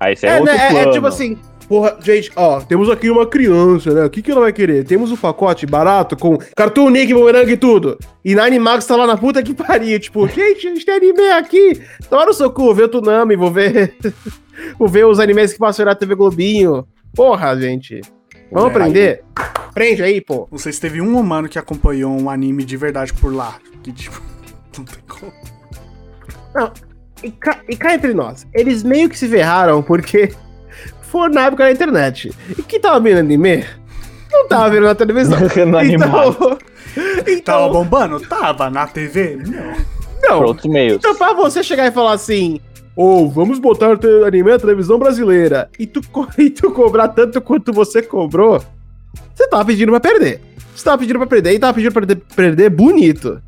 Aí 0.00 0.16
você 0.16 0.26
é, 0.26 0.30
É, 0.30 0.40
outro 0.40 0.52
né, 0.54 0.58
é- 0.60 0.66
é 0.66 0.70
plano. 0.70 0.92
tipo 0.92 1.06
assim, 1.06 1.38
porra, 1.68 1.96
gente, 2.02 2.30
ó, 2.36 2.60
temos 2.60 2.90
aqui 2.90 3.10
uma 3.10 3.26
criança, 3.26 3.92
né? 3.94 4.04
O 4.04 4.10
que, 4.10 4.20
que 4.20 4.30
ela 4.30 4.42
vai 4.42 4.52
querer? 4.52 4.84
Temos 4.84 5.10
um 5.10 5.16
pacote 5.16 5.64
barato 5.66 6.16
com 6.16 6.36
Cartoon 6.56 6.90
Nick, 6.90 7.14
Boomerang 7.14 7.50
e 7.50 7.56
tudo. 7.56 7.96
E 8.24 8.34
na 8.34 8.44
Animax 8.44 8.86
tá 8.86 8.96
lá 8.96 9.06
na 9.06 9.16
puta 9.16 9.42
que 9.42 9.54
pariu. 9.54 9.98
Tipo, 9.98 10.26
gente, 10.28 10.66
a 10.66 10.70
gente 10.74 10.84
tem 10.84 10.94
anime 10.96 11.30
aqui. 11.32 11.80
Toma 12.10 12.26
no 12.26 12.34
seu 12.34 12.50
cu, 12.50 12.64
vou 12.64 12.74
ver 12.74 12.84
o 12.84 12.88
Tsunami, 12.88 13.36
vou 13.36 13.50
ver. 13.50 13.94
vou 14.78 14.88
ver 14.88 15.06
os 15.06 15.18
animes 15.20 15.52
que 15.54 15.58
passam 15.58 15.86
na 15.86 15.94
TV 15.94 16.14
Globinho. 16.14 16.86
Porra, 17.14 17.56
gente. 17.58 18.00
Vamos 18.52 18.68
É, 18.68 18.72
aprender? 18.72 19.22
Prende 19.74 20.02
aí, 20.02 20.20
pô. 20.20 20.48
Não 20.50 20.58
sei 20.58 20.72
se 20.72 20.80
teve 20.80 21.00
um 21.00 21.18
humano 21.18 21.48
que 21.48 21.58
acompanhou 21.58 22.12
um 22.18 22.30
anime 22.30 22.64
de 22.64 22.76
verdade 22.76 23.12
por 23.12 23.34
lá. 23.34 23.58
Que, 23.82 23.92
tipo, 23.92 24.20
não 24.78 24.84
tem 24.84 25.02
como. 25.08 25.32
E 27.22 27.30
cá, 27.30 27.60
e 27.68 27.76
cá 27.76 27.94
entre 27.94 28.14
nós, 28.14 28.46
eles 28.54 28.82
meio 28.82 29.08
que 29.08 29.18
se 29.18 29.28
ferraram 29.28 29.82
porque 29.82 30.32
foi 31.02 31.28
na 31.30 31.46
época 31.46 31.64
da 31.64 31.72
internet. 31.72 32.32
E 32.56 32.62
quem 32.62 32.80
tava 32.80 33.00
vendo 33.00 33.18
anime? 33.18 33.64
Não 34.30 34.46
tava 34.48 34.70
vendo 34.70 34.84
na 34.84 34.94
televisão. 34.94 35.38
No 35.66 35.78
Animax. 35.78 36.36
Então, 37.26 37.38
Tava 37.44 37.64
então 37.66 37.72
bombando? 37.72 38.20
Tava. 38.20 38.70
Na 38.70 38.86
TV? 38.86 39.36
Não. 39.36 39.74
Por 40.20 40.30
não. 40.30 40.42
outros 40.44 40.70
meios. 40.70 40.96
Então, 40.98 41.14
pra 41.16 41.32
você 41.32 41.62
chegar 41.62 41.86
e 41.86 41.92
falar 41.92 42.12
assim, 42.12 42.60
ou 42.94 43.28
vamos 43.28 43.58
botar 43.58 43.96
te- 43.96 44.06
anime 44.24 44.50
na 44.52 44.58
televisão 44.58 44.98
brasileira, 44.98 45.68
e 45.78 45.86
tu, 45.86 46.00
e 46.38 46.50
tu 46.50 46.70
cobrar 46.70 47.08
tanto 47.08 47.40
quanto 47.40 47.72
você 47.72 48.00
cobrou, 48.02 48.62
você 49.34 49.48
tava 49.48 49.64
pedindo 49.64 49.90
pra 49.90 50.00
perder. 50.00 50.40
Você 50.74 50.84
tava 50.84 50.98
pedindo 50.98 51.18
pra 51.18 51.26
perder 51.26 51.52
e 51.54 51.58
tava 51.58 51.74
pedindo 51.74 51.92
pra 51.92 52.06
perder, 52.36 52.70
bonito. 52.70 53.40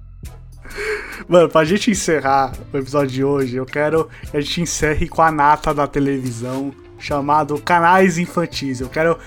Mano, 1.29 1.49
pra 1.49 1.65
gente 1.65 1.91
encerrar 1.91 2.53
o 2.73 2.77
episódio 2.77 3.11
de 3.11 3.25
hoje, 3.25 3.57
eu 3.57 3.67
quero 3.67 4.09
que 4.31 4.37
a 4.37 4.41
gente 4.41 4.61
encerre 4.61 5.09
com 5.09 5.23
a 5.23 5.31
nata 5.33 5.75
da 5.75 5.87
televisão, 5.87 6.73
chamado 6.99 7.61
Canais 7.61 8.17
Infantis. 8.19 8.81
Eu 8.81 8.89
quero 8.89 9.19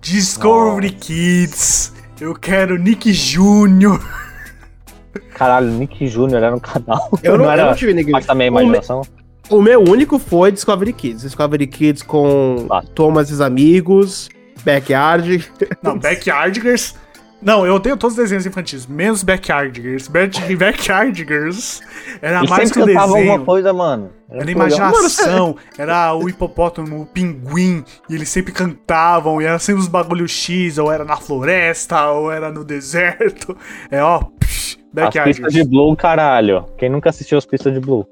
Discovery 0.00 0.90
Kids, 0.90 1.92
eu 2.20 2.34
quero 2.34 2.76
Nick 2.78 3.12
Jr. 3.12 4.00
Caralho, 5.34 5.68
Nick 5.68 6.06
Jr. 6.08 6.34
era 6.34 6.50
no 6.50 6.60
canal. 6.60 7.10
Eu 7.22 7.38
não, 7.38 7.44
eu 7.44 7.50
era. 7.50 7.66
não 7.66 7.74
tive 7.74 7.94
ninguém. 7.94 8.12
Mas 8.12 8.26
também 8.26 8.48
imaginação. 8.48 9.02
O 9.48 9.60
meu 9.60 9.80
único 9.80 10.18
foi 10.18 10.52
Discovery 10.52 10.92
Kids. 10.92 11.22
Discovery 11.22 11.66
Kids 11.66 12.02
com 12.02 12.66
Ah. 12.70 12.82
Thomas 12.94 13.30
e 13.30 13.34
os 13.34 13.40
amigos, 13.40 14.28
Backyard. 14.60 15.50
Não, 15.82 15.98
Backyardigers. 15.98 16.94
Não, 17.42 17.64
eu 17.66 17.76
odeio 17.76 17.96
todos 17.96 18.18
os 18.18 18.22
desenhos 18.22 18.44
infantis, 18.44 18.86
menos 18.86 19.22
Backyardigers. 19.22 20.08
Back- 20.08 20.38
Backyardigers 20.56 21.80
era 22.20 22.44
E 22.44 22.48
mais 22.48 22.70
que 22.70 22.74
sempre 22.78 22.82
um 22.82 22.86
cantava 22.94 23.14
desenho. 23.14 23.30
alguma 23.32 23.46
coisa, 23.46 23.72
mano. 23.72 24.10
Era 24.30 24.44
legal. 24.44 24.66
imaginação, 24.68 25.56
era 25.78 26.14
o 26.14 26.28
hipopótamo, 26.28 27.00
o 27.00 27.06
pinguim, 27.06 27.82
e 28.10 28.14
eles 28.14 28.28
sempre 28.28 28.52
cantavam, 28.52 29.40
e 29.40 29.46
era 29.46 29.58
sempre 29.58 29.80
os 29.80 29.88
bagulho 29.88 30.28
X, 30.28 30.76
ou 30.78 30.92
era 30.92 31.04
na 31.04 31.16
floresta, 31.16 32.10
ou 32.10 32.30
era 32.30 32.50
no 32.52 32.62
deserto. 32.62 33.56
É 33.90 34.02
ó, 34.02 34.20
psh, 34.38 34.44
As 34.44 34.74
pistas 34.76 34.78
Backyardigers. 34.92 35.52
de 35.54 35.64
Blue, 35.64 35.96
caralho. 35.96 36.66
Quem 36.76 36.90
nunca 36.90 37.08
assistiu 37.08 37.38
as 37.38 37.46
pistas 37.46 37.72
de 37.72 37.80
Blue? 37.80 38.06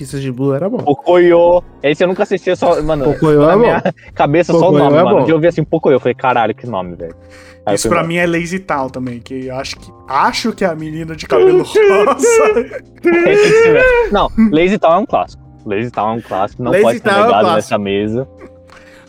Pistas 0.00 0.22
de 0.22 0.32
Blue 0.32 0.54
era 0.54 0.66
bom. 0.66 0.78
Pocoyo. 0.78 1.62
Esse 1.82 2.02
eu 2.02 2.08
nunca 2.08 2.22
assistia 2.22 2.56
só. 2.56 2.80
Mano, 2.82 3.04
Pocoyo 3.04 3.42
na 3.44 3.52
é 3.52 3.56
minha 3.56 3.82
cabeça 4.14 4.50
só 4.50 4.58
o 4.58 4.62
Pocoyo 4.62 4.84
nome, 4.84 4.96
é 4.96 5.04
mano. 5.04 5.18
bom. 5.18 5.24
De 5.26 5.30
eu 5.30 5.34
ouvir 5.34 5.48
assim, 5.48 5.62
Pocoyo, 5.62 5.96
eu 5.96 6.00
falei, 6.00 6.14
caralho, 6.14 6.54
que 6.54 6.66
nome, 6.66 6.96
velho. 6.96 7.14
Isso 7.70 7.86
pra 7.86 8.02
mim 8.02 8.16
é 8.16 8.26
Lazy 8.26 8.60
Town 8.60 8.88
também, 8.88 9.20
que 9.20 9.48
eu 9.48 9.54
acho 9.56 9.76
que 9.76 9.92
acho 10.08 10.52
que 10.54 10.64
é 10.64 10.68
a 10.68 10.74
menina 10.74 11.14
de 11.14 11.26
cabelo 11.26 11.58
rosa. 11.68 12.80
Não, 14.10 14.30
Lazy 14.50 14.78
Town 14.78 14.94
é 14.94 14.98
um 15.00 15.06
clássico. 15.06 15.42
Lazy 15.66 15.90
Town 15.90 16.08
é 16.08 16.12
um 16.12 16.20
clássico, 16.22 16.62
não 16.62 16.72
Lazy 16.72 16.82
pode 16.84 16.98
ser 17.00 17.08
é 17.08 17.12
um 17.12 17.14
negado 17.16 17.30
clássico. 17.32 17.54
nessa 17.56 17.78
mesa. 17.78 18.28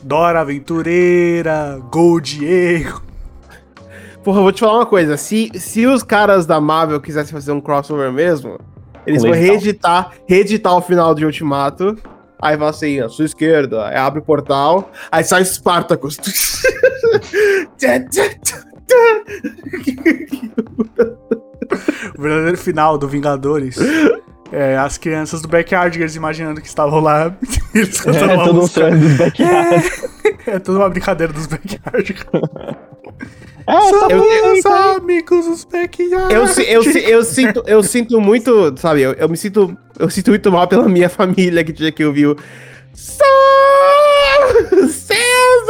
Dora 0.03 0.41
Aventureira, 0.41 1.79
Gold 1.89 2.43
Erro. 2.45 3.01
Porra, 4.21 4.39
eu 4.39 4.43
vou 4.43 4.51
te 4.51 4.59
falar 4.59 4.79
uma 4.79 4.85
coisa. 4.85 5.15
Se, 5.15 5.49
se 5.55 5.85
os 5.87 6.03
caras 6.03 6.45
da 6.45 6.59
Marvel 6.59 6.99
quisessem 6.99 7.31
fazer 7.31 7.53
um 7.53 7.61
crossover 7.61 8.11
mesmo, 8.11 8.59
eles 9.05 9.21
vão 9.23 9.31
reeditar, 9.31 10.11
reeditar 10.27 10.75
o 10.75 10.81
final 10.81 11.13
de 11.15 11.25
Ultimato. 11.25 11.97
Aí 12.41 12.57
vai 12.57 12.69
assim, 12.69 12.99
à 12.99 13.07
sua 13.07 13.25
esquerda, 13.25 13.85
aí 13.85 13.95
abre 13.95 14.19
o 14.19 14.23
portal, 14.23 14.91
aí 15.11 15.23
sai 15.23 15.45
Spartacus. 15.45 16.17
O 22.17 22.21
verdadeiro 22.21 22.57
final 22.57 22.97
do 22.97 23.07
Vingadores. 23.07 23.77
É, 24.51 24.77
as 24.77 24.97
crianças 24.97 25.41
do 25.41 25.47
Backyardigers 25.47 26.15
imaginando 26.15 26.59
que 26.59 26.67
estavam 26.67 26.99
lá. 26.99 27.33
Eles 27.73 28.01
cantando 28.01 28.31
É 28.31 28.35
uma 28.35 28.43
tudo 28.43 28.57
um 28.57 28.61
música. 28.61 28.91
dos 28.91 29.17
backyard. 29.17 29.91
É 30.45 30.59
tudo 30.59 30.77
uma 30.79 30.89
brincadeira 30.89 31.31
dos 31.31 31.47
Backyardigers. 31.47 32.25
É, 33.67 33.81
só 33.89 34.07
Eu- 34.09 34.19
Meus 34.19 34.65
amigos 34.65 35.45
dos 35.45 35.63
Backyardigers. 35.65 36.57
Eu, 36.57 36.63
eu, 36.63 36.83
eu, 37.09 37.23
sinto, 37.23 37.63
eu 37.67 37.83
sinto 37.83 38.19
muito, 38.19 38.73
sabe, 38.77 39.01
eu, 39.01 39.13
eu 39.13 39.29
me 39.29 39.37
sinto. 39.37 39.77
Eu 39.99 40.09
sinto 40.09 40.29
muito 40.31 40.51
mal 40.51 40.67
pela 40.67 40.89
minha 40.89 41.07
família 41.09 41.63
que 41.63 41.71
tinha 41.71 41.91
que 41.91 42.03
ouvir 42.03 42.27
o. 42.27 42.35
São 42.93 43.27
seus 44.89 45.67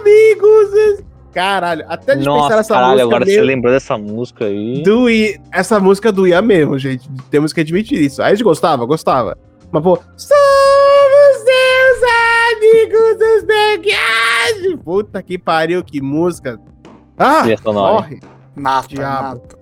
amigos. 0.00 1.04
Caralho, 1.32 1.84
até 1.88 2.12
de 2.14 2.18
pensar 2.18 2.30
Nossa, 2.30 2.56
nessa 2.56 2.74
caralho, 2.74 2.90
música 2.92 3.06
agora 3.06 3.24
você 3.24 3.30
meio- 3.32 3.44
lembrou 3.44 3.72
dessa 3.72 3.96
música 3.98 4.44
aí. 4.46 4.82
doía. 4.82 5.38
Essa 5.52 5.78
música 5.78 6.10
doía 6.10 6.42
mesmo, 6.42 6.78
gente. 6.78 7.08
Temos 7.30 7.52
que 7.52 7.60
admitir 7.60 8.00
isso. 8.02 8.20
Aí 8.22 8.28
a 8.32 8.34
gente 8.34 8.42
gostava, 8.44 8.84
gostava. 8.84 9.36
Mas, 9.70 9.82
pô, 9.82 9.96
somos 10.16 11.36
seus 11.44 12.10
amigos 12.56 13.18
dos 13.18 13.44
backyard. 13.44 14.76
Puta 14.84 15.22
que 15.22 15.38
pariu, 15.38 15.84
que 15.84 16.00
música. 16.00 16.58
Ah, 17.18 17.42
Trilha 17.42 17.58
sonora. 17.58 17.92
morre. 17.94 18.20
Nata, 18.56 18.88
Diabo. 18.88 19.42
nata. 19.42 19.58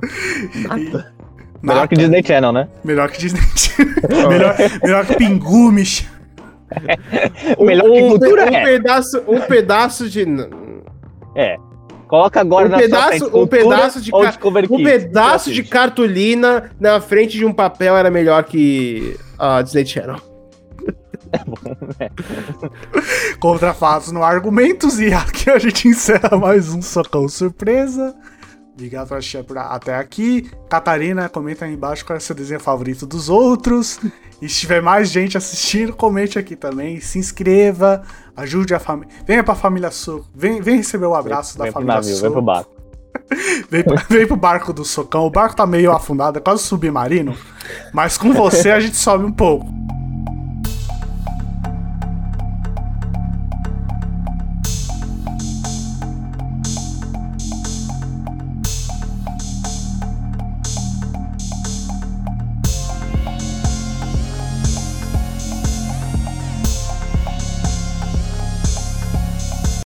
Nada. 0.68 1.18
Melhor 1.60 1.88
que 1.88 1.96
Disney 1.96 2.22
Channel, 2.22 2.52
né? 2.52 2.68
Melhor 2.84 3.10
que 3.10 3.18
Disney 3.18 3.40
Channel. 3.40 4.28
melhor, 4.28 4.54
melhor 4.82 5.06
que 5.06 5.16
Pingumes. 5.16 6.06
Melhor 7.58 7.84
que 7.84 8.02
um, 8.02 8.08
cultura 8.10 8.44
um 8.44 8.54
é. 8.54 8.62
pedaço, 8.62 9.24
um 9.26 9.40
pedaço 9.40 10.08
de 10.08 10.26
É. 11.34 11.56
Coloca 12.06 12.40
agora 12.40 12.66
um 12.66 12.70
na 12.70 12.76
pedaço, 12.76 13.18
sua 13.18 13.30
frente, 13.30 13.34
um 13.34 13.46
pedaço 13.46 14.00
de 14.00 14.14
um 14.14 14.82
pedaço 14.82 15.52
de 15.52 15.62
cartolina 15.62 16.70
na 16.78 17.00
frente 17.00 17.38
de 17.38 17.44
um 17.44 17.52
papel 17.54 17.96
era 17.96 18.10
melhor 18.10 18.44
que 18.44 19.16
a 19.38 19.62
Disney 19.62 19.86
Channel. 19.86 20.16
Contra 23.40 23.74
fatos 23.74 24.12
no 24.12 24.22
argumentos. 24.22 24.98
E 24.98 25.12
aqui 25.12 25.50
a 25.50 25.58
gente 25.58 25.88
encerra 25.88 26.36
mais 26.36 26.72
um 26.72 26.82
socão 26.82 27.28
surpresa. 27.28 28.14
Obrigado 28.74 29.08
por 29.08 29.18
assistir 29.18 29.44
até 29.56 29.96
aqui. 29.96 30.48
Catarina, 30.70 31.28
comenta 31.28 31.64
aí 31.64 31.74
embaixo 31.74 32.04
qual 32.04 32.16
é 32.16 32.18
o 32.18 32.22
seu 32.22 32.34
desenho 32.34 32.60
favorito 32.60 33.06
dos 33.06 33.28
outros. 33.28 33.98
E 34.40 34.48
se 34.48 34.60
tiver 34.60 34.80
mais 34.80 35.10
gente 35.10 35.36
assistindo, 35.36 35.92
comente 35.92 36.38
aqui 36.38 36.54
também. 36.54 37.00
Se 37.00 37.18
inscreva, 37.18 38.02
ajude 38.36 38.72
a 38.74 38.78
família. 38.78 39.12
Venha 39.26 39.42
pra 39.42 39.56
família 39.56 39.90
Soco. 39.90 40.28
Vem, 40.32 40.60
vem 40.62 40.76
receber 40.76 41.06
o 41.06 41.14
abraço 41.16 41.58
da 41.58 41.64
Vem 41.64 41.72
família 41.72 41.94
navio, 41.96 42.12
vem 42.12 42.20
pro 42.20 42.30
Soco. 42.30 42.42
barco. 42.42 42.78
Vem, 43.68 43.82
pra- 43.82 44.04
vem 44.08 44.26
pro 44.26 44.36
barco 44.36 44.72
do 44.72 44.84
Socão. 44.84 45.26
O 45.26 45.30
barco 45.30 45.56
tá 45.56 45.66
meio 45.66 45.92
afundado, 45.92 46.38
é 46.38 46.40
quase 46.40 46.62
submarino. 46.62 47.36
Mas 47.92 48.16
com 48.16 48.32
você 48.32 48.70
a 48.70 48.78
gente 48.80 48.96
sobe 48.96 49.24
um 49.24 49.32
pouco. 49.32 49.66